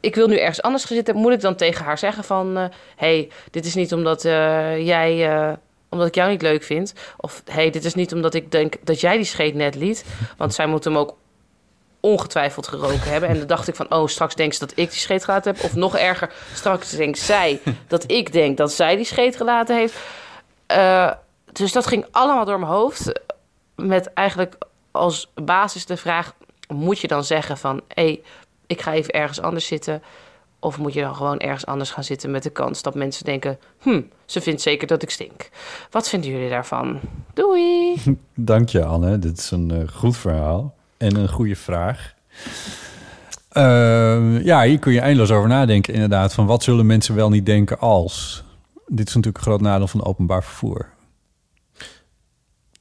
[0.00, 1.16] ik wil nu ergens anders gaan zitten.
[1.16, 2.56] Moet ik dan tegen haar zeggen van...
[2.56, 5.30] Hé, hey, dit is niet omdat eh, jij...
[5.30, 5.52] eh,
[5.88, 6.92] omdat ik jou niet leuk vind.
[7.16, 10.04] Of hey, dit is niet omdat ik denk dat jij die scheet net liet.
[10.36, 11.16] Want zij moet hem ook
[12.00, 13.28] ongetwijfeld geroken hebben.
[13.28, 15.64] En dan dacht ik van, oh, straks denkt ze dat ik die scheet gelaten heb.
[15.64, 19.96] Of nog erger, straks denkt zij dat ik denk dat zij die scheet gelaten heeft.
[20.66, 21.10] Eh,
[21.52, 23.20] dus dat ging allemaal door mijn hoofd.
[23.76, 24.56] Met eigenlijk
[24.90, 26.34] als basis de vraag,
[26.68, 27.80] moet je dan zeggen van...
[27.88, 28.22] hé, hey,
[28.66, 30.02] ik ga even ergens anders zitten...
[30.62, 33.58] Of moet je dan gewoon ergens anders gaan zitten met de kans dat mensen denken...
[33.78, 35.50] hm, ze vindt zeker dat ik stink.
[35.90, 37.00] Wat vinden jullie daarvan?
[37.34, 38.02] Doei!
[38.34, 39.18] Dank je, Anne.
[39.18, 42.14] Dit is een eh, goed verhaal en een goede vraag.
[43.48, 46.34] Eh, ja, hier kun je eindeloos over nadenken, inderdaad.
[46.34, 48.44] Van wat zullen mensen wel niet denken als?
[48.86, 50.88] Dit is natuurlijk een groot nadeel van openbaar vervoer.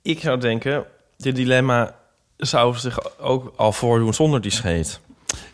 [0.10, 0.86] Ik zou denken,
[1.18, 1.96] dit dilemma
[2.38, 5.00] zou zich ook al voordoen zonder die scheet.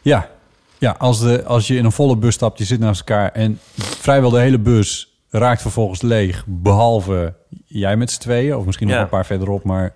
[0.02, 0.30] Ja,
[0.78, 3.32] ja als, de, als je in een volle bus stapt, je zit naast elkaar...
[3.32, 6.44] en vrijwel de hele bus raakt vervolgens leeg...
[6.48, 7.34] behalve
[7.66, 9.02] jij met z'n tweeën, of misschien nog Ja.
[9.02, 9.64] een paar verderop...
[9.64, 9.96] maar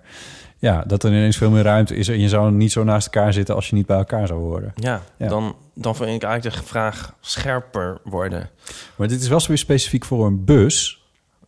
[0.58, 2.08] ja, dat er ineens veel meer ruimte is...
[2.08, 4.72] en je zou niet zo naast elkaar zitten als je niet bij elkaar zou horen.
[4.74, 5.28] Ja, Ja.
[5.28, 8.50] Dan, dan vind ik eigenlijk de vraag scherper worden.
[8.96, 10.99] Maar dit is wel zo weer specifiek voor een bus...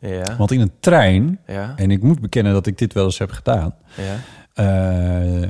[0.08, 0.36] Ja.
[0.36, 1.72] Want in een trein, Ja.
[1.76, 4.14] en ik moet bekennen dat ik dit wel eens heb gedaan, Ja.
[4.54, 5.48] eh,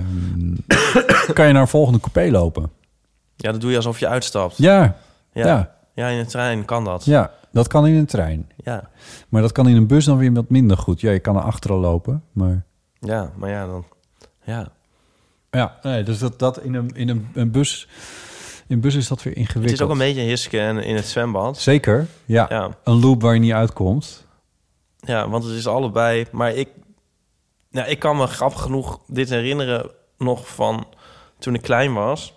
[1.34, 2.70] kan je naar een volgende coupé lopen.
[3.36, 4.56] ja, dat doe je alsof je uitstapt.
[4.56, 4.96] Ja,
[5.32, 6.08] Ja, ja.
[6.08, 7.04] in een trein kan dat.
[7.04, 8.50] ja, dat kan in een trein.
[8.56, 8.88] Ja.
[9.28, 11.00] Maar dat kan in een bus dan weer wat minder goed.
[11.00, 12.64] Ja, je kan naar achteren lopen, maar...
[13.00, 13.84] Ja, maar ja, dan...
[14.44, 14.68] Ja.
[15.50, 17.88] Ja, nee, dus dat, dat in, een, in een, een bus...
[18.66, 19.64] In bus is dat weer ingewikkeld.
[19.70, 21.58] Het is ook een beetje hiske in, in het zwembad.
[21.58, 22.46] Zeker, ja.
[22.48, 22.70] Ja.
[22.84, 24.26] Een loop waar je niet uitkomt.
[25.02, 26.26] Ja, want het is allebei.
[26.32, 26.68] Maar ik,
[27.70, 30.86] nou, ik kan me grappig genoeg dit herinneren nog van
[31.38, 32.34] toen ik klein was.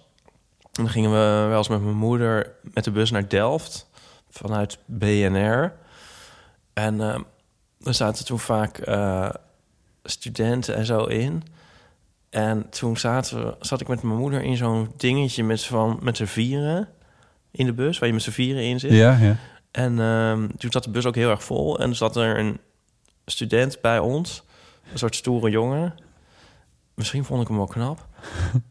[0.72, 3.90] Dan gingen we wel eens met mijn moeder met de bus naar Delft
[4.30, 5.74] vanuit BNR.
[6.74, 7.00] En
[7.82, 9.30] er zaten toen vaak eh,
[10.04, 11.44] studenten en zo in.
[12.30, 16.26] En toen zaten zat ik met mijn moeder in zo'n dingetje met, van, met z'n
[16.26, 16.88] vieren
[17.52, 18.92] in de bus, waar je met z'n vieren in zit.
[18.92, 19.36] Ja, ja.
[19.76, 21.80] En ehm, toen zat de bus ook heel erg vol.
[21.80, 22.60] En er zat er een
[23.26, 24.44] student bij ons.
[24.92, 25.96] Een soort stoere jongen.
[26.94, 28.00] Misschien vond ik hem wel knap.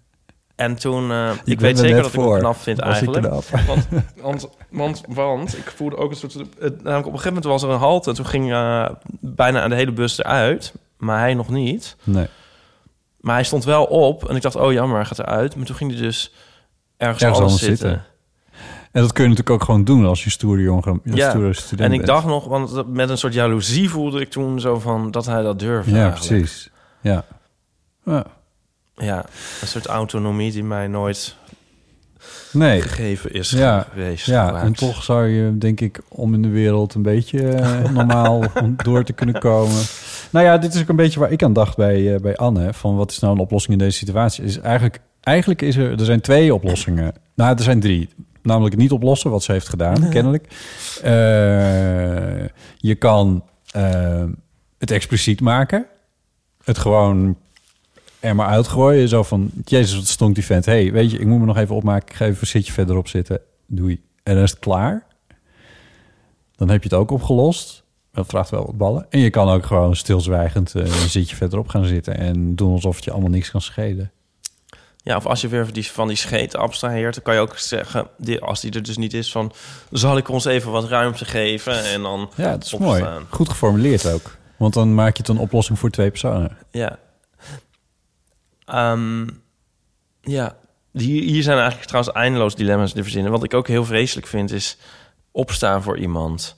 [0.55, 1.11] En toen...
[1.11, 3.27] eh, ik weet er zeker dat ik hem knap vind Was eigenlijk.
[3.67, 3.89] Want,
[4.21, 6.33] want, want, want ik voelde ook een soort...
[6.35, 8.11] Het, namelijk op een gegeven moment was er een halte.
[8.11, 8.89] En toen ging eh,
[9.21, 10.75] bijna de hele bus eruit.
[10.97, 11.97] Maar hij nog niet.
[12.03, 12.27] Nee.
[13.21, 14.29] Maar hij stond wel op.
[14.29, 15.57] En ik dacht, oh jammer, hij gaat eruit.
[15.57, 16.33] Maar toen ging hij dus
[16.97, 17.89] ergens, Ergens anders anders zitten.
[17.89, 18.14] zitten.
[18.95, 21.93] En dat kun je natuurlijk ook gewoon doen als je stoere jongen, Ja, stoere student
[21.93, 25.27] en ik dacht nog, want met een soort jaloezie voelde ik toen zo van dat
[25.27, 25.91] hij dat durfde.
[25.91, 26.29] Ja, eigenlijk.
[26.29, 26.71] precies.
[27.01, 27.25] Ja.
[28.05, 28.27] ja.
[28.97, 29.25] Ja,
[29.61, 31.37] een soort autonomie die mij nooit
[32.53, 32.81] Nee.
[32.83, 33.87] gegeven is ja.
[33.93, 34.27] geweest.
[34.27, 38.43] Ja, en toch zou je, denk ik, om in de wereld een beetje eh, normaal
[38.83, 39.83] door te kunnen komen.
[40.31, 42.73] Nou ja, dit is ook een beetje waar ik aan dacht bij, eh, bij Anne.
[42.73, 44.45] Van wat is nou een oplossing in deze situatie?
[44.45, 47.15] Is eigenlijk, eigenlijk is er, er zijn twee oplossingen.
[47.35, 48.09] Nou, er zijn drie.
[48.45, 50.47] Namelijk niet oplossen, wat ze heeft gedaan, kennelijk.
[51.03, 52.45] Eh,
[52.77, 54.25] je kan eh,
[54.79, 55.87] het expliciet maken.
[56.65, 57.37] Het gewoon
[58.21, 59.09] er maar uitgooien.
[59.09, 60.65] Zo van, jezus, wat stonk die vent.
[60.65, 62.09] hey, weet je, ik moet me nog even opmaken.
[62.09, 63.41] Ik ga even een zitje verderop zitten.
[63.67, 64.03] Doei.
[64.23, 65.07] En dan is het klaar.
[66.57, 67.85] Dan heb je het ook opgelost.
[68.13, 69.07] Dat vraagt wel wat ballen.
[69.11, 72.19] En je kan ook gewoon stilzwijgend eh, een zitje verderop gaan zitten...
[72.19, 74.13] en doen alsof het je allemaal niks kan schelen.
[75.05, 78.09] Ja, of als je weer die, van die scheet abstraheert, dan kan je ook zeggen,
[78.19, 79.53] die, als die er dus niet is, van
[79.91, 83.13] zal ik ons even wat ruimte geven en dan Ja, dat is opstaan.
[83.13, 83.27] mooi.
[83.31, 84.37] Goed geformuleerd ook.
[84.57, 86.57] Want dan maak je het een oplossing voor twee personen.
[86.71, 86.99] Ja.
[88.65, 89.29] Ehm,
[90.21, 90.57] ja,
[90.93, 93.33] hier, hier zijn eigenlijk trouwens eindeloos dilemma's te verzinnen.
[93.33, 94.77] Wat ik ook heel vreselijk vind, is
[95.31, 96.57] opstaan voor iemand.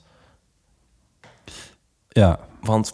[2.09, 2.39] Ja.
[2.61, 2.87] Want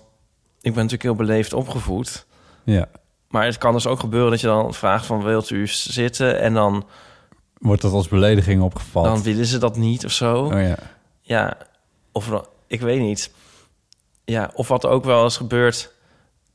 [0.62, 2.26] ik ben natuurlijk heel beleefd opgevoed.
[2.64, 2.88] Ja.
[3.34, 5.24] Maar het kan dus ook gebeuren dat je dan vraagt van...
[5.24, 6.40] wilt u zitten?
[6.40, 6.86] En dan,
[7.58, 9.04] Wordt dat als belediging opgevat?
[9.04, 10.36] dan willen ze dat niet of zo.
[10.36, 10.76] Oh ja.
[11.22, 11.58] Ja,
[12.12, 12.30] of
[12.68, 13.32] ik weet niet.
[14.26, 15.92] Ja, of wat ook wel eens gebeurt...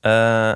[0.01, 0.53] eh,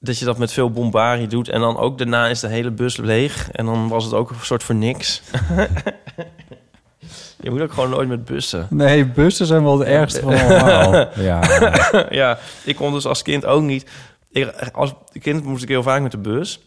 [0.00, 1.48] dat je dat met veel bombarie doet...
[1.48, 3.50] en dan ook daarna is de hele bus leeg...
[3.50, 5.22] en dan was het ook een soort voor niks.
[7.42, 8.66] je moet ook gewoon nooit met bussen.
[8.70, 11.06] Nee, bussen zijn wel de ergste van allemaal.
[11.28, 11.40] Ja.
[12.10, 13.90] ja, ik kon dus als kind ook niet.
[14.32, 16.66] Ik, als kind moest ik heel vaak met de bus.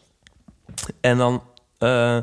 [1.01, 1.43] En dan
[1.77, 2.17] eh,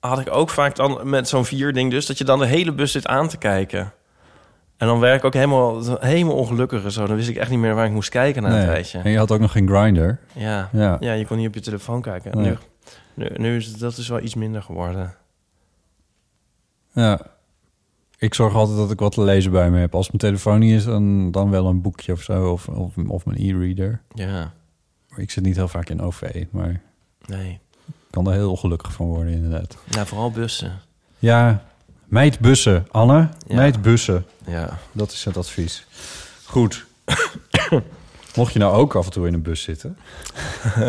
[0.00, 2.06] had ik ook vaak dan met zo'n vierding dus...
[2.06, 3.92] dat je dan de hele bus zit aan te kijken.
[4.76, 7.06] En dan werd ik ook helemaal, helemaal ongelukkig en zo.
[7.06, 8.66] Dan wist ik echt niet meer waar ik moest kijken na een Nee.
[8.66, 8.98] tijdje.
[8.98, 10.20] En je had ook nog geen grinder.
[10.32, 10.68] Ja.
[10.72, 10.96] Ja.
[11.00, 11.12] Ja.
[11.12, 12.36] je kon niet op je telefoon kijken.
[12.38, 12.56] Nee.
[13.14, 15.14] Nu, nu, nu is het, dat is wel iets minder geworden.
[16.92, 17.20] Ja.
[18.20, 19.94] Ik zorg altijd dat ik wat te lezen bij me heb.
[19.94, 22.50] Als mijn telefoon niet is, dan, dan wel een boekje of zo.
[22.52, 24.00] Of, of, of mijn e-reader.
[24.14, 24.52] Ja.
[25.08, 26.80] Maar Ik zit niet heel vaak in OV, maar
[27.26, 27.60] Nee.
[27.86, 29.76] ik kan er heel ongelukkig van worden inderdaad.
[29.88, 30.80] Ja, vooral bussen.
[31.18, 31.64] Ja,
[32.04, 33.28] meidbussen, Anne.
[33.46, 33.54] Ja.
[33.56, 34.26] Meidbussen.
[34.46, 34.78] Ja.
[34.92, 35.86] Dat is het advies.
[36.44, 36.86] Goed.
[38.36, 39.96] Mocht je nou ook af en toe in een bus zitten.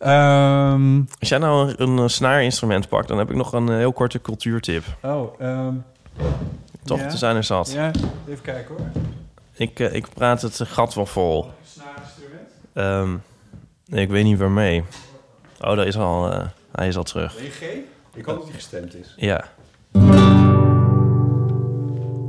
[0.00, 3.76] Ehm, Als jij nou een, een eh, snaarinstrument pakt, dan heb ik nog een eh,
[3.76, 4.84] heel korte cultuurtip.
[5.02, 5.74] oh, ehm,
[6.84, 7.06] Toch, ja.
[7.06, 7.72] te zijn er zat.
[7.72, 7.90] Ja,
[8.28, 8.86] even kijken hoor.
[9.52, 11.50] Ik, eh, ik praat het gat wel vol.
[12.72, 13.16] Ehm,
[13.86, 14.84] nee, ik weet niet waarmee.
[15.60, 17.34] Oh, daar is al, eh, hij is al terug.
[17.34, 17.62] G?
[18.14, 19.14] Ik hoop dat hij gestemd is.
[19.16, 19.44] Ja.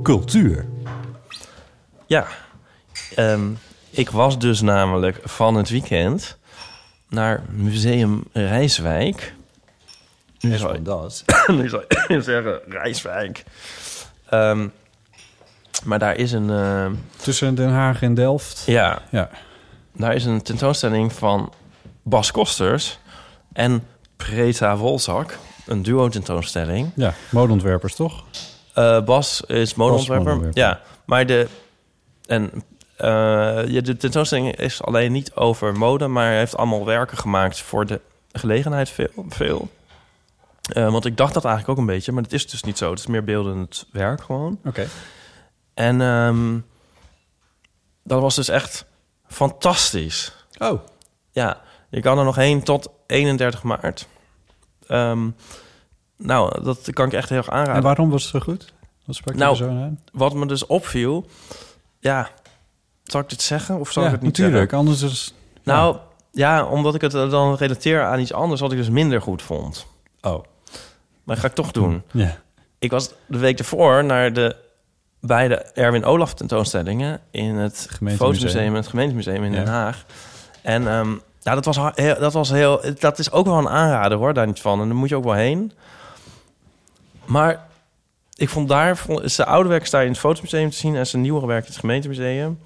[0.04, 0.66] Cultuur.
[2.06, 2.28] Ja.
[3.16, 3.42] Ehm,
[3.90, 6.38] ik was dus namelijk van het weekend
[7.12, 9.34] naar Museum Rijswijk.
[10.40, 10.74] Nu zou
[11.48, 13.44] nu zou je zeggen Rijswijk.
[14.30, 14.68] Ehm,
[15.86, 16.50] maar daar is een...
[16.50, 16.86] eh,
[17.18, 18.64] Tussen Den Haag en Delft.
[18.66, 19.30] ja, Ja.
[19.94, 21.54] daar is een tentoonstelling van
[22.04, 23.00] Bas Kosters
[23.54, 23.84] en
[24.16, 25.38] Preta Wolzak.
[25.66, 26.92] Een duo-tentoonstelling.
[26.96, 28.24] Ja, modeontwerpers toch?
[28.74, 30.50] Eh, Bas is modeontwerper.
[30.54, 31.48] Ja, maar de...
[32.26, 32.52] En
[33.72, 36.08] ja, de tentoonstelling is alleen niet over mode...
[36.08, 38.02] maar hij heeft allemaal werken gemaakt voor de
[38.32, 39.26] gelegenheid veel.
[39.30, 39.70] veel.
[40.62, 42.12] Eh, want ik dacht dat eigenlijk ook een beetje...
[42.12, 42.90] maar het is dus niet zo.
[42.90, 44.60] Het is meer beeldend werk gewoon.
[44.66, 44.88] Oké.
[45.74, 46.60] En ehm,
[48.04, 48.86] dat was dus echt
[49.28, 50.46] fantastisch.
[50.58, 50.80] Oh.
[51.32, 54.08] Ja, je kan er nog heen tot 31 maart.
[54.88, 55.30] Ehm,
[56.18, 57.76] nou, dat kan ik echt heel erg aanraden.
[57.76, 58.74] En waarom was het zo goed?
[59.06, 60.00] Wat sprak je Nou, er zo aan?
[60.12, 61.26] Wat me dus opviel...
[62.00, 62.30] Ja,
[63.12, 64.72] zal ik dit zeggen of zal ja, ik het niet natuurlijk.
[64.72, 64.78] zeggen?
[64.78, 65.34] Anders is...
[65.64, 65.98] Nou,
[66.32, 66.66] ja.
[66.66, 68.62] omdat ik het dan relateer aan iets anders...
[68.62, 69.86] wat ik dus minder goed vond.
[70.22, 70.44] Oh.
[71.24, 72.04] Maar dat ga ik toch doen.
[72.12, 72.38] Ja.
[72.80, 74.56] Ik was de week ervoor naar de
[75.20, 77.20] beide Erwin Olaf tentoonstellingen...
[77.32, 77.90] in het.
[78.16, 79.52] Fotomuseum en het gemeentemuseum in.
[79.52, 80.06] Den Haag.
[80.62, 82.82] En ehm, ja, dat was, heel, dat was heel...
[83.00, 84.82] Dat is ook wel een aanrader, hoor, daar niet van.
[84.82, 85.72] En daar moet je ook wel heen.
[87.26, 87.70] Maar
[88.42, 88.98] ik vond daar...
[88.98, 90.96] Vond, de oude werk daar in het Fotomuseum te zien...
[90.96, 92.60] en zijn nieuwere werk in het gemeentemuseum.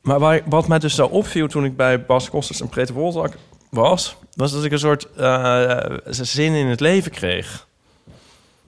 [0.00, 3.32] Maar waar, wat mij dus zo opviel toen ik bij Bas Kosters en Preter Wolzak
[3.70, 4.16] was...
[4.34, 5.78] was dat ik een soort eh,
[6.10, 7.66] zin in het leven kreeg.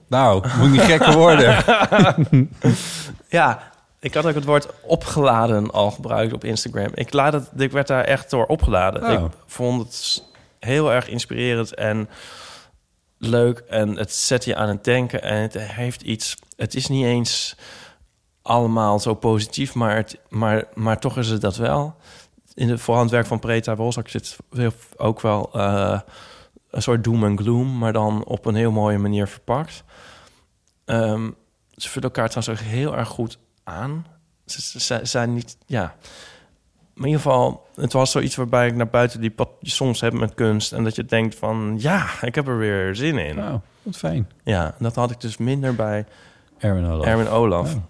[0.07, 1.63] Nou, moet niet gekker worden.
[3.29, 6.91] ja, ik had ook het woord opgeladen al gebruikt op Instagram.
[6.93, 9.03] Ik, laat het, ik werd daar echt door opgeladen.
[9.03, 9.25] Oh.
[9.25, 10.23] Ik vond het
[10.59, 12.09] heel erg inspirerend en
[13.25, 13.59] leuk.
[13.59, 15.21] En het zet je aan het denken.
[15.21, 16.37] En het heeft iets...
[16.55, 17.55] Het is niet eens
[18.41, 21.95] allemaal zo positief, maar, maar, maar toch is het dat wel.
[22.53, 24.37] In het voorhandwerk van Preta Wolzak zit
[24.97, 25.99] ook wel eh,
[26.69, 27.77] een soort doom en gloom...
[27.77, 29.83] maar dan op een heel mooie manier verpakt.
[30.85, 31.29] Ehm,
[31.75, 34.05] ze vullen elkaar trouwens ook heel erg goed aan.
[34.45, 35.95] Ze, ze- ze zijn niet, ja...
[37.03, 40.15] In ieder geval, het was zoiets waarbij ik naar buiten die wat je soms hebt
[40.15, 40.71] met kunst...
[40.71, 43.35] en dat je denkt van, ja, ik heb er weer zin in.
[43.35, 44.29] Nou, wat fijn.
[44.43, 46.05] Ja, en dat had ik dus minder bij
[46.57, 47.05] Erwin Olaf.
[47.05, 47.73] Erwin Olaf.
[47.73, 47.81] Oh.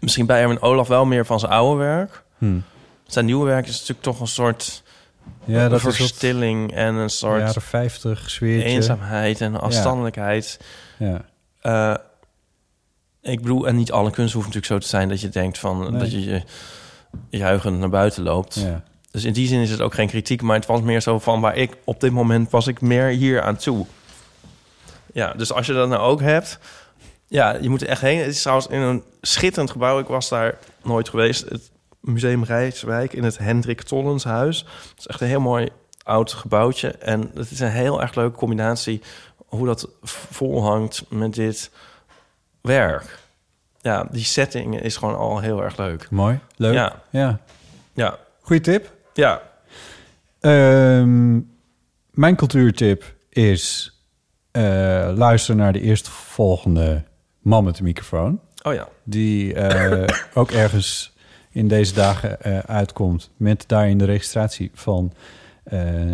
[0.00, 2.22] Misschien bij Erwin Olaf wel meer van zijn oude werk.
[2.38, 2.58] Hm.
[3.06, 4.82] Zijn nieuwe werk is natuurlijk toch een soort
[5.44, 8.68] Ja, dat verstilling en een soort jaren 50 sfeertje.
[8.68, 10.60] eenzaamheid en afstandelijkheid.
[10.98, 11.24] Ja.
[11.60, 11.94] Eh,
[13.22, 15.78] ik bedoel, en niet alle kunst hoeft natuurlijk zo te zijn dat je denkt van
[15.80, 16.00] Nee.
[16.00, 16.42] dat je je
[17.28, 18.54] juichend naar buiten loopt.
[18.54, 18.82] Ja.
[19.10, 21.40] Dus in die zin is het ook geen kritiek, maar het was meer zo van
[21.40, 23.86] waar ik op dit moment was ik meer hier aan toe.
[25.12, 26.58] Ja, dus als je dat nou ook hebt,
[27.28, 28.18] ja, je moet er echt heen.
[28.18, 29.98] Het is trouwens in een schitterend gebouw.
[29.98, 31.48] Ik was daar nooit geweest.
[31.48, 31.70] Het
[32.00, 34.58] Museum Rijswijk in het Hendrik Tollenshuis.
[34.58, 35.68] Het is echt een heel mooi
[36.02, 36.88] oud gebouwtje.
[36.90, 39.02] En het is een heel erg leuke combinatie
[39.46, 41.70] hoe dat vol hangt met dit
[42.60, 43.18] werk.
[43.80, 46.10] Ja, die setting is gewoon al heel erg leuk.
[46.10, 46.38] Mooi.
[46.56, 46.74] Leuk.
[46.74, 47.02] Ja.
[47.10, 47.38] Ja.
[47.92, 48.16] Ja.
[48.40, 48.92] Goeie tip.
[49.14, 49.42] Ja.
[50.40, 51.40] Ehm,
[52.10, 53.92] mijn cultuurtip is...
[54.50, 54.62] eh,
[55.14, 57.02] luister naar de eerstvolgende
[57.42, 58.40] man met de microfoon.
[58.62, 58.88] Oh ja.
[59.04, 61.16] Die eh, ook ergens
[61.50, 63.30] in deze dagen eh, uitkomt...
[63.36, 65.12] met daarin de registratie van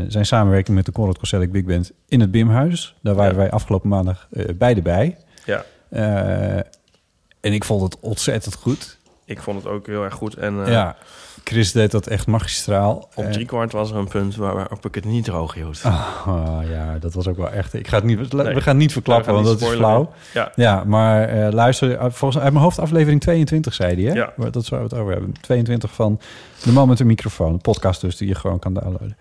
[0.08, 1.92] zijn samenwerking met de Conrad Koselleck Big Band...
[2.08, 2.94] in het Bimhuis.
[3.02, 3.38] Daar waren Ja.
[3.38, 5.16] wij afgelopen maandag beide bij.
[5.44, 5.64] Ja.
[7.44, 8.98] En ik vond het ontzettend goed.
[9.24, 10.34] ik vond het ook heel erg goed.
[10.34, 10.96] En eh, ja,
[11.44, 13.08] Chris deed dat echt magistraal.
[13.14, 15.80] op Eh, driekwart was er een punt waar, waarop ik het niet droog hield.
[15.82, 17.74] Ah, ja, dat was ook wel echt.
[17.74, 20.12] Ik ga het niet, we gaan niet verklappen, Ja, want dat is flauw.
[20.54, 20.84] Ja.
[20.84, 24.18] maar eh, luister, eh, volgens uit mijn hoofd aflevering 22 zei hij, hè?
[24.18, 24.50] Ja.
[24.50, 25.32] Dat waar we het over hebben.
[25.40, 26.20] 22 van
[26.62, 27.52] De Man met de Microfoon.
[27.52, 29.16] Een podcast dus die je gewoon kan downloaden.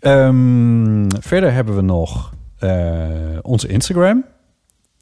[0.00, 2.32] Ehm, verder hebben we nog
[3.42, 4.24] onze Instagram.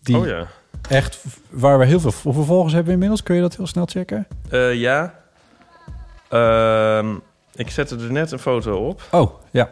[0.02, 0.46] Die Oh ja.
[0.88, 3.22] Echt, waar we heel veel hoeveel volgers hebben inmiddels.
[3.22, 4.26] Kun je dat heel snel checken?
[4.50, 5.14] Eh, ja.
[6.28, 7.14] Ehm,
[7.54, 9.02] ik zette er net een foto op.
[9.12, 9.70] Oh, ja.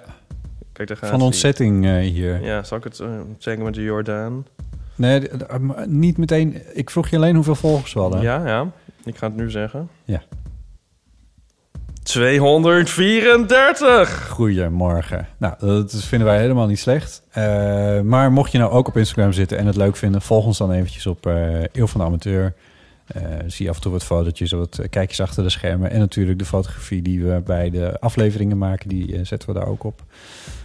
[0.72, 2.42] Kijk, daar gaat Van ontzetting eh, hier.
[2.44, 3.08] Ja, zal ik het eh,
[3.38, 4.46] zeggen met de Jordaan?
[4.94, 6.62] Nee, d- d- maar niet meteen.
[6.72, 8.20] Ik vroeg je alleen hoeveel volgers we hadden.
[8.20, 8.66] Ja, ja.
[9.04, 9.88] Ik ga het nu zeggen.
[10.04, 10.22] Ja.
[12.02, 14.28] 234!
[14.28, 15.26] Goedemorgen.
[15.36, 17.22] Nou, dat vinden wij helemaal niet slecht.
[17.30, 20.22] Eh, maar mocht je nou ook op Instagram zitten en het leuk vinden...
[20.22, 21.24] volg ons dan eventjes op
[21.72, 22.54] Eeuw van de Amateur.
[23.06, 25.90] Eh, zie af en toe wat fotootjes, wat kijkjes achter de schermen.
[25.90, 28.88] En natuurlijk de fotografie die we bij de afleveringen maken...
[28.88, 30.02] die zetten we daar ook op.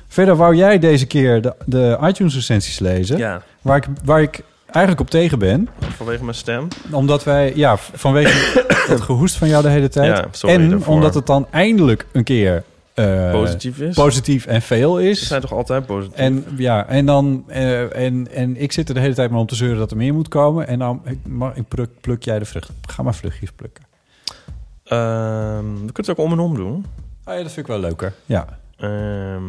[0.07, 3.17] Verder wou jij deze keer de, de iTunes-recensies lezen...
[3.17, 3.41] Ja.
[3.61, 5.69] Waar, ik, waar ik eigenlijk op tegen ben.
[5.79, 6.67] Vanwege mijn stem.
[6.91, 8.63] Omdat wij, ja, vanwege
[8.93, 10.17] het gehoest van jou de hele tijd.
[10.17, 10.93] Ja, sorry en daarvoor.
[10.93, 12.63] omdat het dan eindelijk een keer
[12.93, 13.95] eh, Positief is.
[13.95, 15.19] positief en veel is.
[15.19, 16.17] Ze zijn toch altijd positief?
[16.17, 19.45] En ja, en dan eh, en, en ik zit er de hele tijd maar om
[19.47, 20.67] te zeuren dat er meer moet komen.
[20.67, 22.69] En dan ik, mag, ik pluk, pluk jij de vrucht.
[22.89, 23.83] Ga maar vruchtjes plukken.
[24.83, 26.85] Ehm, we kunnen het ook om en om doen.
[27.25, 28.13] Oh ja, dat vind ik wel leuker.
[28.25, 28.45] Ja.
[28.77, 29.43] Ehm,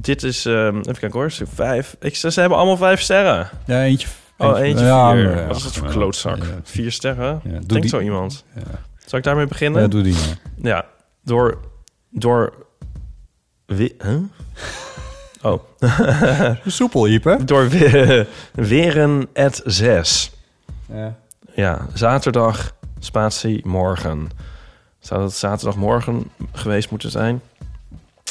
[0.00, 1.96] dit is, ehm, even kijken hoor, ze vijf.
[2.00, 3.48] Ik, ze, ze hebben allemaal vijf sterren.
[3.66, 4.08] Ja, eentje.
[4.38, 5.24] Oh, eentje ja, vier.
[5.28, 6.36] maar ja, Wat is dat voor klootzak?
[6.36, 6.44] ja.
[6.62, 7.40] Vier sterren?
[7.44, 8.44] Denkt die- zo iemand?
[8.54, 8.62] Ja.
[9.06, 9.82] Zal ik daarmee beginnen?
[9.82, 10.38] Ja, doe die maar.
[10.62, 10.84] Ja,
[11.24, 11.58] door...
[12.10, 12.52] Door...
[13.66, 13.88] Huh?
[15.42, 15.62] Oh.
[16.66, 17.44] Soepel, Ipe.
[17.44, 20.30] Door we- Weren at 6.
[20.92, 21.16] Ja.
[21.54, 24.28] Ja, zaterdag, spatie, morgen.
[24.98, 27.40] Zou dat zaterdagmorgen geweest moeten zijn?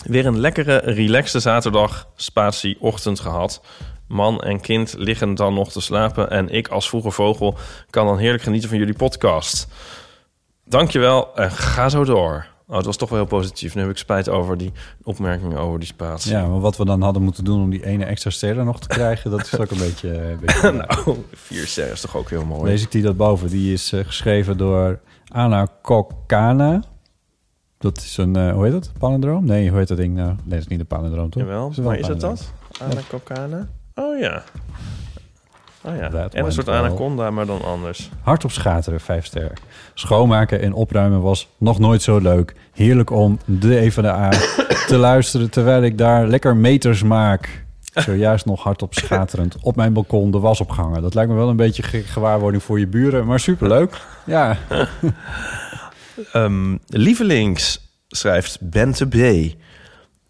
[0.06, 3.62] Weer een lekkere, relaxte zaterdag, spatie, ochtend gehad.
[4.08, 6.30] Man en kind liggen dan nog te slapen...
[6.30, 7.58] en ik als vroege vogel
[7.90, 9.68] kan dan heerlijk genieten van jullie podcast.
[10.66, 12.48] Dankjewel en ga zo door.
[12.68, 13.76] Oh, het was toch wel heel positief.
[13.76, 14.72] Nu heb ik spijt over die
[15.04, 16.32] opmerkingen over die spatie.
[16.32, 18.80] Ja, maar wat we dan hadden moeten doen om die ene extra ster er nog
[18.80, 20.14] te krijgen, dat is ook een beetje.
[20.14, 22.70] Een beetje nou, vier sterren is toch ook heel mooi.
[22.70, 23.50] Lees ik die dat boven?
[23.50, 26.84] Die is eh, geschreven door Anna Kokana.
[27.80, 28.92] Dat is een, eh, hoe heet dat?
[29.00, 29.46] Palindroom?
[29.46, 30.28] Nee, hoe heet dat ding nou?
[30.28, 31.42] Nee, dat is niet een palindroom, toch?
[31.44, 32.48] Jawel, wel maar is het palindroom.
[32.80, 32.92] dat?
[32.92, 33.68] Anacocana?
[33.96, 34.44] Oh ja.
[35.84, 36.76] Oh ja, That en een soort well.
[36.78, 38.10] anaconda, maar dan anders.
[38.22, 39.54] Hard op schateren, vijf sterren.
[39.94, 42.56] Schoonmaken en opruimen was nog nooit zo leuk.
[42.74, 44.30] Heerlijk om de E van de A
[44.88, 47.66] te luisteren terwijl ik daar lekker meters maak.
[47.94, 51.02] Zojuist nog hardop schaterend op mijn balkon de was opgehangen.
[51.02, 54.02] Dat lijkt me wel een beetje ge- gewaarwording voor je buren, maar superleuk.
[54.26, 54.58] Ja.
[56.32, 59.16] Ehm, lievelings, schrijft Bente B.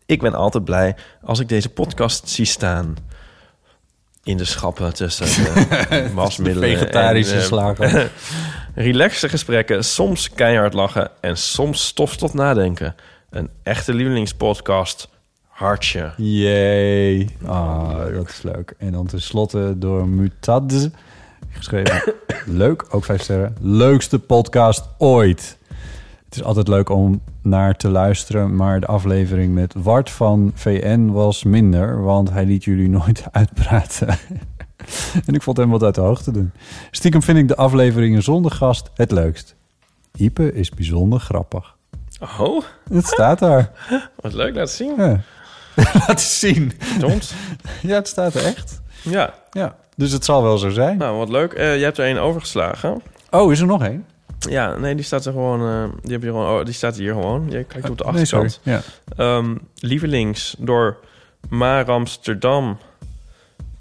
[0.05, 2.95] Ik ben altijd blij als ik deze podcast zie staan.
[4.23, 6.69] In de schappen tussen de wasmiddelen.
[6.69, 8.11] vegetarische en, eh, slager.
[8.75, 12.95] relaxe gesprekken, soms keihard lachen en soms stof tot nadenken.
[13.29, 15.09] Een echte lievelingspodcast.
[15.47, 16.13] Hartje.
[16.17, 17.29] Jee.
[17.45, 18.73] Ah, dat is leuk.
[18.77, 20.89] En dan tenslotte door Mutad
[21.49, 22.13] geschreven.
[22.45, 23.55] leuk, ook vijf sterren.
[23.59, 25.57] Leukste podcast ooit.
[26.29, 31.05] Het is altijd leuk om naar te luisteren, maar de aflevering met Wart van VN
[31.11, 34.07] was minder, want hij liet jullie nooit uitpraten.
[35.25, 36.51] en ik vond hem wat uit de hoogte doen.
[36.91, 39.55] Stiekem vind ik de afleveringen zonder gast het leukst.
[40.17, 41.75] Ipe is bijzonder grappig.
[42.39, 43.71] Oh, Het staat daar.
[44.15, 44.93] wat leuk, laat zien.
[44.97, 45.19] Ja.
[46.07, 46.71] Laat zien.
[46.77, 47.33] Verdomd.
[47.81, 48.81] Ja, het staat er echt.
[49.03, 49.33] Ja.
[49.51, 50.97] Ja, dus het zal wel zo zijn.
[50.97, 51.53] Nou, wat leuk.
[51.53, 53.01] Eh, je hebt er één overgeslagen.
[53.29, 54.05] Oh, is er nog één?
[54.39, 55.61] Ja, nee, die staat er gewoon.
[55.61, 57.45] eh, die, heb je gewoon oh, die staat hier gewoon.
[57.49, 58.45] Je kijkt op de Nee, sorry.
[58.45, 58.83] achterkant.
[59.17, 59.35] Ja.
[59.37, 60.97] Ehm, lievelings door
[61.49, 62.77] Maar Amsterdam.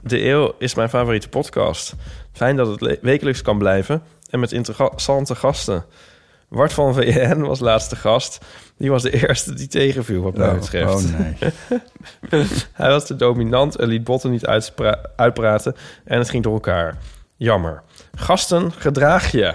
[0.01, 1.94] De Eeuw is mijn favoriete podcast.
[2.32, 5.85] Fijn dat het wekelijks kan blijven en met interessante gasten.
[6.48, 8.39] Wart van VN was laatste gast.
[8.76, 10.94] Die was de eerste die tegenviel, wat mij Oh, betreft.
[10.94, 11.36] oh, nee.
[12.72, 14.47] Hij was te dominant en liet Botten niet
[15.16, 15.76] uitpraten.
[16.05, 16.97] En het ging door elkaar.
[17.39, 17.82] Jammer.
[18.15, 19.55] Gasten, gedraag je.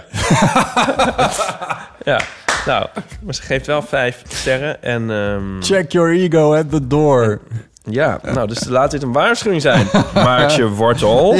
[2.10, 2.20] ja,
[2.66, 2.86] nou,
[3.22, 4.82] maar ze geeft wel vijf sterren.
[4.82, 7.40] En ehm, Check your ego at the door.
[7.82, 9.86] ja, nou, dus laat dit een waarschuwing zijn.
[10.14, 11.36] Maartje Wortel.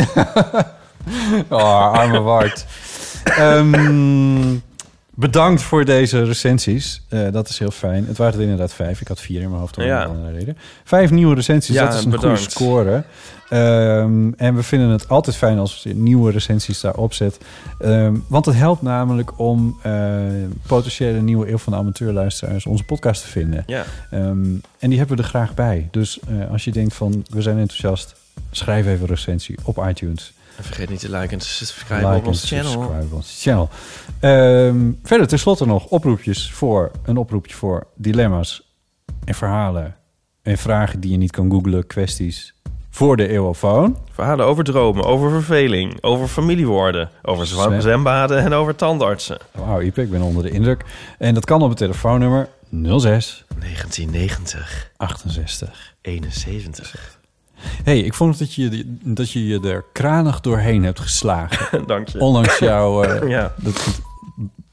[1.48, 2.64] Oh, arme Wart.
[3.24, 4.56] Ehm,
[5.16, 7.02] bedankt voor deze recensies.
[7.08, 8.06] Eh, dat is heel fijn.
[8.06, 9.00] Het waren er inderdaad vijf.
[9.00, 10.02] Ik had vier in mijn hoofd om Ja.
[10.04, 10.56] een andere reden.
[10.84, 12.38] Vijf nieuwe recensies, Ja, dat is een bedankt.
[12.38, 13.04] goede score.
[13.48, 17.38] Ehm, en we vinden het altijd fijn als je nieuwe recensies daarop zet.
[17.78, 20.14] Ehm, want het helpt namelijk om eh,
[20.66, 23.62] potentiële nieuwe eeuw van de amateurluisteraars onze podcast te vinden.
[23.66, 23.84] Ja.
[24.10, 24.22] Ehm,
[24.78, 25.88] en die hebben we er graag bij.
[25.90, 28.14] Dus eh, als je denkt van, we zijn enthousiast...
[28.50, 30.32] schrijf even een recensie op iTunes.
[30.56, 32.70] En vergeet niet te liken en te subscriben Like op ons channel.
[32.70, 33.68] subscribe op ons channel.
[34.20, 36.90] Ehm, verder, tenslotte nog oproepjes voor...
[37.04, 38.72] een oproepje voor dilemma's
[39.24, 39.96] en verhalen...
[40.42, 42.54] en vragen die je niet kan googlen, kwesties...
[42.90, 43.98] voor de eeuwofoon.
[44.12, 49.38] Verhalen over dromen, over verveling, over familiewoorden, over Zwem- zwembaden en over tandartsen.
[49.52, 50.84] Wauw, Ipe, ik ben onder de indruk.
[51.18, 57.18] En dat kan op het telefoonnummer 06 1990 68 71.
[57.84, 61.86] Hey, ik vond dat je, dat je je er kranig doorheen hebt geslagen.
[61.86, 62.18] Dank je.
[62.18, 63.54] Ondanks jouw eh, Ja.
[63.56, 64.00] dat,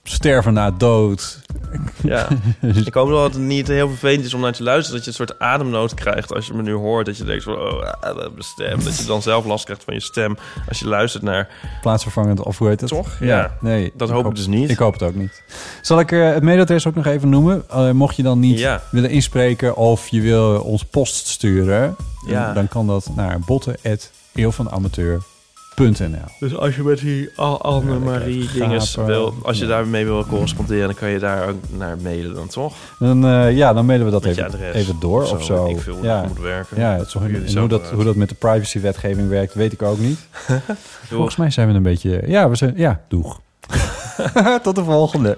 [0.04, 1.40] sterven na dood.
[2.04, 2.28] Ja,
[2.86, 4.96] ik hoop wel dat het niet heel vervelend is om naar te luisteren.
[4.96, 7.06] Dat je een soort ademnood krijgt als je me nu hoort.
[7.06, 8.84] Dat je denkt van, oh, ah, mijn stem.
[8.84, 10.38] Dat je dan zelf last krijgt van je stem
[10.68, 11.48] als je luistert naar...
[11.82, 12.90] Plaatsvervangend, of hoe heet het?
[12.90, 13.18] Toch?
[13.20, 13.58] Ja.
[13.62, 13.92] nee.
[13.96, 14.70] Dat hoop ik dus niet.
[14.70, 15.44] Ik hoop het ook niet.
[15.82, 17.64] Zal ik eh, het mailadres ook nog even noemen?
[17.70, 18.82] Eh, mocht je dan niet Ja.
[18.92, 21.96] willen inspreken of je wil ons post sturen...
[22.28, 22.46] Ja.
[22.46, 25.30] dan, dan kan dat naar botten.eeuwvanamateur.nl
[26.40, 29.34] Dus als je met die Anne-Marie lekker dinges wil...
[29.44, 29.70] Als je Ja.
[29.70, 32.76] daarmee wil corresponderen, dan kan je daar ook naar mailen dan, toch?
[33.00, 35.66] Dan, eh, ja, dan mailen we dat even, adres even door of zo, zo.
[35.66, 36.20] ik veel ja.
[36.22, 36.80] dat moet werken.
[36.80, 37.08] Ja, het
[37.44, 40.20] is, Hoe dat, hoe dat met de privacywetgeving werkt, weet ik ook niet.
[41.10, 42.22] Volgens mij zijn we een beetje...
[42.26, 42.74] Ja, we zijn...
[42.76, 43.40] Ja, doeg.
[44.64, 45.38] Tot de volgende.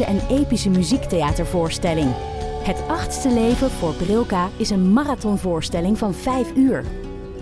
[0.00, 2.10] En epische muziektheatervoorstelling.
[2.62, 6.84] Het achtste leven voor Brilka is een marathonvoorstelling van 5 uur.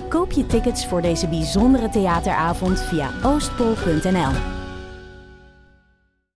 [0.09, 4.60] Koop je tickets voor deze bijzondere theateravond via oostpol.nl.